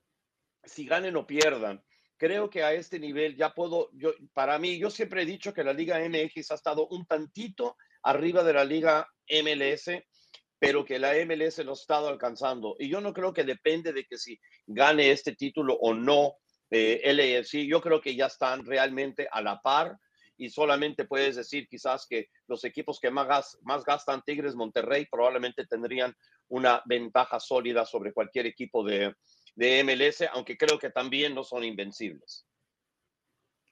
si 0.63 0.87
ganen 0.87 1.17
o 1.17 1.27
pierdan. 1.27 1.83
Creo 2.25 2.49
que 2.49 2.63
a 2.63 2.73
este 2.73 2.99
nivel 2.99 3.37
ya 3.37 3.53
puedo, 3.53 3.91
yo, 3.93 4.15
para 4.33 4.59
mí, 4.59 4.79
yo 4.79 4.89
siempre 4.89 5.21
he 5.21 5.27
dicho 5.27 5.53
que 5.53 5.63
la 5.63 5.75
Liga 5.75 5.99
MX 5.99 6.53
ha 6.53 6.55
estado 6.55 6.87
un 6.87 7.05
tantito 7.05 7.77
arriba 8.03 8.43
de 8.43 8.55
la 8.55 8.65
Liga 8.65 9.07
MLS, 9.29 9.91
pero 10.59 10.87
que 10.87 10.99
la 10.99 11.13
MLS 11.27 11.59
lo 11.59 11.73
ha 11.73 11.75
estado 11.75 12.09
alcanzando. 12.09 12.77
Y 12.79 12.89
yo 12.89 13.03
no 13.03 13.13
creo 13.13 13.35
que 13.35 13.45
depende 13.45 13.93
de 13.93 14.07
que 14.07 14.17
si 14.17 14.41
gane 14.65 15.11
este 15.11 15.37
título 15.37 15.75
o 15.75 15.93
no 15.93 16.37
eh, 16.71 17.03
LAFC, 17.13 17.67
yo 17.69 17.83
creo 17.83 18.01
que 18.01 18.17
ya 18.17 18.25
están 18.25 18.65
realmente 18.65 19.29
a 19.31 19.43
la 19.43 19.61
par 19.61 19.99
y 20.39 20.49
solamente 20.49 21.05
puedes 21.05 21.37
decir 21.37 21.69
quizás 21.69 22.07
que 22.09 22.29
los 22.47 22.65
equipos 22.65 23.01
que 23.01 23.11
más, 23.11 23.59
más 23.61 23.85
gastan, 23.85 24.23
Tigres, 24.23 24.55
Monterrey, 24.55 25.07
probablemente 25.11 25.67
tendrían 25.67 26.15
una 26.49 26.83
ventaja 26.87 27.39
sólida 27.39 27.85
sobre 27.85 28.15
cualquier 28.15 28.47
equipo 28.47 28.83
de, 28.83 29.15
de 29.55 29.85
MLS, 29.85 30.25
aunque 30.33 30.57
creo 30.57 30.79
que 30.79 30.91
también 30.91 31.35
no 31.35 31.45
son 31.45 31.65
invencibles. 31.65 32.47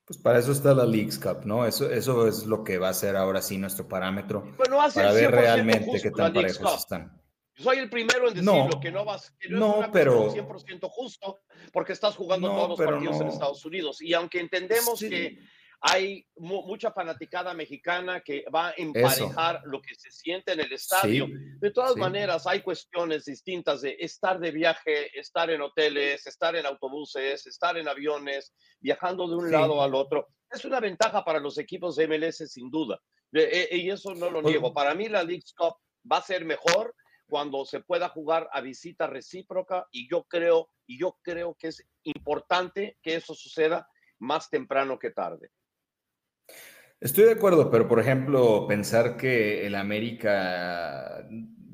Pues 0.05 0.18
para 0.18 0.39
eso 0.39 0.53
está 0.53 0.74
la 0.74 0.85
Leagues 0.85 1.18
Cup, 1.18 1.45
¿no? 1.45 1.64
Eso, 1.64 1.91
eso 1.91 2.26
es 2.26 2.45
lo 2.45 2.64
que 2.64 2.78
va 2.78 2.89
a 2.89 2.95
ser 2.95 3.16
ahora 3.16 3.41
sí 3.41 3.57
nuestro 3.57 3.87
parámetro 3.87 4.57
para 4.57 5.12
ver 5.12 5.30
realmente 5.30 6.01
qué 6.03 6.11
tan 6.11 6.33
parejos 6.33 6.78
están. 6.78 7.22
Soy 7.55 7.78
el 7.78 7.91
primero 7.91 8.28
en 8.28 8.35
decirlo, 8.35 8.80
que 8.80 8.91
no 8.91 9.05
vas, 9.05 9.30
que 9.39 9.51
no, 9.51 9.83
es 9.85 9.91
pero 9.93 10.33
100% 10.33 10.89
justo, 10.91 11.43
porque 11.72 11.93
estás 11.93 12.16
jugando 12.16 12.49
todos 12.49 12.70
los 12.70 12.78
partidos 12.78 13.20
en 13.20 13.28
Estados 13.28 13.64
Unidos. 13.64 14.01
Y 14.01 14.14
aunque 14.14 14.41
entendemos 14.41 14.99
que 14.99 15.39
hay 15.85 16.24
mucha 16.37 16.93
fanaticada 16.93 17.55
mexicana 17.55 18.20
que 18.20 18.45
va 18.55 18.68
a 18.68 18.74
emparejar 18.76 19.62
lo 19.64 19.83
que 19.83 19.97
se 19.97 20.12
siente 20.12 20.53
en 20.53 20.61
el 20.61 20.72
estadio. 20.72 21.26
de 21.59 21.70
todas 21.72 21.97
maneras, 21.97 22.47
hay 22.47 22.62
cuestiones 22.62 23.24
distintas 23.24 23.80
de 23.80 23.97
estar 23.99 24.39
de 24.39 24.53
viaje, 24.53 25.18
estar 25.18 25.51
en 25.51 25.61
hoteles, 25.61 26.24
estar 26.24 26.55
en 26.55 26.66
autobuses, 26.66 27.45
estar 27.49 27.76
en 27.76 27.89
aviones, 27.89 28.55
viajando 28.80 29.26
de 29.26 29.35
un 29.35 29.51
lado 29.51 29.83
al 29.83 29.97
otro. 29.97 30.28
Es 30.49 30.64
una 30.64 30.78
ventaja 30.78 31.24
para 31.24 31.41
los 31.41 31.59
equipos 31.59 31.97
de 31.97 32.07
MLS, 32.07 32.49
sin 32.49 32.70
duda. 32.70 33.01
E, 33.33 33.76
y 33.76 33.91
eso 33.91 34.14
no 34.14 34.30
lo 34.30 34.41
niego. 34.41 34.72
Para 34.72 34.95
mí, 34.95 35.09
la 35.09 35.24
League 35.24 35.43
Cup 35.57 35.74
va 36.11 36.18
a 36.18 36.22
ser 36.22 36.45
mejor 36.45 36.95
cuando 37.26 37.64
se 37.64 37.80
pueda 37.80 38.09
jugar 38.09 38.49
a 38.53 38.61
visita 38.61 39.09
recíproca 39.09 39.89
y 39.91 40.09
yo 40.09 40.24
creo 40.24 40.70
y 40.87 41.01
yo 41.01 41.18
creo 41.22 41.57
que 41.59 41.68
es 41.68 41.85
importante 42.05 42.99
que 43.03 43.16
eso 43.16 43.35
suceda 43.35 43.89
más 44.20 44.49
temprano 44.49 44.99
que 44.99 45.11
tarde. 45.11 45.51
Estoy 47.03 47.24
de 47.24 47.32
acuerdo, 47.32 47.68
pero 47.68 47.88
por 47.88 47.98
ejemplo, 47.98 48.64
pensar 48.68 49.16
que 49.16 49.66
el 49.66 49.74
América 49.74 51.26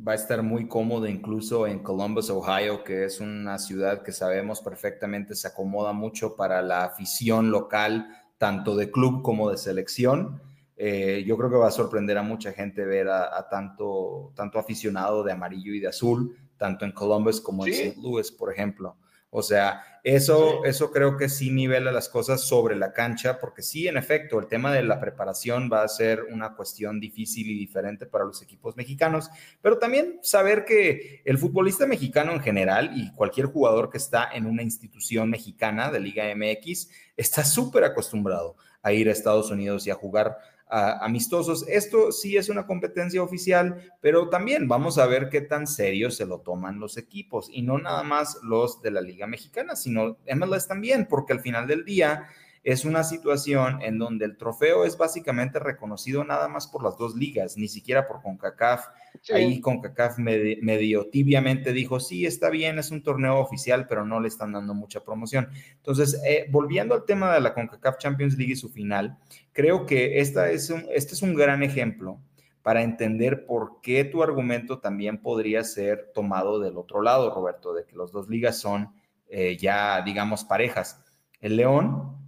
va 0.07 0.13
a 0.13 0.15
estar 0.15 0.43
muy 0.43 0.69
cómodo 0.69 1.07
incluso 1.07 1.67
en 1.67 1.81
Columbus, 1.81 2.31
Ohio, 2.31 2.83
que 2.83 3.05
es 3.05 3.21
una 3.21 3.59
ciudad 3.59 4.03
que 4.03 4.13
sabemos 4.13 4.63
perfectamente 4.63 5.35
se 5.35 5.49
acomoda 5.49 5.93
mucho 5.93 6.35
para 6.35 6.63
la 6.63 6.85
afición 6.85 7.51
local, 7.51 8.09
tanto 8.39 8.75
de 8.75 8.91
club 8.91 9.21
como 9.21 9.51
de 9.51 9.59
selección. 9.59 10.41
Eh, 10.79 11.25
yo 11.27 11.37
creo 11.37 11.51
que 11.51 11.57
va 11.57 11.69
a 11.69 11.73
sorprender 11.73 12.17
a 12.17 12.23
mucha 12.23 12.53
gente 12.53 12.87
ver 12.87 13.11
a, 13.11 13.47
tanto, 13.51 14.33
tanto 14.35 14.59
aficionado 14.59 15.23
de 15.25 15.33
amarillo 15.33 15.75
y 15.75 15.81
de 15.81 15.89
azul, 15.89 16.39
tanto 16.57 16.87
en 16.87 16.93
Columbus 16.93 17.43
como 17.43 17.67
en 17.67 17.75
St. 17.75 18.01
Louis, 18.01 18.33
por 18.33 18.51
ejemplo. 18.51 18.97
O 19.31 19.43
sea, 19.43 19.83
eso, 20.05 20.65
eso 20.65 20.91
creo 20.91 21.19
que 21.19 21.29
sí 21.29 21.51
nivela 21.51 21.93
las 21.93 22.09
cosas 22.09 22.41
sobre 22.41 22.77
la 22.77 22.95
cancha, 22.95 23.39
porque 23.39 23.61
sí, 23.61 23.87
en 23.87 23.99
efecto, 23.99 24.39
el 24.39 24.47
tema 24.47 24.73
de 24.73 24.83
la 24.83 25.01
preparación 25.01 25.69
va 25.71 25.83
a 25.83 25.89
ser 25.89 26.25
una 26.31 26.57
cuestión 26.57 26.99
difícil 26.99 27.51
y 27.51 27.59
diferente 27.59 28.07
para 28.07 28.25
los 28.25 28.41
equipos 28.41 28.75
mexicanos, 28.77 29.29
pero 29.61 29.79
también 29.79 30.19
saber 30.23 30.65
que 30.65 31.21
el 31.27 31.37
futbolista 31.37 31.87
mexicano 31.87 32.33
en 32.33 32.41
general 32.41 32.93
y 32.95 33.13
cualquier 33.13 33.47
jugador 33.47 33.91
que 33.91 33.99
está 33.99 34.31
en 34.33 34.47
una 34.47 34.63
institución 34.63 35.29
mexicana 35.29 35.91
de 35.91 36.01
Liga 36.01 36.25
MX 36.35 36.89
está 37.17 37.45
súper 37.45 37.85
acostumbrado 37.85 38.57
a 38.83 38.93
ir 38.93 39.09
a 39.09 39.13
Estados 39.13 39.51
Unidos 39.51 39.87
y 39.87 39.91
a 39.91 39.95
jugar 39.95 40.39
amistosos. 40.71 41.67
Esto 41.69 42.13
sí 42.13 42.37
es 42.37 42.49
una 42.49 42.67
competencia 42.67 43.23
oficial, 43.23 43.93
pero 44.01 44.29
también 44.29 44.69
vamos 44.69 44.99
a 44.99 45.07
ver 45.07 45.29
qué 45.29 45.41
tan 45.41 45.67
serio 45.67 46.11
se 46.11 46.27
lo 46.27 46.41
toman 46.41 46.81
los 46.81 46.97
equipos 46.97 47.49
y 47.53 47.63
no 47.63 47.79
nada 47.79 48.03
más 48.03 48.39
los 48.43 48.83
de 48.83 48.91
la 48.91 49.01
Liga 49.01 49.27
Mexicana, 49.27 49.77
sino 49.77 50.19
MLS 50.35 50.69
también, 50.69 51.07
porque 51.09 51.33
al 51.33 51.41
final 51.41 51.67
del 51.67 51.85
día 51.85 52.29
es 52.69 52.85
una 52.85 53.03
situación 53.03 53.81
en 53.81 53.99
donde 53.99 54.27
el 54.27 54.37
trofeo 54.37 54.85
es 54.85 54.99
básicamente 54.99 55.59
reconocido 55.59 56.23
nada 56.23 56.49
más 56.49 56.67
por 56.67 56.85
las 56.85 56.99
dos 56.99 57.17
ligas, 57.17 57.57
ni 57.57 57.67
siquiera 57.67 58.07
por 58.07 58.21
CONCACAF. 58.21 58.89
Ahí 59.33 59.59
CONCACAF 59.63 60.19
medio, 60.19 61.09
tibiamente 61.09 61.73
dijo, 61.73 61.99
sí, 61.99 62.27
está 62.27 62.51
bien, 62.51 62.79
es 62.79 62.91
un 62.91 63.03
torneo 63.03 63.39
oficial, 63.39 63.87
pero 63.89 64.05
no 64.05 64.21
le 64.21 64.29
están 64.29 64.53
dando 64.53 64.75
mucha 64.75 65.03
promoción. 65.03 65.49
Entonces, 65.77 66.21
eh, 66.27 66.47
volviendo 66.51 66.95
al 66.95 67.07
tema 67.07 67.33
de 67.33 67.41
la 67.41 67.55
CONCACAF 67.55 67.97
Champions 67.97 68.37
League 68.37 68.53
y 68.53 68.57
su 68.57 68.69
final, 68.69 69.17
creo 69.55 69.87
que 69.87 70.21
esta 70.21 70.51
es 70.51 70.69
un, 70.69 70.85
este 70.93 71.15
es 71.15 71.23
un 71.23 71.35
gran 71.35 71.63
ejemplo 71.63 72.21
para 72.61 72.83
entender 72.83 73.47
por 73.47 73.81
qué 73.81 74.05
tu 74.05 74.23
argumento 74.23 74.79
también 74.79 75.23
podría 75.23 75.65
ser 75.65 76.11
tomado 76.13 76.61
del 76.61 76.77
otro 76.77 77.01
lado, 77.01 77.35
Roberto, 77.35 77.73
de 77.73 77.87
que 77.87 77.97
las 77.97 78.13
dos 78.13 78.29
ligas 78.29 78.59
son 78.59 78.91
eh, 79.31 79.57
ya, 79.57 80.03
digamos, 80.03 80.45
parejas. 80.45 81.03
El 81.41 81.57
León 81.57 82.28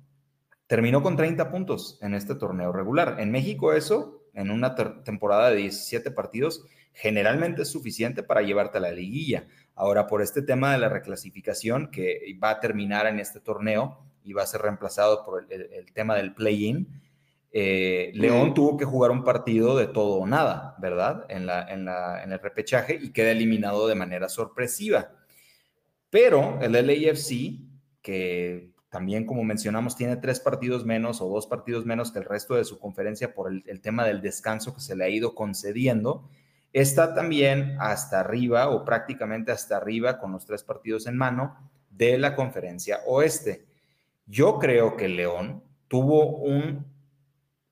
terminó 0.70 1.02
con 1.02 1.16
30 1.16 1.50
puntos 1.50 1.98
en 2.00 2.14
este 2.14 2.36
torneo 2.36 2.70
regular. 2.70 3.16
En 3.18 3.32
México 3.32 3.72
eso, 3.72 4.22
en 4.34 4.52
una 4.52 4.76
temporada 5.02 5.50
de 5.50 5.56
17 5.56 6.12
partidos, 6.12 6.64
generalmente 6.92 7.62
es 7.62 7.68
suficiente 7.68 8.22
para 8.22 8.42
llevarte 8.42 8.78
a 8.78 8.80
la 8.80 8.92
liguilla. 8.92 9.48
Ahora, 9.74 10.06
por 10.06 10.22
este 10.22 10.42
tema 10.42 10.70
de 10.70 10.78
la 10.78 10.88
reclasificación 10.88 11.90
que 11.90 12.20
va 12.40 12.50
a 12.50 12.60
terminar 12.60 13.08
en 13.08 13.18
este 13.18 13.40
torneo 13.40 13.98
y 14.22 14.32
va 14.32 14.44
a 14.44 14.46
ser 14.46 14.62
reemplazado 14.62 15.24
por 15.24 15.44
el, 15.50 15.92
tema 15.92 16.14
del 16.14 16.34
play-in, 16.34 16.86
eh, 17.50 18.12
León 18.14 18.54
tuvo 18.54 18.76
que 18.76 18.84
jugar 18.84 19.10
un 19.10 19.24
partido 19.24 19.76
de 19.76 19.88
todo 19.88 20.18
o 20.18 20.26
nada, 20.28 20.76
¿verdad? 20.78 21.26
En, 21.30 21.46
la, 21.46 21.66
en, 21.68 21.84
la, 21.84 22.22
en 22.22 22.30
el 22.30 22.38
repechaje 22.38 22.94
y 22.94 23.10
queda 23.10 23.32
eliminado 23.32 23.88
de 23.88 23.96
manera 23.96 24.28
sorpresiva. 24.28 25.10
Pero 26.10 26.60
el 26.62 26.74
LAFC, 26.74 27.58
que 28.02 28.70
también, 28.90 29.24
como 29.24 29.44
mencionamos, 29.44 29.96
tiene 29.96 30.16
tres 30.16 30.40
partidos 30.40 30.84
menos 30.84 31.20
o 31.20 31.28
dos 31.28 31.46
partidos 31.46 31.86
menos 31.86 32.10
que 32.10 32.18
el 32.18 32.24
resto 32.24 32.56
de 32.56 32.64
su 32.64 32.80
conferencia 32.80 33.32
por 33.32 33.50
el, 33.50 33.80
tema 33.80 34.04
del 34.04 34.20
descanso 34.20 34.74
que 34.74 34.80
se 34.80 34.96
le 34.96 35.04
ha 35.04 35.08
ido 35.08 35.36
concediendo. 35.36 36.28
Está 36.72 37.14
también 37.14 37.76
hasta 37.78 38.18
arriba 38.18 38.68
o 38.68 38.84
prácticamente 38.84 39.52
hasta 39.52 39.76
arriba 39.76 40.18
con 40.18 40.32
los 40.32 40.44
tres 40.44 40.64
partidos 40.64 41.06
en 41.06 41.16
mano 41.16 41.70
de 41.88 42.18
la 42.18 42.34
conferencia 42.34 42.98
oeste. 43.06 43.64
Yo 44.26 44.58
creo 44.58 44.96
que 44.96 45.08
León 45.08 45.62
tuvo 45.86 46.38
un 46.38 46.84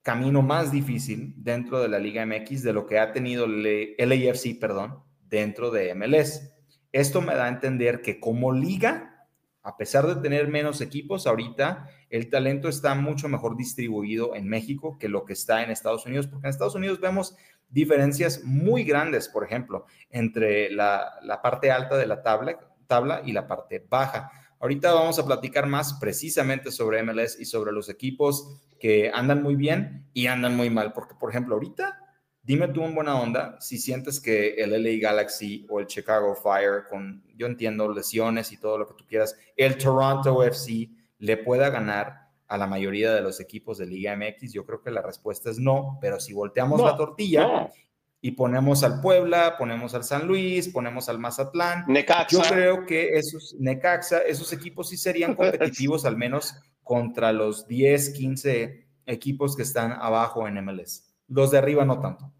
camino 0.01 0.41
más 0.41 0.71
difícil 0.71 1.33
dentro 1.35 1.81
de 1.81 1.89
la 1.89 1.99
Liga 1.99 2.25
MX 2.25 2.63
de 2.63 2.73
lo 2.73 2.87
que 2.87 2.97
ha 2.97 3.11
tenido 3.11 3.43
el 3.43 3.95
LAFC, 3.97 4.57
perdón, 4.57 5.03
dentro 5.27 5.69
de 5.69 5.93
MLS. 5.95 6.49
Esto 6.93 7.21
me 7.21 7.35
da 7.35 7.45
a 7.45 7.49
entender 7.49 8.01
que 8.01 8.21
como 8.21 8.53
liga 8.53 9.08
a 9.63 9.77
pesar 9.77 10.07
de 10.07 10.15
tener 10.21 10.47
menos 10.47 10.81
equipos, 10.81 11.27
ahorita 11.27 11.89
el 12.09 12.29
talento 12.29 12.69
está 12.69 12.95
mucho 12.95 13.27
mejor 13.27 13.57
distribuido 13.57 14.35
en 14.35 14.47
México 14.47 14.97
que 14.97 15.09
lo 15.09 15.25
que 15.25 15.33
está 15.33 15.63
en 15.63 15.71
Estados 15.71 16.05
Unidos, 16.05 16.27
porque 16.27 16.47
en 16.47 16.51
Estados 16.51 16.75
Unidos 16.75 16.99
vemos 16.99 17.35
diferencias 17.69 18.43
muy 18.43 18.83
grandes, 18.83 19.27
por 19.27 19.43
ejemplo, 19.43 19.85
entre 20.09 20.71
la, 20.71 21.39
parte 21.43 21.71
alta 21.71 21.97
de 21.97 22.07
la 22.07 22.23
tabla, 22.23 22.57
tabla 22.87 23.21
y 23.25 23.31
la 23.31 23.47
parte 23.47 23.85
baja. 23.87 24.31
Ahorita 24.59 24.93
vamos 24.93 25.19
a 25.19 25.25
platicar 25.25 25.67
más 25.67 25.93
precisamente 25.93 26.71
sobre 26.71 27.03
MLS 27.03 27.39
y 27.39 27.45
sobre 27.45 27.71
los 27.71 27.89
equipos 27.89 28.61
que 28.79 29.11
andan 29.13 29.43
muy 29.43 29.55
bien 29.55 30.07
y 30.13 30.27
andan 30.27 30.55
muy 30.55 30.69
mal, 30.69 30.93
porque 30.93 31.15
por 31.15 31.29
ejemplo, 31.29 31.55
ahorita 31.55 32.08
Dime 32.49 32.67
tú 32.69 32.83
en 32.83 32.95
buena 32.95 33.15
onda 33.21 33.57
si 33.59 33.77
sientes 33.77 34.19
que 34.19 34.55
el 34.55 34.71
LA 34.71 34.99
Galaxy 34.99 35.67
o 35.69 35.79
el 35.79 35.85
Chicago 35.85 36.33
Fire, 36.33 36.85
con 36.89 37.21
yo 37.35 37.45
entiendo 37.45 37.93
lesiones 37.93 38.51
y 38.51 38.57
todo 38.57 38.79
lo 38.79 38.87
que 38.87 38.95
tú 38.95 39.05
quieras, 39.07 39.37
el 39.55 39.77
Toronto 39.77 40.43
FC 40.43 40.89
le 41.19 41.37
pueda 41.37 41.69
ganar 41.69 42.31
a 42.47 42.57
la 42.57 42.65
mayoría 42.65 43.13
de 43.13 43.21
los 43.21 43.39
equipos 43.39 43.77
de 43.77 43.85
Liga 43.85 44.15
MX. 44.15 44.51
Yo 44.51 44.65
creo 44.65 44.81
que 44.81 44.89
la 44.89 45.03
respuesta 45.03 45.51
es 45.51 45.59
no, 45.59 45.99
pero 46.01 46.19
si 46.19 46.33
volteamos 46.33 46.81
la 46.81 46.97
tortilla 46.97 47.69
y 48.19 48.31
ponemos 48.31 48.83
al 48.83 48.99
Puebla, 48.99 49.55
ponemos 49.55 49.93
al 49.93 50.03
San 50.03 50.25
Luis, 50.25 50.69
ponemos 50.69 51.07
al 51.07 51.19
Mazatlán, 51.19 51.85
yo 52.31 52.41
creo 52.41 52.83
que 52.87 53.09
esos 53.09 53.57
Necaxa, 53.59 54.21
esos 54.21 54.51
equipos 54.53 54.89
sí 54.89 54.97
serían 54.97 55.35
competitivos 55.35 56.03
al 56.03 56.17
menos 56.17 56.55
contra 56.81 57.31
los 57.31 57.67
10, 57.67 58.09
15 58.09 58.87
equipos 59.05 59.55
que 59.55 59.61
están 59.61 59.91
abajo 59.91 60.47
en 60.47 60.65
MLS. 60.65 61.13
Los 61.27 61.51
de 61.51 61.59
arriba 61.59 61.85
no 61.85 61.99
tanto. 61.99 62.33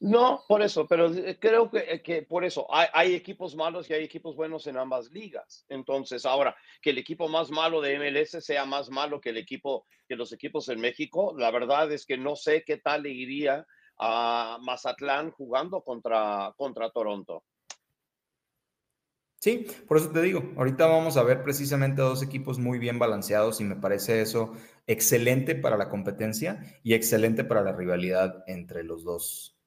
No, 0.00 0.44
por 0.48 0.62
eso, 0.62 0.88
pero 0.88 1.12
eh, 1.12 1.36
creo 1.38 1.70
que, 1.70 1.78
eh, 1.78 2.02
que 2.02 2.22
por 2.22 2.42
eso 2.42 2.66
hay, 2.70 3.14
equipos 3.14 3.54
malos 3.54 3.90
y 3.90 3.92
hay 3.92 4.02
equipos 4.02 4.34
buenos 4.34 4.66
en 4.66 4.78
ambas 4.78 5.10
ligas. 5.10 5.66
Entonces, 5.68 6.24
ahora 6.24 6.56
que 6.80 6.90
el 6.90 6.98
equipo 6.98 7.28
más 7.28 7.50
malo 7.50 7.82
de 7.82 7.98
MLS 7.98 8.42
sea 8.42 8.64
más 8.64 8.88
malo 8.88 9.20
que 9.20 9.28
el 9.28 9.36
equipo 9.36 9.86
que 10.08 10.16
los 10.16 10.32
equipos 10.32 10.70
en 10.70 10.80
México, 10.80 11.34
la 11.36 11.50
verdad 11.50 11.92
es 11.92 12.06
que 12.06 12.16
no 12.16 12.34
sé 12.34 12.64
qué 12.64 12.78
tal 12.78 13.02
le 13.02 13.10
iría 13.10 13.66
a 13.98 14.58
Mazatlán 14.62 15.32
jugando 15.32 15.82
contra, 15.82 16.54
contra 16.56 16.90
Toronto. 16.90 17.44
Sí, 19.38 19.66
por 19.86 19.98
eso 19.98 20.10
te 20.10 20.22
digo, 20.22 20.52
ahorita 20.56 20.86
vamos 20.86 21.18
a 21.18 21.22
ver 21.22 21.42
precisamente 21.42 22.00
dos 22.00 22.22
equipos 22.22 22.58
muy 22.58 22.78
bien 22.78 22.98
balanceados 22.98 23.60
y 23.60 23.64
me 23.64 23.76
parece 23.76 24.22
eso 24.22 24.54
excelente 24.86 25.54
para 25.54 25.76
la 25.76 25.90
competencia 25.90 26.80
y 26.82 26.94
excelente 26.94 27.44
para 27.44 27.62
la 27.62 27.72
rivalidad 27.72 28.44
entre 28.46 28.82
los 28.82 29.04
dos. 29.04 29.59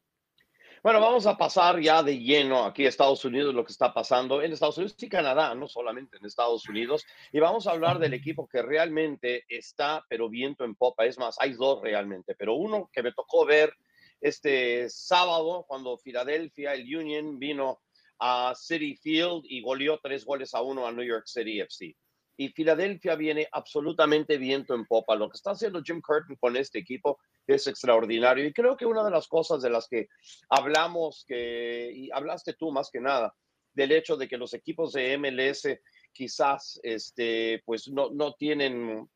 Bueno, 0.84 1.00
vamos 1.00 1.26
a 1.28 1.38
pasar 1.38 1.80
ya 1.80 2.04
de 2.04 2.20
lleno 2.20 2.66
aquí 2.66 2.86
a 2.86 2.90
Estados 2.90 3.24
Unidos, 3.24 3.56
lo 3.56 3.64
que 3.64 3.72
está 3.72 3.94
pasando 3.94 4.42
en 4.42 4.52
Estados 4.52 4.78
Unidos 4.78 4.98
y 5.00 5.08
Canadá, 5.08 5.56
no 5.56 5.70
solamente 5.70 6.18
en 6.18 6.26
Estados 6.26 6.68
Unidos. 6.68 7.06
Y 7.32 7.40
vamos 7.40 7.68
a 7.68 7.72
hablar 7.72 8.00
del 8.00 8.14
equipo 8.14 8.50
que 8.50 8.62
realmente 8.62 9.46
está, 9.48 10.06
pero 10.10 10.28
viento 10.28 10.66
en 10.66 10.76
popa. 10.76 11.06
Es 11.06 11.18
más, 11.18 11.38
hay 11.40 11.54
dos 11.54 11.82
realmente, 11.82 12.36
pero 12.36 12.56
uno 12.56 12.90
que 12.92 13.02
me 13.02 13.14
tocó 13.14 13.46
ver 13.46 13.74
este 14.20 14.90
sábado 14.90 15.64
cuando 15.70 15.98
Filadelfia, 15.98 16.74
el 16.74 16.94
Union, 16.94 17.40
vino 17.40 17.80
a 18.20 18.54
City 18.54 18.98
Field 18.98 19.44
y 19.46 19.62
goleó 19.62 20.02
tres 20.04 20.26
goles 20.26 20.54
a 20.54 20.62
uno 20.62 20.86
a 20.86 20.92
New 20.92 21.06
York 21.06 21.28
City 21.28 21.62
FC. 21.62 21.96
Y 22.36 22.50
Filadelfia 22.50 23.16
viene 23.16 23.48
absolutamente 23.52 24.38
viento 24.38 24.74
en 24.74 24.86
popa. 24.86 25.16
Lo 25.16 25.30
que 25.30 25.36
está 25.38 25.52
haciendo 25.52 25.84
Jim 25.84 26.02
Curtin 26.02 26.36
con 26.38 26.58
este 26.58 26.80
equipo 26.80 27.20
es 27.46 27.68
extraordinario. 27.68 28.46
Y 28.46 28.54
creo 28.54 28.76
que 28.76 28.86
una 28.86 29.04
de 29.04 29.12
las 29.12 29.28
cosas 29.28 29.62
de 29.62 29.70
las 29.70 29.88
que 29.88 30.08
hablamos, 30.50 31.26
que, 31.28 31.92
y 31.94 32.12
hablaste 32.12 32.54
tú 32.54 32.72
más 32.72 32.90
que 32.90 33.00
nada, 33.00 33.36
del 33.74 33.92
hecho 33.92 34.18
de 34.18 34.28
que 34.28 34.38
los 34.38 34.54
equipos 34.54 34.94
de 34.94 35.18
MLS 35.18 35.68
quizás 36.12 36.80
este, 36.84 37.62
pues 37.66 37.88
no, 37.88 38.10
no 38.12 38.34
tienen 38.34 39.10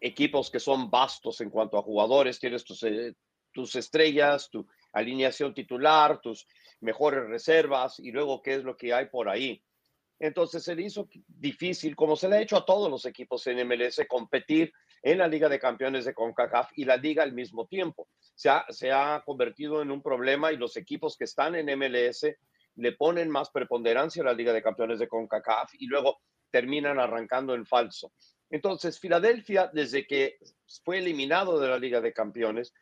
equipos 0.00 0.50
que 0.50 0.60
son 0.60 0.90
vastos 0.90 1.40
en 1.40 1.50
cuanto 1.50 1.78
a 1.78 1.82
jugadores, 1.82 2.38
tienes 2.38 2.64
tus, 2.64 2.82
eh, 2.82 3.14
tus 3.52 3.74
estrellas, 3.76 4.50
tu 4.50 4.66
alineación 4.92 5.54
titular, 5.54 6.20
tus 6.20 6.46
mejores 6.80 7.26
reservas 7.28 7.98
y 7.98 8.12
luego 8.12 8.42
qué 8.42 8.56
es 8.56 8.64
lo 8.64 8.76
que 8.76 8.92
hay 8.92 9.06
por 9.06 9.28
ahí. 9.28 9.62
Entonces 10.20 10.64
se 10.64 10.74
le 10.74 10.82
hizo 10.82 11.08
difícil, 11.26 11.94
como 11.94 12.16
se 12.16 12.28
le 12.28 12.36
ha 12.36 12.40
hecho 12.40 12.56
a 12.56 12.64
todos 12.64 12.90
los 12.90 13.04
equipos 13.04 13.46
en 13.46 13.66
MLS, 13.66 14.00
competir 14.08 14.72
en 15.02 15.18
la 15.18 15.28
Liga 15.28 15.48
de 15.48 15.60
Campeones 15.60 16.04
de 16.04 16.14
CONCACAF 16.14 16.70
y 16.74 16.84
la 16.84 16.96
Liga 16.96 17.22
al 17.22 17.32
mismo 17.32 17.66
tiempo. 17.66 18.08
Se 18.34 18.90
ha, 18.90 19.22
convertido 19.24 19.80
en 19.80 19.90
un 19.90 20.02
problema 20.02 20.52
y 20.52 20.56
los 20.56 20.76
equipos 20.76 21.16
que 21.16 21.24
están 21.24 21.54
en 21.54 21.78
MLS 21.78 22.26
le 22.76 22.92
ponen 22.92 23.30
más 23.30 23.50
preponderancia 23.50 24.22
a 24.22 24.26
la 24.26 24.32
Liga 24.32 24.52
de 24.52 24.62
Campeones 24.62 24.98
de 24.98 25.08
CONCACAF 25.08 25.74
y 25.78 25.86
luego 25.86 26.20
terminan 26.50 26.98
arrancando 26.98 27.54
en 27.54 27.66
falso. 27.66 28.12
Entonces, 28.50 28.98
Filadelfia, 28.98 29.70
desde 29.72 30.06
que 30.06 30.38
fue 30.84 30.98
eliminado 30.98 31.60
de 31.60 31.68
la 31.68 31.78
Liga 31.78 32.00
de 32.00 32.12
Campeones, 32.12 32.72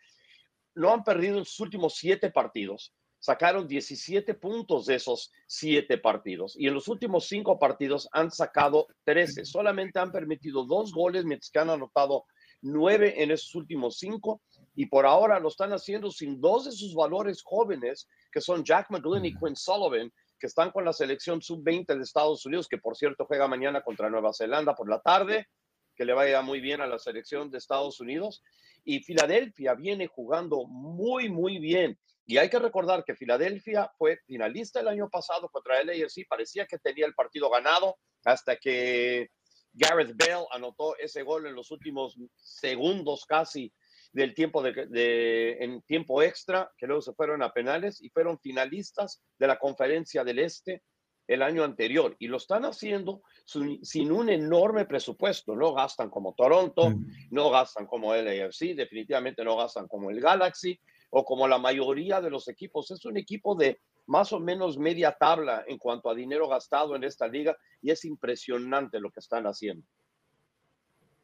no 0.74 0.92
han 0.92 1.02
perdido 1.02 1.38
en 1.38 1.44
sus 1.44 1.60
últimos 1.60 1.96
siete 1.96 2.30
partidos. 2.30 2.94
Sacaron 3.26 3.66
17 3.66 4.34
puntos 4.34 4.86
de 4.86 4.94
esos 4.94 5.32
siete 5.48 5.98
partidos 5.98 6.54
y 6.56 6.68
en 6.68 6.74
los 6.74 6.86
últimos 6.86 7.26
cinco 7.26 7.58
partidos 7.58 8.08
han 8.12 8.30
sacado 8.30 8.86
13. 9.02 9.44
Solamente 9.44 9.98
han 9.98 10.12
permitido 10.12 10.64
dos 10.64 10.92
goles, 10.92 11.24
mientras 11.24 11.50
que 11.50 11.58
han 11.58 11.70
anotado 11.70 12.26
nueve 12.62 13.20
en 13.20 13.32
esos 13.32 13.52
últimos 13.56 13.98
cinco 13.98 14.42
y 14.76 14.86
por 14.86 15.06
ahora 15.06 15.40
lo 15.40 15.48
están 15.48 15.72
haciendo 15.72 16.12
sin 16.12 16.40
dos 16.40 16.66
de 16.66 16.70
sus 16.70 16.94
valores 16.94 17.42
jóvenes, 17.42 18.06
que 18.30 18.40
son 18.40 18.62
Jack 18.62 18.92
McGlynn 18.92 19.24
y 19.24 19.34
Quinn 19.36 19.56
Sullivan, 19.56 20.12
que 20.38 20.46
están 20.46 20.70
con 20.70 20.84
la 20.84 20.92
selección 20.92 21.42
sub-20 21.42 21.96
de 21.96 22.02
Estados 22.04 22.46
Unidos, 22.46 22.68
que 22.68 22.78
por 22.78 22.96
cierto 22.96 23.26
juega 23.26 23.48
mañana 23.48 23.80
contra 23.80 24.08
Nueva 24.08 24.32
Zelanda 24.34 24.76
por 24.76 24.88
la 24.88 25.00
tarde, 25.00 25.48
que 25.96 26.04
le 26.04 26.12
vaya 26.12 26.42
muy 26.42 26.60
bien 26.60 26.80
a 26.80 26.86
la 26.86 27.00
selección 27.00 27.50
de 27.50 27.58
Estados 27.58 27.98
Unidos. 27.98 28.44
Y 28.86 29.00
Filadelfia 29.00 29.74
viene 29.74 30.06
jugando 30.06 30.64
muy, 30.66 31.28
muy 31.28 31.58
bien. 31.58 31.98
Y 32.24 32.38
hay 32.38 32.48
que 32.48 32.58
recordar 32.58 33.04
que 33.04 33.16
Filadelfia 33.16 33.90
fue 33.98 34.20
finalista 34.26 34.80
el 34.80 34.88
año 34.88 35.10
pasado 35.10 35.48
contra 35.48 35.80
el 35.80 35.90
AFC, 35.90 36.26
parecía 36.28 36.66
que 36.66 36.78
tenía 36.78 37.04
el 37.04 37.14
partido 37.14 37.50
ganado 37.50 37.98
hasta 38.24 38.56
que 38.56 39.28
Gareth 39.72 40.16
Bell 40.16 40.44
anotó 40.52 40.96
ese 40.98 41.22
gol 41.22 41.46
en 41.46 41.54
los 41.54 41.70
últimos 41.70 42.16
segundos 42.36 43.24
casi 43.26 43.72
del 44.12 44.34
tiempo 44.34 44.62
de, 44.62 45.56
en 45.60 45.82
tiempo 45.82 46.22
extra, 46.22 46.72
que 46.78 46.86
luego 46.86 47.02
se 47.02 47.12
fueron 47.12 47.42
a 47.42 47.52
penales 47.52 48.00
y 48.00 48.08
fueron 48.08 48.38
finalistas 48.38 49.20
de 49.38 49.46
la 49.46 49.58
conferencia 49.58 50.24
del 50.24 50.38
Este 50.38 50.82
el 51.26 51.42
año 51.42 51.64
anterior. 51.64 52.16
Y 52.18 52.28
lo 52.28 52.36
están 52.36 52.64
haciendo 52.64 53.22
sin 53.44 54.12
un 54.12 54.28
enorme 54.28 54.84
presupuesto. 54.86 55.54
No 55.54 55.74
gastan 55.74 56.10
como 56.10 56.34
Toronto, 56.34 56.94
no 57.30 57.50
gastan 57.50 57.86
como 57.86 58.14
el 58.14 58.28
AFC, 58.28 58.74
definitivamente 58.74 59.44
no 59.44 59.56
gastan 59.56 59.88
como 59.88 60.10
el 60.10 60.20
Galaxy 60.20 60.78
o 61.10 61.24
como 61.24 61.46
la 61.48 61.58
mayoría 61.58 62.20
de 62.20 62.30
los 62.30 62.48
equipos. 62.48 62.90
Es 62.90 63.04
un 63.04 63.16
equipo 63.16 63.54
de 63.54 63.80
más 64.06 64.32
o 64.32 64.40
menos 64.40 64.78
media 64.78 65.16
tabla 65.18 65.64
en 65.66 65.78
cuanto 65.78 66.10
a 66.10 66.14
dinero 66.14 66.48
gastado 66.48 66.94
en 66.94 67.04
esta 67.04 67.26
liga 67.26 67.56
y 67.82 67.90
es 67.90 68.04
impresionante 68.04 69.00
lo 69.00 69.10
que 69.10 69.20
están 69.20 69.46
haciendo. 69.46 69.84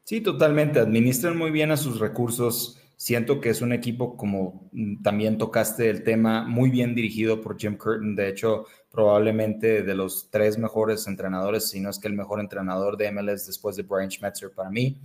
Sí, 0.03 0.19
totalmente. 0.19 0.79
Administran 0.79 1.37
muy 1.37 1.51
bien 1.51 1.71
a 1.71 1.77
sus 1.77 1.99
recursos 1.99 2.79
Siento 3.03 3.41
que 3.41 3.49
es 3.49 3.61
un 3.61 3.73
equipo, 3.73 4.15
como 4.15 4.69
mm, 4.71 5.01
también 5.01 5.37
tocaste 5.37 5.89
el 5.89 6.03
tema, 6.03 6.45
muy 6.47 6.69
bien 6.69 6.95
dirigido 6.95 7.41
por 7.41 7.59
Jim 7.59 7.75
Curtin. 7.75 8.15
De 8.15 8.29
hecho, 8.29 8.65
probablemente 8.93 9.81
de 9.81 9.95
los 9.95 10.29
tres 10.29 10.59
mejores 10.59 11.07
entrenadores, 11.07 11.67
si 11.67 11.81
no 11.81 11.89
es 11.89 11.97
que 11.97 12.07
el 12.07 12.13
mejor 12.13 12.39
entrenador 12.39 12.95
de 12.95 13.11
MLS 13.11 13.47
después 13.47 13.75
de 13.75 13.81
Brian 13.81 14.11
Schmetzer 14.11 14.51
para 14.51 14.69
mí. 14.69 15.01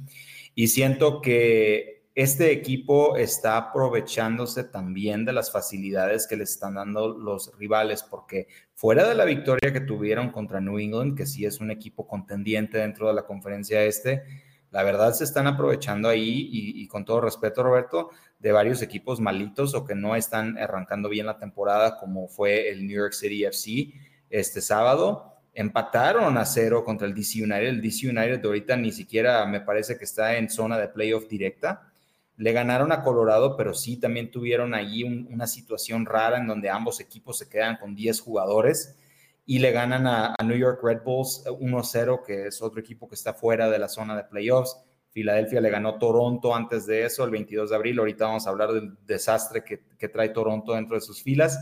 Y 0.55 0.69
siento 0.69 1.23
que 1.23 2.05
este 2.15 2.53
equipo 2.53 3.17
está 3.17 3.57
aprovechándose 3.57 4.65
también 4.65 5.25
de 5.25 5.33
las 5.33 5.51
facilidades 5.51 6.27
que 6.27 6.37
le 6.37 6.45
están 6.45 6.75
dando 6.75 7.17
los 7.17 7.57
rivales, 7.57 8.03
porque 8.03 8.47
fuera 8.75 9.09
de 9.09 9.15
la 9.15 9.25
victoria 9.25 9.73
que 9.73 9.81
tuvieron 9.81 10.33
contra 10.33 10.61
New 10.61 10.79
England, 10.79 11.17
que 11.17 11.25
sí 11.25 11.47
es 11.47 11.59
un 11.59 11.71
equipo 11.71 12.07
contendiente 12.07 12.77
dentro 12.77 13.09
de 13.09 13.15
la 13.15 13.25
conferencia 13.25 13.83
este, 13.85 14.23
la 14.71 14.83
verdad 14.83 15.15
se 15.15 15.25
están 15.25 15.47
aprovechando 15.47 16.09
ahí 16.09 16.49
y, 16.51 16.87
con 16.89 17.05
todo 17.05 17.23
respeto, 17.23 17.63
Roberto, 17.63 18.11
de 18.39 18.53
varios 18.53 18.83
equipos 18.83 19.21
malitos 19.21 19.75
o 19.75 19.85
que 19.85 19.95
no 19.95 20.15
están 20.15 20.59
arrancando 20.59 21.09
bien 21.09 21.27
la 21.27 21.39
temporada, 21.39 21.97
como 21.99 22.29
fue 22.29 22.71
el 22.71 22.87
New 22.87 22.97
York 22.97 23.13
City 23.13 23.45
FC 23.45 23.93
este 24.31 24.61
sábado. 24.61 25.35
Empataron 25.55 26.39
a 26.39 26.45
cero 26.45 26.85
contra 26.85 27.07
el 27.07 27.15
DC 27.15 27.43
United. 27.43 27.69
El 27.69 27.83
DC 27.83 28.09
United 28.09 28.45
ahorita 28.45 28.77
ni 28.77 28.93
siquiera 28.93 29.45
me 29.47 29.61
parece 29.61 29.99
que 29.99 30.05
está 30.05 30.37
en 30.37 30.49
zona 30.49 30.79
de 30.79 30.89
playoff 30.89 31.27
directa. 31.29 31.91
Le 32.37 32.53
ganaron 32.53 32.93
a 32.93 33.03
Colorado, 33.03 33.57
pero 33.57 33.75
sí 33.75 33.97
también 33.97 34.31
tuvieron 34.31 34.73
allí 34.73 35.03
una 35.03 35.49
situación 35.49 36.07
rara 36.07 36.39
en 36.39 36.47
donde 36.47 36.71
ambos 36.71 37.01
equipos 37.01 37.39
se 37.39 37.49
quedan 37.49 37.77
con 37.77 37.97
10 37.97 38.21
jugadores 38.21 38.97
y 39.45 39.59
le 39.59 39.73
ganan 39.73 40.07
a, 40.07 40.35
New 40.45 40.57
York 40.57 40.79
Red 40.83 41.03
Bulls 41.03 41.43
1-0, 41.47 42.23
que 42.23 42.49
es 42.49 42.63
otro 42.63 42.81
equipo 42.81 43.09
que 43.09 43.15
está 43.15 43.33
fuera 43.33 43.69
de 43.71 43.79
la 43.79 43.89
zona 43.89 44.15
de 44.15 44.23
playoffs. 44.25 44.77
Filadelfia 45.19 45.61
le 45.61 45.71
ganó 45.71 45.99
Toronto 45.99 46.55
antes 46.55 46.87
de 46.87 47.05
eso, 47.05 47.25
el 47.25 47.31
22 47.33 47.71
de 47.71 47.77
abril. 47.77 47.99
Ahorita 47.99 48.27
vamos 48.27 48.47
a 48.47 48.51
hablar 48.51 48.73
del 48.73 48.97
desastre 49.05 49.65
que, 49.65 49.83
que 49.99 50.09
trae 50.09 50.29
Toronto 50.29 50.75
dentro 50.75 50.95
de 50.95 51.01
sus 51.01 51.23
filas. 51.23 51.59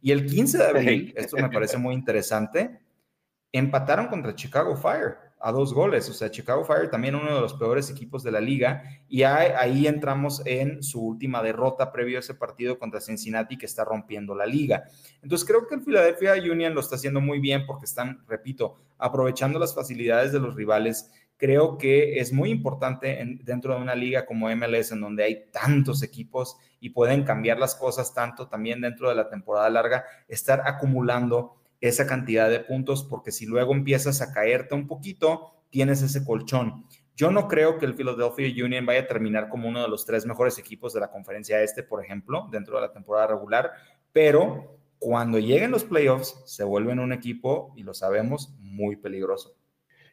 Y 0.00 0.12
el 0.12 0.26
15 0.26 0.58
de 0.58 0.64
abril, 0.64 1.14
esto 1.16 1.36
me 1.36 1.50
parece 1.50 1.76
muy 1.76 1.94
interesante, 1.94 2.80
empataron 3.50 4.06
contra 4.06 4.34
Chicago 4.34 4.76
Fire 4.76 5.16
a 5.40 5.50
dos 5.50 5.72
goles. 5.72 6.08
O 6.08 6.12
sea, 6.12 6.30
Chicago 6.30 6.64
Fire 6.64 6.90
también 6.90 7.14
uno 7.14 7.34
de 7.34 7.40
los 7.40 7.54
peores 7.54 7.90
equipos 7.90 8.22
de 8.22 8.30
la 8.30 8.40
liga. 8.40 8.82
Y 9.08 9.22
ahí, 9.22 9.86
entramos 9.86 10.42
en 10.44 10.82
su 10.82 11.00
última 11.02 11.42
derrota 11.42 11.90
previo 11.92 12.18
a 12.18 12.20
ese 12.20 12.34
partido 12.34 12.78
contra 12.78 13.00
Cincinnati 13.00 13.56
que 13.56 13.66
está 13.66 13.84
rompiendo 13.84 14.34
la 14.34 14.46
liga. 14.46 14.84
Entonces 15.22 15.46
creo 15.48 15.66
que 15.66 15.74
el 15.74 15.82
Philadelphia 15.82 16.34
Union 16.34 16.74
lo 16.74 16.80
está 16.80 16.96
haciendo 16.96 17.20
muy 17.20 17.40
bien 17.40 17.66
porque 17.66 17.86
están, 17.86 18.22
repito, 18.28 18.78
aprovechando 18.98 19.58
las 19.58 19.74
facilidades 19.74 20.32
de 20.32 20.40
los 20.40 20.54
rivales. 20.54 21.10
Creo 21.40 21.78
que 21.78 22.20
es 22.20 22.34
muy 22.34 22.50
importante 22.50 23.18
dentro 23.42 23.74
de 23.74 23.80
una 23.80 23.94
liga 23.94 24.26
como 24.26 24.54
MLS 24.54 24.92
en 24.92 25.00
donde 25.00 25.24
hay 25.24 25.46
tantos 25.50 26.02
equipos 26.02 26.58
y 26.80 26.90
pueden 26.90 27.24
cambiar 27.24 27.58
las 27.58 27.74
cosas 27.74 28.12
tanto 28.12 28.46
también 28.46 28.82
dentro 28.82 29.08
de 29.08 29.14
la 29.14 29.30
temporada 29.30 29.70
larga, 29.70 30.04
estar 30.28 30.60
acumulando 30.66 31.56
esa 31.80 32.06
cantidad 32.06 32.50
de 32.50 32.60
puntos, 32.60 33.04
porque 33.04 33.32
si 33.32 33.46
luego 33.46 33.72
empiezas 33.72 34.20
a 34.20 34.34
caerte 34.34 34.74
un 34.74 34.86
poquito, 34.86 35.64
tienes 35.70 36.02
ese 36.02 36.26
colchón. 36.26 36.84
Yo 37.16 37.30
no 37.30 37.48
creo 37.48 37.78
que 37.78 37.86
el 37.86 37.94
Philadelphia 37.94 38.64
Union 38.64 38.84
vaya 38.84 39.00
a 39.00 39.06
terminar 39.06 39.48
como 39.48 39.66
uno 39.66 39.80
de 39.80 39.88
los 39.88 40.04
tres 40.04 40.26
mejores 40.26 40.58
equipos 40.58 40.92
de 40.92 41.00
la 41.00 41.10
conferencia 41.10 41.62
este, 41.62 41.82
por 41.82 42.04
ejemplo, 42.04 42.48
dentro 42.50 42.76
de 42.76 42.82
la 42.82 42.92
temporada 42.92 43.28
regular, 43.28 43.72
pero 44.12 44.78
cuando 44.98 45.38
lleguen 45.38 45.70
los 45.70 45.84
playoffs 45.84 46.42
se 46.44 46.64
vuelven 46.64 46.98
un 46.98 47.14
equipo, 47.14 47.72
y 47.76 47.82
lo 47.82 47.94
sabemos, 47.94 48.54
muy 48.58 48.96
peligroso. 48.96 49.56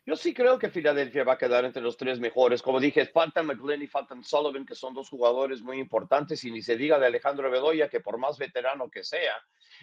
Yo 0.08 0.16
sí 0.16 0.34
creo 0.34 0.58
que 0.58 0.70
Filadelfia 0.70 1.26
va 1.26 1.34
a 1.34 1.38
quedar 1.38 1.66
entre 1.66 1.82
los 1.82 1.98
tres 1.98 2.18
mejores. 2.18 2.62
Como 2.62 2.80
dije, 2.80 3.08
faltan 3.08 3.46
McGlenn 3.46 3.82
y 3.82 3.88
faltan 3.88 4.24
Sullivan, 4.24 4.66
que 4.66 4.74
son 4.74 4.94
dos 4.94 5.10
jugadores 5.10 5.62
muy 5.62 5.80
importantes, 5.80 6.46
y 6.46 6.52
ni 6.52 6.62
se 6.62 6.78
diga 6.78 6.98
de 6.98 7.08
Alejandro 7.08 7.52
Bedoya, 7.52 7.90
que 7.90 8.00
por 8.00 8.18
más 8.18 8.38
veterano 8.38 8.90
que 8.90 9.04
sea, 9.04 9.34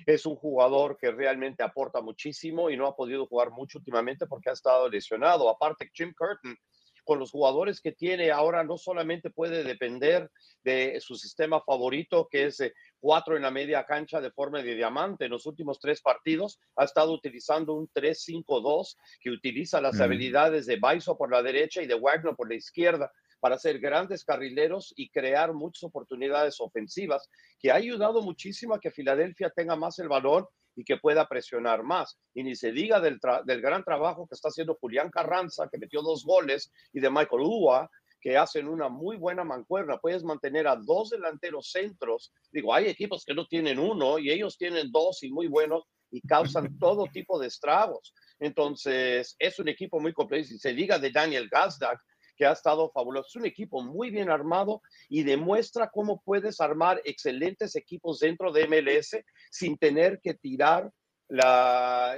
es 0.06 0.24
un 0.24 0.34
jugador 0.36 0.96
que 0.96 1.10
realmente 1.10 1.62
aporta 1.62 2.00
muchísimo 2.00 2.70
y 2.70 2.76
no 2.78 2.86
ha 2.86 2.96
podido 2.96 3.26
jugar 3.26 3.50
mucho 3.50 3.76
últimamente 3.76 4.26
porque 4.26 4.48
ha 4.48 4.54
estado 4.54 4.88
lesionado. 4.88 5.50
Aparte, 5.50 5.90
Jim 5.92 6.14
Curtin 6.16 6.56
con 7.04 7.18
los 7.18 7.30
jugadores 7.30 7.80
que 7.80 7.92
tiene 7.92 8.30
ahora 8.30 8.64
no 8.64 8.76
solamente 8.76 9.30
puede 9.30 9.62
depender 9.62 10.30
de 10.62 10.98
su 11.00 11.14
sistema 11.14 11.60
favorito, 11.60 12.26
que 12.30 12.46
es 12.46 12.60
eh, 12.60 12.72
cuatro 12.98 13.36
en 13.36 13.42
la 13.42 13.50
media 13.50 13.84
cancha 13.84 14.20
de 14.20 14.30
forma 14.30 14.62
de 14.62 14.74
diamante. 14.74 15.26
En 15.26 15.30
los 15.30 15.46
últimos 15.46 15.78
tres 15.78 16.00
partidos 16.00 16.58
ha 16.76 16.84
estado 16.84 17.12
utilizando 17.12 17.74
un 17.74 17.88
3-5-2 17.88 18.96
que 19.20 19.30
utiliza 19.30 19.80
las 19.80 20.00
habilidades 20.00 20.66
de 20.66 20.76
Baiso 20.76 21.16
por 21.16 21.30
la 21.30 21.42
derecha 21.42 21.82
y 21.82 21.86
de 21.86 21.94
Wagner 21.94 22.34
por 22.34 22.48
la 22.48 22.56
izquierda 22.56 23.12
para 23.40 23.58
ser 23.58 23.78
grandes 23.78 24.24
carrileros 24.24 24.94
y 24.96 25.10
crear 25.10 25.52
muchas 25.52 25.84
oportunidades 25.84 26.58
ofensivas, 26.60 27.28
que 27.58 27.70
ha 27.70 27.74
ayudado 27.74 28.22
muchísimo 28.22 28.74
a 28.74 28.80
que 28.80 28.90
Filadelfia 28.90 29.50
tenga 29.50 29.76
más 29.76 29.98
el 29.98 30.08
valor 30.08 30.48
y 30.76 30.84
que 30.84 30.96
pueda 30.96 31.28
presionar 31.28 31.82
más. 31.82 32.18
Y 32.34 32.42
ni 32.42 32.54
se 32.56 32.72
diga 32.72 33.00
del, 33.00 33.18
gran 33.60 33.84
trabajo 33.84 34.26
que 34.26 34.34
está 34.34 34.48
haciendo 34.48 34.76
Julián 34.80 35.10
Carranza, 35.10 35.68
que 35.70 35.78
metió 35.78 36.02
dos 36.02 36.24
goles, 36.24 36.72
y 36.92 37.00
de 37.00 37.10
Michael 37.10 37.42
Ua, 37.42 37.90
que 38.20 38.36
hacen 38.38 38.68
una 38.68 38.88
muy 38.88 39.16
buena 39.16 39.44
mancuerna. 39.44 39.98
Puedes 39.98 40.24
mantener 40.24 40.66
a 40.66 40.76
dos 40.76 41.10
delanteros 41.10 41.70
centros. 41.70 42.32
Digo, 42.50 42.72
hay 42.72 42.86
equipos 42.86 43.22
que 43.24 43.34
no 43.34 43.46
tienen 43.46 43.78
uno 43.78 44.18
y 44.18 44.30
ellos 44.30 44.56
tienen 44.56 44.90
dos 44.90 45.22
y 45.22 45.30
muy 45.30 45.46
buenos 45.46 45.84
y 46.10 46.20
causan 46.22 46.78
todo 46.78 47.06
tipo 47.12 47.38
de 47.38 47.48
estragos. 47.48 48.14
Entonces, 48.38 49.36
es 49.38 49.58
un 49.58 49.68
equipo 49.68 50.00
muy 50.00 50.12
complejo. 50.12 50.48
Si 50.48 50.58
se 50.58 50.72
diga 50.72 50.98
de 50.98 51.10
Daniel 51.10 51.48
Gazdak, 51.50 52.00
que 52.36 52.46
ha 52.46 52.52
estado 52.52 52.90
fabuloso. 52.90 53.28
Es 53.28 53.36
un 53.36 53.46
equipo 53.46 53.82
muy 53.82 54.10
bien 54.10 54.30
armado 54.30 54.82
y 55.08 55.22
demuestra 55.22 55.90
cómo 55.90 56.22
puedes 56.22 56.60
armar 56.60 57.00
excelentes 57.04 57.76
equipos 57.76 58.20
dentro 58.20 58.52
de 58.52 58.66
MLS 58.66 59.16
sin 59.50 59.78
tener 59.78 60.20
que 60.20 60.34
tirar 60.34 60.90
la, 61.28 62.16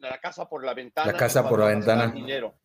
la 0.00 0.18
casa 0.18 0.48
por 0.48 0.64
la 0.64 0.74
ventana. 0.74 1.12
La 1.12 1.18
casa 1.18 1.48
por 1.48 1.60
la 1.60 1.66
ventana. 1.66 2.10
Dinero. 2.10 2.58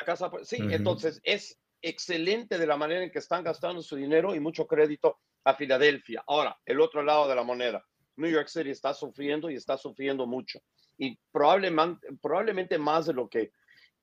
La 0.00 0.06
casa 0.06 0.30
sí, 0.42 0.58
entonces 0.70 1.20
es 1.22 1.58
excelente 1.80 2.58
de 2.58 2.66
la 2.66 2.76
manera 2.76 3.04
en 3.04 3.10
que 3.10 3.18
están 3.18 3.44
gastando 3.44 3.82
su 3.82 3.94
dinero 3.94 4.34
y 4.34 4.40
mucho 4.40 4.66
crédito 4.66 5.20
a 5.44 5.54
Filadelfia. 5.54 6.24
Ahora, 6.26 6.58
el 6.64 6.80
otro 6.80 7.02
lado 7.02 7.28
de 7.28 7.34
la 7.34 7.42
moneda. 7.42 7.84
New 8.16 8.30
York 8.30 8.48
City 8.48 8.70
está 8.70 8.94
sufriendo 8.94 9.50
y 9.50 9.56
está 9.56 9.76
sufriendo 9.76 10.26
mucho. 10.26 10.60
Y 10.96 11.18
probablemente, 11.30 12.06
probablemente 12.22 12.78
más 12.78 13.06
de 13.06 13.12
lo 13.12 13.28
que 13.28 13.50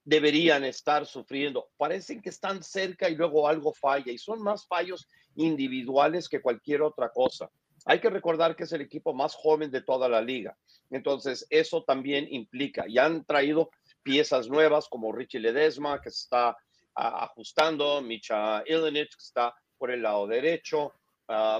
deberían 0.03 0.63
estar 0.63 1.05
sufriendo. 1.05 1.69
Parecen 1.77 2.21
que 2.21 2.29
están 2.29 2.63
cerca 2.63 3.09
y 3.09 3.15
luego 3.15 3.47
algo 3.47 3.73
falla 3.73 4.11
y 4.11 4.17
son 4.17 4.41
más 4.41 4.65
fallos 4.67 5.07
individuales 5.35 6.27
que 6.27 6.41
cualquier 6.41 6.81
otra 6.81 7.09
cosa. 7.09 7.49
Hay 7.85 7.99
que 7.99 8.09
recordar 8.09 8.55
que 8.55 8.63
es 8.63 8.71
el 8.73 8.81
equipo 8.81 9.13
más 9.13 9.33
joven 9.33 9.71
de 9.71 9.81
toda 9.81 10.07
la 10.07 10.21
liga. 10.21 10.55
Entonces, 10.89 11.47
eso 11.49 11.83
también 11.83 12.27
implica. 12.29 12.87
Y 12.87 12.97
han 12.97 13.25
traído 13.25 13.71
piezas 14.03 14.47
nuevas 14.49 14.87
como 14.87 15.11
Richie 15.11 15.39
Ledesma, 15.39 15.99
que 15.99 16.09
está 16.09 16.55
ajustando, 16.93 18.01
Micha 18.01 18.63
Ilinich, 18.67 19.15
que 19.15 19.23
está 19.23 19.55
por 19.77 19.89
el 19.89 20.03
lado 20.03 20.27
derecho, 20.27 20.93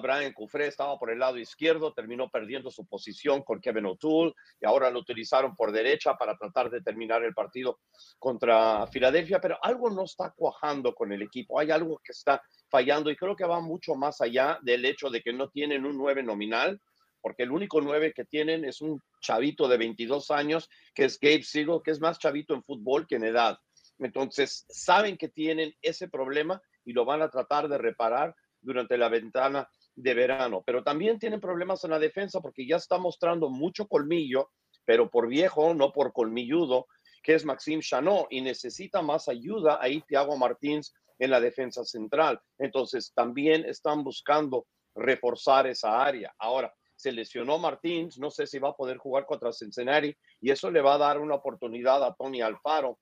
Brian 0.01 0.33
Cufré 0.33 0.67
estaba 0.67 0.97
por 0.99 1.11
el 1.11 1.19
lado 1.19 1.37
izquierdo, 1.37 1.93
terminó 1.93 2.29
perdiendo 2.29 2.69
su 2.69 2.85
posición 2.85 3.41
con 3.43 3.61
Kevin 3.61 3.85
O'Toole 3.85 4.33
y 4.59 4.65
ahora 4.65 4.89
lo 4.89 4.99
utilizaron 4.99 5.55
por 5.55 5.71
derecha 5.71 6.15
para 6.15 6.35
tratar 6.37 6.69
de 6.69 6.81
terminar 6.81 7.23
el 7.23 7.33
partido 7.33 7.79
contra 8.19 8.85
Filadelfia, 8.87 9.39
pero 9.39 9.57
algo 9.61 9.89
no 9.89 10.03
está 10.03 10.33
cuajando 10.35 10.93
con 10.93 11.11
el 11.11 11.21
equipo, 11.21 11.59
hay 11.59 11.71
algo 11.71 12.01
que 12.03 12.11
está 12.11 12.41
fallando 12.69 13.09
y 13.09 13.15
creo 13.15 13.35
que 13.35 13.45
va 13.45 13.61
mucho 13.61 13.95
más 13.95 14.21
allá 14.21 14.59
del 14.61 14.83
hecho 14.85 15.09
de 15.09 15.21
que 15.21 15.33
no 15.33 15.49
tienen 15.49 15.85
un 15.85 15.97
9 15.97 16.23
nominal, 16.23 16.81
porque 17.21 17.43
el 17.43 17.51
único 17.51 17.79
9 17.81 18.13
que 18.13 18.25
tienen 18.25 18.65
es 18.65 18.81
un 18.81 18.99
chavito 19.21 19.67
de 19.67 19.77
22 19.77 20.31
años, 20.31 20.69
que 20.93 21.05
es 21.05 21.19
Gabe 21.19 21.43
Siegel, 21.43 21.81
que 21.83 21.91
es 21.91 22.01
más 22.01 22.19
chavito 22.19 22.53
en 22.53 22.63
fútbol 22.63 23.05
que 23.07 23.15
en 23.15 23.25
edad. 23.25 23.57
Entonces, 23.99 24.65
saben 24.69 25.17
que 25.17 25.29
tienen 25.29 25.73
ese 25.81 26.09
problema 26.09 26.59
y 26.83 26.93
lo 26.93 27.05
van 27.05 27.21
a 27.21 27.29
tratar 27.29 27.69
de 27.69 27.77
reparar 27.77 28.35
durante 28.61 28.97
la 28.97 29.09
ventana 29.09 29.67
de 29.95 30.13
verano. 30.13 30.63
Pero 30.65 30.83
también 30.83 31.19
tienen 31.19 31.41
problemas 31.41 31.83
en 31.83 31.91
la 31.91 31.99
defensa 31.99 32.39
porque 32.41 32.65
ya 32.65 32.77
está 32.77 32.97
mostrando 32.97 33.49
mucho 33.49 33.87
colmillo, 33.87 34.49
pero 34.85 35.09
por 35.09 35.27
viejo, 35.27 35.73
no 35.73 35.91
por 35.91 36.13
colmilludo, 36.13 36.87
que 37.23 37.35
es 37.35 37.45
Maxime 37.45 37.81
Chanot 37.81 38.27
y 38.29 38.41
necesita 38.41 39.01
más 39.01 39.27
ayuda 39.27 39.79
ahí 39.81 40.01
Thiago 40.07 40.37
Martins 40.37 40.93
en 41.19 41.29
la 41.29 41.39
defensa 41.39 41.83
central. 41.83 42.39
Entonces 42.57 43.11
también 43.13 43.65
están 43.65 44.03
buscando 44.03 44.65
reforzar 44.95 45.67
esa 45.67 46.03
área. 46.03 46.33
Ahora, 46.39 46.73
se 46.95 47.11
lesionó 47.11 47.57
Martins, 47.57 48.19
no 48.19 48.29
sé 48.29 48.45
si 48.45 48.59
va 48.59 48.69
a 48.69 48.75
poder 48.75 48.97
jugar 48.97 49.25
contra 49.25 49.51
Cincinnati 49.51 50.15
y 50.39 50.51
eso 50.51 50.69
le 50.69 50.81
va 50.81 50.95
a 50.95 50.99
dar 50.99 51.19
una 51.19 51.35
oportunidad 51.35 52.03
a 52.03 52.13
Tony 52.13 52.41
Alfaro 52.41 52.99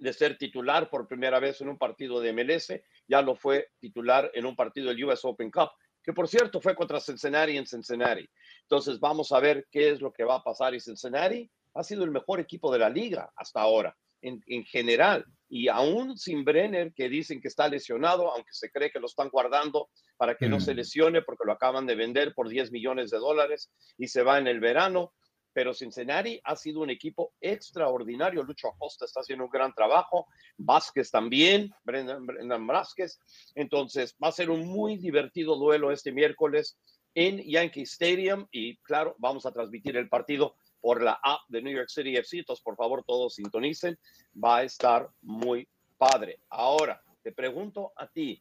de 0.00 0.12
ser 0.12 0.38
titular 0.38 0.90
por 0.90 1.06
primera 1.06 1.40
vez 1.40 1.60
en 1.60 1.68
un 1.68 1.78
partido 1.78 2.20
de 2.20 2.32
MLS, 2.32 2.72
ya 3.06 3.22
lo 3.22 3.34
fue 3.34 3.70
titular 3.78 4.30
en 4.34 4.46
un 4.46 4.56
partido 4.56 4.88
del 4.88 5.04
US 5.04 5.24
Open 5.24 5.50
Cup, 5.50 5.70
que 6.02 6.12
por 6.12 6.28
cierto 6.28 6.60
fue 6.60 6.74
contra 6.74 7.00
Cincinnati 7.00 7.56
en 7.56 7.66
Cincinnati. 7.66 8.28
Entonces 8.62 8.98
vamos 9.00 9.32
a 9.32 9.40
ver 9.40 9.66
qué 9.70 9.90
es 9.90 10.00
lo 10.00 10.12
que 10.12 10.24
va 10.24 10.36
a 10.36 10.42
pasar 10.42 10.74
y 10.74 10.80
Cincinnati 10.80 11.50
ha 11.74 11.82
sido 11.82 12.04
el 12.04 12.10
mejor 12.10 12.40
equipo 12.40 12.72
de 12.72 12.78
la 12.78 12.88
liga 12.88 13.30
hasta 13.36 13.60
ahora, 13.60 13.96
en, 14.22 14.42
en 14.46 14.64
general. 14.64 15.24
Y 15.48 15.68
aún 15.68 16.18
sin 16.18 16.44
Brenner, 16.44 16.92
que 16.92 17.08
dicen 17.08 17.40
que 17.40 17.48
está 17.48 17.68
lesionado, 17.68 18.30
aunque 18.32 18.52
se 18.52 18.70
cree 18.70 18.90
que 18.90 19.00
lo 19.00 19.06
están 19.06 19.30
guardando 19.30 19.88
para 20.16 20.34
que 20.36 20.48
no 20.48 20.60
se 20.60 20.74
mm. 20.74 20.76
lesione 20.76 21.22
porque 21.22 21.44
lo 21.46 21.52
acaban 21.52 21.86
de 21.86 21.94
vender 21.94 22.34
por 22.34 22.48
10 22.48 22.72
millones 22.72 23.10
de 23.10 23.18
dólares 23.18 23.70
y 23.96 24.08
se 24.08 24.22
va 24.22 24.38
en 24.38 24.46
el 24.46 24.60
verano 24.60 25.12
pero 25.58 25.74
Cincinnati 25.74 26.40
ha 26.44 26.54
sido 26.54 26.82
un 26.82 26.90
equipo 26.90 27.32
extraordinario. 27.40 28.44
Lucho 28.44 28.68
Acosta 28.68 29.06
está 29.06 29.22
haciendo 29.22 29.46
un 29.46 29.50
gran 29.50 29.74
trabajo, 29.74 30.28
Vázquez 30.56 31.10
también, 31.10 31.74
Brendan, 31.82 32.64
Vázquez. 32.64 33.18
Entonces 33.56 34.16
va 34.22 34.28
a 34.28 34.32
ser 34.32 34.50
un 34.50 34.68
muy 34.68 34.98
divertido 34.98 35.56
duelo 35.56 35.90
este 35.90 36.12
miércoles 36.12 36.78
en 37.12 37.42
Yankee 37.42 37.82
Stadium 37.82 38.46
y 38.52 38.76
claro, 38.82 39.16
vamos 39.18 39.46
a 39.46 39.50
transmitir 39.50 39.96
el 39.96 40.08
partido 40.08 40.54
por 40.80 41.02
la 41.02 41.18
app 41.24 41.40
de 41.48 41.60
New 41.60 41.74
York 41.74 41.88
City 41.88 42.16
FC. 42.16 42.44
Por 42.62 42.76
favor, 42.76 43.02
todos 43.04 43.34
sintonicen. 43.34 43.98
Va 44.32 44.58
a 44.58 44.62
estar 44.62 45.10
muy 45.22 45.68
padre. 45.96 46.38
Ahora, 46.50 47.02
te 47.20 47.32
pregunto 47.32 47.92
a 47.96 48.06
ti, 48.06 48.40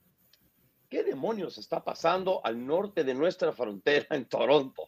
¿qué 0.88 1.03
demonios 1.03 1.57
está 1.57 1.84
pasando 1.84 2.45
al 2.45 2.63
norte 2.63 3.03
de 3.03 3.15
nuestra 3.15 3.53
frontera 3.53 4.05
en 4.11 4.30
Toronto? 4.30 4.88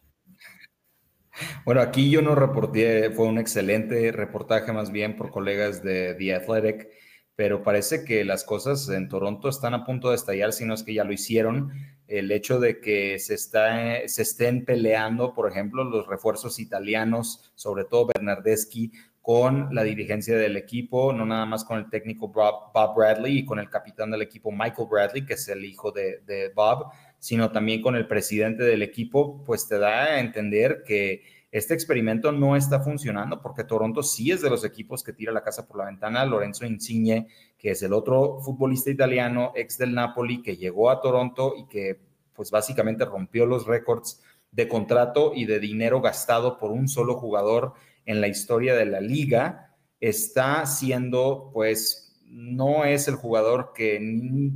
Bueno, 1.65 1.81
aquí 1.81 2.09
yo 2.09 2.21
no 2.21 2.35
reporté, 2.35 3.11
fue 3.11 3.27
un 3.27 3.37
excelente 3.37 4.11
reportaje 4.11 4.71
más 4.71 4.91
bien 4.91 5.15
por 5.15 5.31
colegas 5.31 5.83
de 5.83 6.15
The 6.15 6.35
Athletic, 6.35 6.89
pero 7.35 7.63
parece 7.63 8.03
que 8.03 8.25
las 8.25 8.43
cosas 8.43 8.89
en 8.89 9.07
Toronto 9.07 9.47
están 9.47 9.73
a 9.73 9.85
punto 9.85 10.09
de 10.09 10.15
estallar, 10.15 10.51
si 10.51 10.65
no 10.65 10.73
es 10.73 10.83
que 10.83 10.93
ya 10.93 11.03
lo 11.03 11.13
hicieron. 11.13 11.71
El 12.07 12.31
hecho 12.31 12.59
de 12.59 12.81
que 12.81 13.17
se, 13.19 13.35
está, 13.35 14.07
se 14.07 14.23
estén 14.23 14.65
peleando, 14.65 15.33
por 15.33 15.49
ejemplo, 15.49 15.83
los 15.83 16.07
refuerzos 16.07 16.59
italianos, 16.59 17.51
sobre 17.55 17.85
todo 17.85 18.07
Bernardeschi, 18.07 18.91
con 19.21 19.73
la 19.75 19.83
dirigencia 19.83 20.35
del 20.37 20.57
equipo, 20.57 21.13
no 21.13 21.25
nada 21.25 21.45
más 21.45 21.63
con 21.63 21.77
el 21.77 21.89
técnico 21.89 22.29
Bob, 22.29 22.95
Bradley 22.95 23.37
y 23.37 23.45
con 23.45 23.59
el 23.59 23.69
capitán 23.69 24.09
del 24.11 24.23
equipo 24.23 24.51
Michael 24.51 24.87
Bradley, 24.89 25.25
que 25.25 25.35
es 25.35 25.47
el 25.49 25.63
hijo 25.63 25.91
de, 25.91 26.21
de 26.25 26.49
Bob 26.49 26.91
sino 27.19 27.51
también 27.51 27.81
con 27.81 27.95
el 27.95 28.07
presidente 28.07 28.63
del 28.63 28.81
equipo, 28.81 29.43
pues 29.43 29.67
te 29.67 29.77
da 29.77 30.05
a 30.05 30.19
entender 30.19 30.83
que 30.85 31.23
este 31.51 31.73
experimento 31.73 32.31
no 32.31 32.55
está 32.55 32.79
funcionando 32.79 33.41
porque 33.41 33.63
Toronto 33.63 34.03
sí 34.03 34.31
es 34.31 34.41
de 34.41 34.49
los 34.49 34.63
equipos 34.63 35.03
que 35.03 35.13
tira 35.13 35.31
la 35.31 35.43
casa 35.43 35.67
por 35.67 35.77
la 35.77 35.85
ventana. 35.85 36.23
Lorenzo 36.25 36.65
Insigne, 36.65 37.27
que 37.57 37.71
es 37.71 37.81
el 37.81 37.93
otro 37.93 38.39
futbolista 38.41 38.91
italiano, 38.91 39.51
ex 39.55 39.77
del 39.77 39.95
Napoli, 39.95 40.43
que 40.43 40.57
llegó 40.57 40.89
a 40.89 41.01
Toronto 41.01 41.55
y 41.57 41.67
que 41.67 41.99
pues 42.33 42.51
básicamente 42.51 43.03
rompió 43.03 43.45
los 43.45 43.65
récords 43.65 44.21
de 44.51 44.67
contrato 44.67 45.33
y 45.35 45.45
de 45.45 45.59
dinero 45.59 46.01
gastado 46.01 46.57
por 46.57 46.71
un 46.71 46.87
solo 46.87 47.15
jugador 47.15 47.73
en 48.05 48.21
la 48.21 48.27
historia 48.27 48.75
de 48.75 48.85
la 48.85 49.01
liga, 49.01 49.75
está 49.99 50.65
siendo 50.65 51.51
pues 51.53 52.19
no 52.25 52.85
es 52.85 53.07
el 53.07 53.15
jugador 53.15 53.73
que 53.73 53.99
ni, 53.99 54.51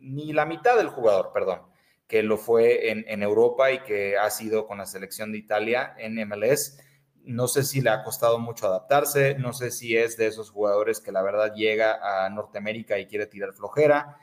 ni 0.00 0.32
la 0.32 0.46
mitad 0.46 0.76
del 0.76 0.88
jugador, 0.88 1.30
perdón, 1.32 1.60
que 2.10 2.24
lo 2.24 2.38
fue 2.38 2.90
en, 2.90 3.22
Europa 3.22 3.70
y 3.70 3.84
que 3.84 4.18
ha 4.18 4.28
sido 4.30 4.66
con 4.66 4.78
la 4.78 4.86
selección 4.86 5.30
de 5.30 5.38
Italia 5.38 5.94
en 5.96 6.16
MLS. 6.28 6.76
No 7.22 7.46
sé 7.46 7.62
si 7.62 7.80
le 7.80 7.90
ha 7.90 8.02
costado 8.02 8.40
mucho 8.40 8.66
adaptarse, 8.66 9.36
no 9.36 9.52
sé 9.52 9.70
si 9.70 9.96
es 9.96 10.16
de 10.16 10.26
esos 10.26 10.50
jugadores 10.50 11.00
que 11.00 11.12
la 11.12 11.22
verdad 11.22 11.54
llega 11.54 12.00
a 12.02 12.28
Norteamérica 12.28 12.98
y 12.98 13.06
quiere 13.06 13.26
tirar 13.26 13.52
flojera, 13.52 14.16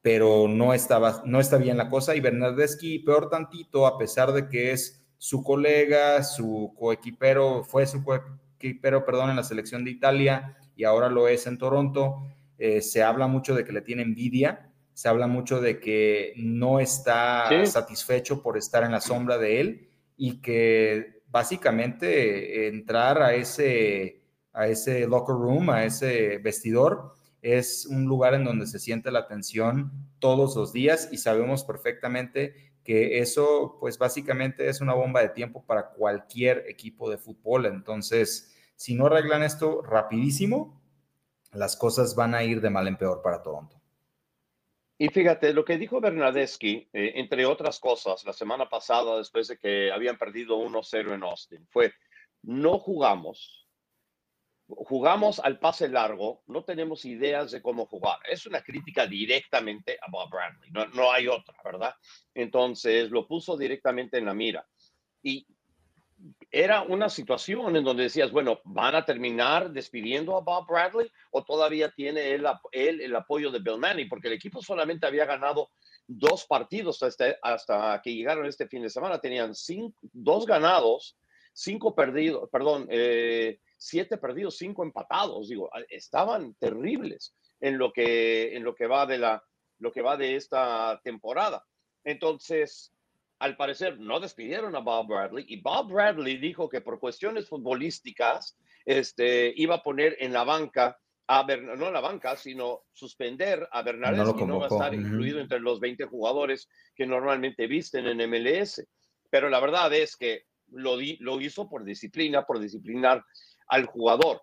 pero 0.00 0.46
no, 0.46 0.74
estaba, 0.74 1.24
no 1.26 1.40
está 1.40 1.56
bien 1.56 1.76
la 1.76 1.90
cosa. 1.90 2.14
Y 2.14 2.20
Bernardeschi, 2.20 3.00
peor 3.00 3.28
tantito, 3.28 3.88
a 3.88 3.98
pesar 3.98 4.32
de 4.32 4.46
que 4.48 4.70
es 4.70 5.04
su 5.18 5.42
colega, 5.42 6.22
su 6.22 6.72
coequipero, 6.78 7.64
fue 7.64 7.88
su 7.88 8.04
coequipero, 8.04 9.04
perdón, 9.04 9.30
en 9.30 9.36
la 9.36 9.42
selección 9.42 9.84
de 9.84 9.90
Italia 9.90 10.56
y 10.76 10.84
ahora 10.84 11.08
lo 11.08 11.26
es 11.26 11.48
en 11.48 11.58
Toronto, 11.58 12.28
eh, 12.58 12.80
se 12.80 13.02
habla 13.02 13.26
mucho 13.26 13.56
de 13.56 13.64
que 13.64 13.72
le 13.72 13.80
tiene 13.80 14.02
envidia 14.02 14.70
se 14.94 15.08
habla 15.08 15.26
mucho 15.26 15.60
de 15.60 15.80
que 15.80 16.32
no 16.36 16.80
está 16.80 17.66
satisfecho 17.66 18.42
por 18.42 18.56
estar 18.56 18.84
en 18.84 18.92
la 18.92 19.00
sombra 19.00 19.38
de 19.38 19.60
él 19.60 19.88
y 20.16 20.40
que 20.40 21.22
básicamente 21.26 22.68
entrar 22.68 23.20
a 23.20 23.34
ese, 23.34 24.22
a 24.52 24.68
ese 24.68 25.06
locker 25.06 25.34
room, 25.34 25.70
a 25.70 25.84
ese 25.84 26.38
vestidor, 26.38 27.12
es 27.42 27.86
un 27.86 28.04
lugar 28.04 28.34
en 28.34 28.44
donde 28.44 28.66
se 28.68 28.78
siente 28.78 29.10
la 29.10 29.26
tensión 29.26 29.92
todos 30.20 30.54
los 30.56 30.72
días 30.72 31.08
y 31.10 31.18
sabemos 31.18 31.64
perfectamente 31.64 32.72
que 32.84 33.18
eso 33.18 33.76
pues 33.80 33.98
básicamente 33.98 34.68
es 34.68 34.80
una 34.80 34.94
bomba 34.94 35.22
de 35.22 35.30
tiempo 35.30 35.64
para 35.66 35.90
cualquier 35.90 36.64
equipo 36.68 37.10
de 37.10 37.18
fútbol. 37.18 37.66
Entonces, 37.66 38.54
si 38.76 38.94
no 38.94 39.06
arreglan 39.06 39.42
esto 39.42 39.82
rapidísimo, 39.82 40.80
las 41.52 41.76
cosas 41.76 42.14
van 42.14 42.34
a 42.34 42.44
ir 42.44 42.60
de 42.60 42.70
mal 42.70 42.86
en 42.86 42.96
peor 42.96 43.22
para 43.22 43.42
Toronto. 43.42 43.83
Y 44.96 45.08
fíjate, 45.08 45.52
lo 45.52 45.64
que 45.64 45.76
dijo 45.76 46.00
Bernadeschi, 46.00 46.88
eh, 46.92 47.12
entre 47.16 47.46
otras 47.46 47.80
cosas, 47.80 48.24
la 48.24 48.32
semana 48.32 48.68
pasada, 48.68 49.18
después 49.18 49.48
de 49.48 49.58
que 49.58 49.90
habían 49.90 50.16
perdido 50.16 50.56
1-0 50.58 51.14
en 51.14 51.24
Austin, 51.24 51.66
fue, 51.68 51.92
no 52.42 52.78
jugamos, 52.78 53.68
jugamos 54.68 55.40
al 55.40 55.58
pase 55.58 55.88
largo, 55.88 56.42
no 56.46 56.62
tenemos 56.62 57.04
ideas 57.04 57.50
de 57.50 57.60
cómo 57.60 57.86
jugar. 57.86 58.18
Es 58.30 58.46
una 58.46 58.62
crítica 58.62 59.06
directamente 59.06 59.98
a 60.00 60.08
Bob 60.10 60.30
Bradley, 60.30 60.70
no, 60.70 60.86
no 60.86 61.10
hay 61.10 61.26
otra, 61.26 61.56
¿verdad? 61.64 61.94
Entonces 62.32 63.10
lo 63.10 63.26
puso 63.26 63.56
directamente 63.56 64.18
en 64.18 64.26
la 64.26 64.34
mira. 64.34 64.64
Y 65.22 65.44
era 66.54 66.82
una 66.82 67.08
situación 67.08 67.74
en 67.74 67.82
donde 67.82 68.04
decías, 68.04 68.30
bueno, 68.30 68.60
¿van 68.62 68.94
a 68.94 69.04
terminar 69.04 69.72
despidiendo 69.72 70.36
a 70.36 70.40
Bob 70.40 70.68
Bradley 70.68 71.10
o 71.32 71.42
todavía 71.42 71.90
tiene 71.90 72.32
él, 72.32 72.46
el 72.72 73.16
apoyo 73.16 73.50
de 73.50 73.58
Bill 73.58 73.78
Manning? 73.78 74.08
Porque 74.08 74.28
el 74.28 74.34
equipo 74.34 74.62
solamente 74.62 75.04
había 75.04 75.24
ganado 75.24 75.70
dos 76.06 76.46
partidos 76.46 77.02
hasta, 77.02 77.36
hasta 77.42 78.00
que 78.04 78.14
llegaron 78.14 78.46
este 78.46 78.68
fin 78.68 78.82
de 78.82 78.90
semana. 78.90 79.20
Tenían 79.20 79.52
cinco, 79.52 79.98
dos 80.12 80.46
ganados, 80.46 81.18
cinco 81.52 81.92
perdidos, 81.92 82.48
perdón, 82.50 82.86
eh, 82.88 83.58
siete 83.76 84.16
perdidos, 84.16 84.56
cinco 84.56 84.84
empatados. 84.84 85.48
Digo, 85.48 85.68
estaban 85.88 86.54
terribles 86.54 87.34
en 87.60 87.78
lo 87.78 87.92
que, 87.92 88.54
en 88.54 88.62
lo 88.62 88.76
que 88.76 88.86
va 88.86 89.06
de 89.06 89.18
la, 89.18 89.42
lo 89.80 89.90
que 89.90 90.02
va 90.02 90.16
de 90.16 90.36
esta 90.36 91.00
temporada. 91.02 91.66
Entonces, 92.04 92.93
al 93.44 93.56
parecer 93.58 94.00
no 94.00 94.20
despidieron 94.20 94.74
a 94.74 94.78
Bob 94.78 95.06
Bradley 95.06 95.44
y 95.46 95.60
Bob 95.60 95.92
Bradley 95.92 96.38
dijo 96.38 96.66
que 96.66 96.80
por 96.80 96.98
cuestiones 96.98 97.46
futbolísticas 97.46 98.56
este, 98.86 99.52
iba 99.54 99.74
a 99.74 99.82
poner 99.82 100.16
en 100.18 100.32
la 100.32 100.44
banca 100.44 100.98
a 101.26 101.42
no 101.42 101.86
en 101.88 101.92
la 101.92 102.00
banca, 102.00 102.36
sino 102.36 102.84
suspender 102.92 103.68
a 103.70 103.82
Bernardes 103.82 104.34
no 104.34 104.46
no 104.46 104.58
va 104.60 104.64
a 104.64 104.68
estar 104.68 104.94
incluido 104.94 105.40
entre 105.40 105.60
los 105.60 105.78
20 105.78 106.06
jugadores 106.06 106.70
que 106.94 107.06
normalmente 107.06 107.66
visten 107.66 108.06
en 108.06 108.30
MLS. 108.30 108.82
Pero 109.28 109.50
la 109.50 109.60
verdad 109.60 109.92
es 109.92 110.16
que 110.16 110.44
lo, 110.70 110.96
lo 111.18 111.40
hizo 111.40 111.68
por 111.68 111.84
disciplina, 111.84 112.46
por 112.46 112.58
disciplinar 112.58 113.22
al 113.68 113.84
jugador. 113.84 114.40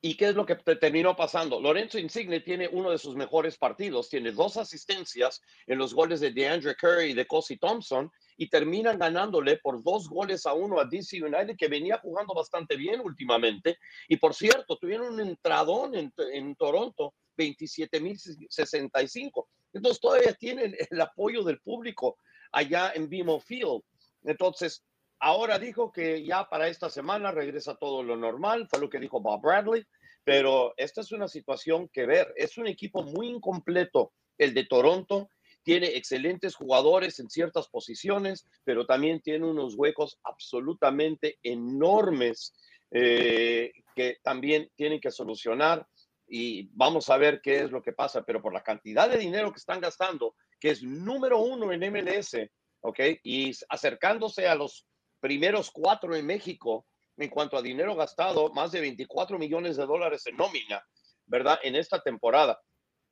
¿Y 0.00 0.16
qué 0.16 0.28
es 0.28 0.34
lo 0.34 0.46
que 0.46 0.56
terminó 0.56 1.14
pasando? 1.16 1.60
Lorenzo 1.60 1.98
Insigne 1.98 2.40
tiene 2.40 2.68
uno 2.68 2.90
de 2.90 2.98
sus 2.98 3.16
mejores 3.16 3.58
partidos, 3.58 4.08
tiene 4.08 4.32
dos 4.32 4.56
asistencias 4.56 5.40
en 5.66 5.78
los 5.78 5.94
goles 5.94 6.20
de 6.20 6.32
DeAndre 6.32 6.74
Curry 6.76 7.10
y 7.10 7.14
de 7.14 7.26
Cosi 7.26 7.56
Thompson 7.56 8.10
y 8.36 8.48
terminan 8.48 8.98
ganándole 8.98 9.58
por 9.58 9.82
dos 9.82 10.08
goles 10.08 10.46
a 10.46 10.54
uno 10.54 10.80
a 10.80 10.84
DC 10.84 11.22
United, 11.22 11.56
que 11.56 11.68
venía 11.68 11.98
jugando 11.98 12.34
bastante 12.34 12.76
bien 12.76 13.00
últimamente. 13.00 13.78
Y 14.08 14.16
por 14.16 14.34
cierto, 14.34 14.76
tuvieron 14.76 15.14
un 15.14 15.20
entradón 15.20 15.94
en, 15.94 16.12
en 16.32 16.56
Toronto, 16.56 17.14
27.065. 17.36 19.46
Entonces 19.72 20.00
todavía 20.00 20.34
tienen 20.34 20.76
el 20.90 21.00
apoyo 21.00 21.44
del 21.44 21.60
público 21.60 22.18
allá 22.52 22.92
en 22.94 23.08
BMO 23.08 23.40
Field. 23.40 23.82
Entonces, 24.24 24.84
Ahora 25.24 25.60
dijo 25.60 25.92
que 25.92 26.24
ya 26.24 26.48
para 26.48 26.66
esta 26.66 26.90
semana 26.90 27.30
regresa 27.30 27.76
todo 27.76 28.02
lo 28.02 28.16
normal, 28.16 28.66
fue 28.68 28.80
lo 28.80 28.90
que 28.90 28.98
dijo 28.98 29.20
Bob 29.20 29.40
Bradley, 29.40 29.86
pero 30.24 30.74
esta 30.76 31.00
es 31.00 31.12
una 31.12 31.28
situación 31.28 31.88
que 31.92 32.06
ver. 32.06 32.34
Es 32.34 32.58
un 32.58 32.66
equipo 32.66 33.04
muy 33.04 33.28
incompleto 33.28 34.12
el 34.36 34.52
de 34.52 34.64
Toronto, 34.64 35.30
tiene 35.62 35.94
excelentes 35.94 36.56
jugadores 36.56 37.20
en 37.20 37.30
ciertas 37.30 37.68
posiciones, 37.68 38.48
pero 38.64 38.84
también 38.84 39.20
tiene 39.20 39.46
unos 39.46 39.76
huecos 39.76 40.18
absolutamente 40.24 41.38
enormes 41.44 42.52
eh, 42.90 43.70
que 43.94 44.16
también 44.24 44.72
tienen 44.74 44.98
que 44.98 45.12
solucionar 45.12 45.86
y 46.26 46.68
vamos 46.72 47.10
a 47.10 47.16
ver 47.16 47.40
qué 47.40 47.58
es 47.58 47.70
lo 47.70 47.80
que 47.80 47.92
pasa, 47.92 48.24
pero 48.24 48.42
por 48.42 48.52
la 48.52 48.64
cantidad 48.64 49.08
de 49.08 49.18
dinero 49.18 49.52
que 49.52 49.60
están 49.60 49.80
gastando, 49.80 50.34
que 50.58 50.70
es 50.70 50.82
número 50.82 51.38
uno 51.38 51.72
en 51.72 51.92
MLS, 51.92 52.38
¿ok? 52.80 52.98
Y 53.22 53.52
acercándose 53.68 54.48
a 54.48 54.56
los 54.56 54.84
primeros 55.22 55.70
cuatro 55.70 56.16
en 56.16 56.26
México 56.26 56.88
en 57.16 57.30
cuanto 57.30 57.56
a 57.56 57.62
dinero 57.62 57.94
gastado, 57.94 58.52
más 58.52 58.72
de 58.72 58.80
24 58.80 59.38
millones 59.38 59.76
de 59.76 59.86
dólares 59.86 60.26
en 60.26 60.36
nómina, 60.36 60.84
¿verdad? 61.26 61.60
En 61.62 61.76
esta 61.76 62.02
temporada. 62.02 62.60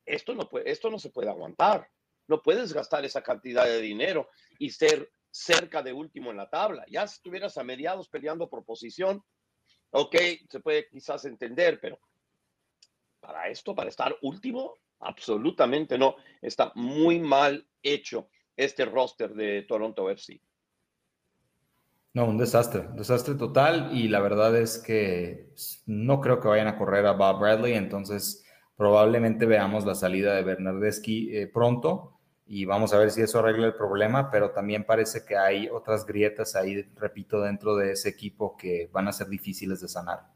Esto 0.05 0.35
no, 0.35 0.49
esto 0.65 0.89
no 0.89 0.99
se 0.99 1.09
puede 1.09 1.29
aguantar. 1.29 1.87
No 2.27 2.41
puedes 2.41 2.73
gastar 2.73 3.05
esa 3.05 3.23
cantidad 3.23 3.63
de 3.63 3.79
dinero 3.79 4.29
y 4.59 4.71
ser 4.71 5.09
cerca 5.29 5.81
de 5.81 5.93
último 5.93 6.31
en 6.31 6.37
la 6.37 6.49
tabla. 6.49 6.83
Ya 6.89 7.07
si 7.07 7.15
estuvieras 7.15 7.57
a 7.57 7.63
mediados 7.63 8.09
peleando 8.09 8.49
por 8.49 8.65
posición, 8.65 9.23
ok, 9.91 10.15
se 10.49 10.59
puede 10.59 10.89
quizás 10.89 11.23
entender, 11.23 11.79
pero 11.79 11.97
para 13.21 13.47
esto, 13.47 13.73
para 13.73 13.89
estar 13.89 14.17
último, 14.21 14.79
absolutamente 14.99 15.97
no. 15.97 16.17
Está 16.41 16.73
muy 16.75 17.19
mal 17.19 17.65
hecho 17.81 18.29
este 18.57 18.83
roster 18.83 19.33
de 19.33 19.61
Toronto 19.61 20.09
FC. 20.09 20.41
No, 22.13 22.25
un 22.25 22.37
desastre, 22.37 22.87
desastre 22.93 23.35
total. 23.35 23.91
Y 23.93 24.07
la 24.09 24.19
verdad 24.19 24.55
es 24.57 24.77
que 24.77 25.49
no 25.85 26.19
creo 26.19 26.39
que 26.41 26.47
vayan 26.47 26.67
a 26.67 26.77
correr 26.77 27.05
a 27.05 27.13
Bob 27.13 27.39
Bradley, 27.39 27.73
entonces 27.73 28.43
probablemente 28.75 29.45
veamos 29.45 29.85
la 29.85 29.95
salida 29.95 30.35
de 30.35 30.43
Bernardeschi 30.43 31.37
eh, 31.37 31.47
pronto. 31.47 32.17
Y 32.45 32.65
vamos 32.65 32.91
a 32.93 32.97
ver 32.97 33.11
si 33.11 33.21
eso 33.21 33.39
arregla 33.39 33.67
el 33.67 33.75
problema, 33.75 34.29
pero 34.29 34.51
también 34.51 34.83
parece 34.83 35.23
que 35.25 35.37
hay 35.37 35.69
otras 35.69 36.05
grietas 36.05 36.55
ahí, 36.55 36.81
repito, 36.95 37.39
dentro 37.41 37.77
de 37.77 37.93
ese 37.93 38.09
equipo 38.09 38.57
que 38.57 38.89
van 38.91 39.07
a 39.07 39.13
ser 39.13 39.29
difíciles 39.29 39.79
de 39.79 39.87
sanar. 39.87 40.27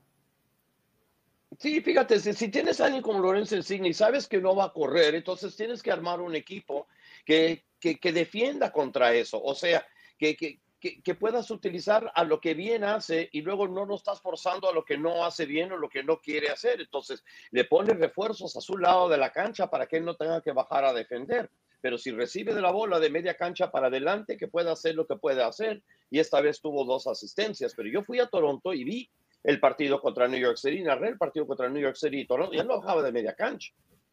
Sí, 1.60 1.82
fíjate, 1.82 2.20
si, 2.20 2.48
tienes 2.50 2.80
a 2.80 2.86
alguien 2.86 3.02
como 3.02 3.20
Lorenzo 3.20 3.56
Insigne 3.56 3.90
y 3.90 3.94
sabes 3.94 4.28
que 4.28 4.40
no 4.40 4.56
va 4.56 4.66
a 4.66 4.74
correr, 4.74 5.16
entonces 5.16 5.56
tienes 5.56 5.84
que 5.84 5.92
armar 5.92 6.22
un 6.22 6.36
equipo 6.36 6.88
que, 7.26 7.66
que, 7.80 8.00
que 8.00 8.12
defienda 8.14 8.72
contra 8.72 9.14
eso, 9.14 9.42
o 9.42 9.56
sea, 9.56 9.86
que, 10.18 10.36
que, 10.36 10.60
que, 10.94 11.16
puedas 11.16 11.50
utilizar 11.52 12.12
a 12.14 12.24
lo 12.24 12.40
que 12.40 12.54
bien 12.54 12.84
hace 12.84 13.30
y 13.32 13.42
luego 13.42 13.68
no 13.68 13.86
lo 13.86 13.96
estás 13.96 14.22
forzando 14.22 14.70
a 14.70 14.74
lo 14.74 14.86
que 14.86 14.98
no 14.98 15.26
hace 15.26 15.46
bien 15.46 15.72
o 15.72 15.78
lo 15.78 15.90
que 15.90 16.04
no 16.04 16.20
quiere 16.20 16.50
hacer. 16.50 16.82
Entonces, 16.82 17.24
le 17.52 17.66
pones 17.66 17.98
refuerzos 17.98 18.56
a 18.56 18.62
su 18.62 18.78
lado 18.78 19.10
de 19.10 19.18
la 19.18 19.32
cancha 19.32 19.70
para 19.70 19.88
que 19.88 19.98
él 19.98 20.06
no 20.06 20.16
tenga 20.16 20.42
que 20.42 20.52
bajar 20.52 20.86
a 20.86 20.94
defender. 20.94 21.50
Pero 21.82 21.98
si 21.98 22.12
recibe 22.12 22.54
de 22.54 22.62
la 22.62 22.72
bola 22.72 23.00
de 23.00 23.10
media 23.10 23.36
cancha 23.36 23.72
para 23.72 23.88
adelante, 23.88 24.38
que 24.38 24.48
pueda 24.48 24.72
hacer 24.72 24.96
lo 24.96 25.06
que 25.06 25.16
puede 25.16 25.44
hacer. 25.44 25.82
Y 26.10 26.20
esta 26.20 26.42
vez 26.42 26.62
tuvo 26.62 26.86
dos 26.86 27.08
asistencias. 27.08 27.74
Pero 27.76 27.90
yo 27.90 28.04
fui 28.04 28.20
a 28.20 28.28
Toronto 28.28 28.74
y 28.74 28.84
vi 28.84 29.10
el 29.44 29.60
partido 29.60 30.02
contra 30.02 30.28
New 30.28 30.40
York 30.40 30.58
City, 30.58 30.82
narré 30.82 31.10
el 31.10 31.18
partido 31.18 31.46
contra 31.46 31.70
New 31.70 31.82
York 31.82 31.96
City 31.96 32.22
y 32.22 32.28
Toronto, 32.28 32.54
ya 32.54 32.64
no 32.64 32.80
bajaba 32.80 33.04
de 33.04 33.12
media 33.12 33.36
cancha. 33.36 33.72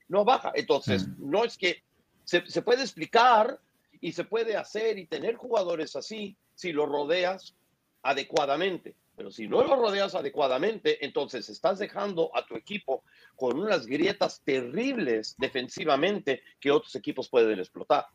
No 0.08 0.24
baja. 0.24 0.52
Entonces, 0.54 1.08
mm. 1.08 1.30
no 1.30 1.44
es 1.44 1.56
que 1.56 1.82
se, 2.24 2.46
se 2.46 2.62
puede 2.62 2.82
explicar 2.82 3.58
y 4.02 4.12
se 4.12 4.24
puede 4.24 4.56
hacer 4.56 4.98
y 4.98 5.06
tener 5.06 5.36
jugadores 5.36 5.96
así, 5.96 6.36
si 6.62 6.72
lo 6.72 6.86
rodeas 6.86 7.56
adecuadamente. 8.02 8.94
Pero 9.16 9.30
si 9.30 9.48
no 9.48 9.62
lo 9.64 9.76
rodeas 9.76 10.14
adecuadamente, 10.14 11.04
entonces 11.04 11.48
estás 11.48 11.80
dejando 11.80 12.30
a 12.34 12.46
tu 12.46 12.54
equipo 12.56 13.02
con 13.36 13.58
unas 13.58 13.86
grietas 13.86 14.40
terribles 14.44 15.34
defensivamente 15.38 16.42
que 16.60 16.70
otros 16.70 16.94
equipos 16.94 17.28
pueden 17.28 17.58
explotar. 17.58 18.06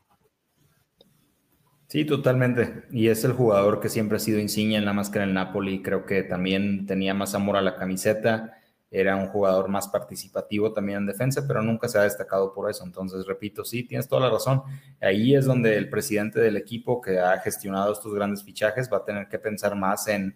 Sí, 1.88 2.06
totalmente. 2.06 2.86
Y 2.90 3.10
es 3.10 3.24
el 3.26 3.34
jugador 3.34 3.80
que 3.80 3.90
siempre 3.90 4.16
ha 4.16 4.20
sido 4.20 4.40
insignia 4.40 4.78
en 4.78 4.86
la 4.86 4.94
máscara 4.94 5.26
del 5.26 5.34
Napoli. 5.34 5.82
Creo 5.82 6.06
que 6.06 6.24
también 6.24 6.86
tenía 6.86 7.14
más 7.14 7.36
amor 7.36 7.58
a 7.58 7.62
la 7.62 7.76
camiseta 7.76 8.57
era 8.90 9.16
un 9.16 9.28
jugador 9.28 9.68
más 9.68 9.88
participativo 9.88 10.72
también 10.72 11.00
en 11.00 11.06
defensa, 11.08 11.44
pero 11.46 11.62
nunca 11.62 11.90
se 11.90 11.98
ha 11.98 12.04
destacado 12.04 12.54
por 12.54 12.70
eso. 12.70 12.86
Entonces, 12.86 13.26
repito, 13.26 13.66
sí, 13.66 13.84
tienes 13.84 14.08
toda 14.08 14.22
la 14.22 14.30
razón. 14.30 14.64
Ahí 15.02 15.36
es 15.36 15.46
donde 15.46 15.76
el 15.76 15.90
presidente 15.90 16.40
del 16.40 16.56
equipo 16.56 17.02
que 17.02 17.20
ha 17.20 17.38
gestionado 17.40 17.92
estos 17.92 18.14
grandes 18.14 18.44
fichajes 18.44 18.90
va 18.92 18.98
a 18.98 19.06
tener 19.06 19.28
que 19.28 19.40
pensar 19.40 19.76
más 19.76 20.08
en, 20.08 20.36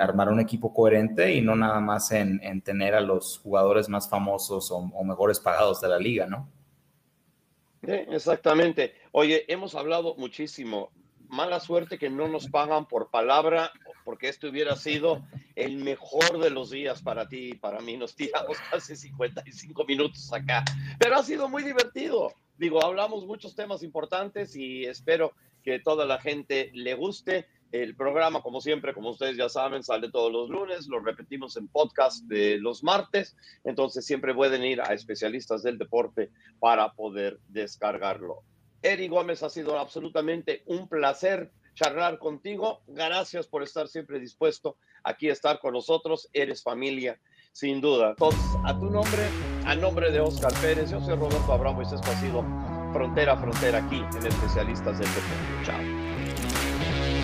armar 0.00 0.30
un 0.30 0.40
equipo 0.40 0.72
coherente 0.72 1.34
y 1.34 1.42
no 1.42 1.54
nada 1.54 1.80
más 1.80 2.10
en, 2.12 2.40
tener 2.62 2.94
a 2.94 3.00
los 3.00 3.38
jugadores 3.38 3.88
más 3.88 4.08
famosos 4.08 4.70
o, 4.70 5.04
mejores 5.04 5.38
pagados 5.38 5.80
de 5.80 5.88
la 5.88 5.98
liga, 5.98 6.26
¿no? 6.26 6.48
exactamente. 7.82 8.94
Oye, 9.12 9.44
hemos 9.48 9.74
hablado 9.74 10.14
muchísimo 10.16 10.90
mala 11.30 11.60
suerte 11.60 11.98
que 11.98 12.10
no 12.10 12.28
nos 12.28 12.48
pagan 12.48 12.86
por 12.86 13.10
palabra, 13.10 13.70
porque 14.04 14.28
este 14.28 14.48
hubiera 14.48 14.76
sido 14.76 15.24
el 15.54 15.76
mejor 15.76 16.38
de 16.38 16.50
los 16.50 16.70
días 16.70 17.02
para 17.02 17.28
ti 17.28 17.50
y 17.50 17.54
para 17.54 17.80
mí. 17.80 17.96
Nos 17.96 18.14
tiramos 18.14 18.56
casi 18.70 18.96
55 18.96 19.84
minutos 19.84 20.32
acá, 20.32 20.64
pero 20.98 21.16
ha 21.16 21.22
sido 21.22 21.48
muy 21.48 21.62
divertido. 21.62 22.32
Digo, 22.56 22.84
hablamos 22.84 23.26
muchos 23.26 23.54
temas 23.54 23.82
importantes 23.82 24.54
y 24.54 24.84
espero 24.84 25.32
que 25.62 25.78
toda 25.78 26.04
la 26.06 26.20
gente 26.20 26.70
le 26.74 26.94
guste. 26.94 27.46
El 27.72 27.94
programa, 27.94 28.42
como 28.42 28.60
siempre, 28.60 28.92
como 28.92 29.10
ustedes 29.10 29.36
ya 29.36 29.48
saben, 29.48 29.84
sale 29.84 30.10
todos 30.10 30.32
los 30.32 30.50
lunes, 30.50 30.88
lo 30.88 30.98
repetimos 30.98 31.56
en 31.56 31.68
podcast 31.68 32.24
de 32.24 32.58
los 32.58 32.82
martes, 32.82 33.36
entonces 33.62 34.04
siempre 34.04 34.34
pueden 34.34 34.64
ir 34.64 34.80
a 34.80 34.92
especialistas 34.92 35.62
del 35.62 35.78
deporte 35.78 36.30
para 36.58 36.92
poder 36.92 37.38
descargarlo. 37.46 38.42
Eri 38.82 39.08
Gómez, 39.08 39.42
ha 39.42 39.50
sido 39.50 39.78
absolutamente 39.78 40.62
un 40.66 40.88
placer 40.88 41.52
charlar 41.74 42.18
contigo. 42.18 42.82
Gracias 42.86 43.46
por 43.46 43.62
estar 43.62 43.88
siempre 43.88 44.18
dispuesto 44.18 44.76
aquí 45.04 45.28
a 45.28 45.32
estar 45.32 45.60
con 45.60 45.74
nosotros. 45.74 46.28
Eres 46.32 46.62
familia, 46.62 47.18
sin 47.52 47.80
duda. 47.80 48.10
Entonces, 48.10 48.56
a 48.64 48.78
tu 48.78 48.86
nombre, 48.90 49.28
a 49.64 49.74
nombre 49.74 50.10
de 50.10 50.20
Oscar 50.20 50.52
Pérez, 50.60 50.90
yo 50.90 51.00
soy 51.00 51.16
Roberto 51.16 51.52
Abramo 51.52 51.82
y 51.82 51.84
esto 51.84 51.98
ha 51.98 52.20
sido 52.20 52.44
Frontera 52.92 53.34
a 53.34 53.36
Frontera 53.36 53.78
aquí 53.78 53.96
en 53.96 54.26
Especialistas 54.26 54.98
del 54.98 55.08
Deporte. 55.08 55.64
Chao. 55.64 56.10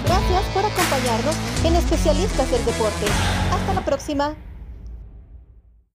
Gracias 0.05 0.45
por 0.55 0.65
acompañarnos 0.65 1.37
en 1.65 1.75
Especialistas 1.77 2.51
del 2.51 2.65
Deporte. 2.65 3.07
Hasta 3.51 3.75
la 3.75 3.85
próxima. 3.85 4.37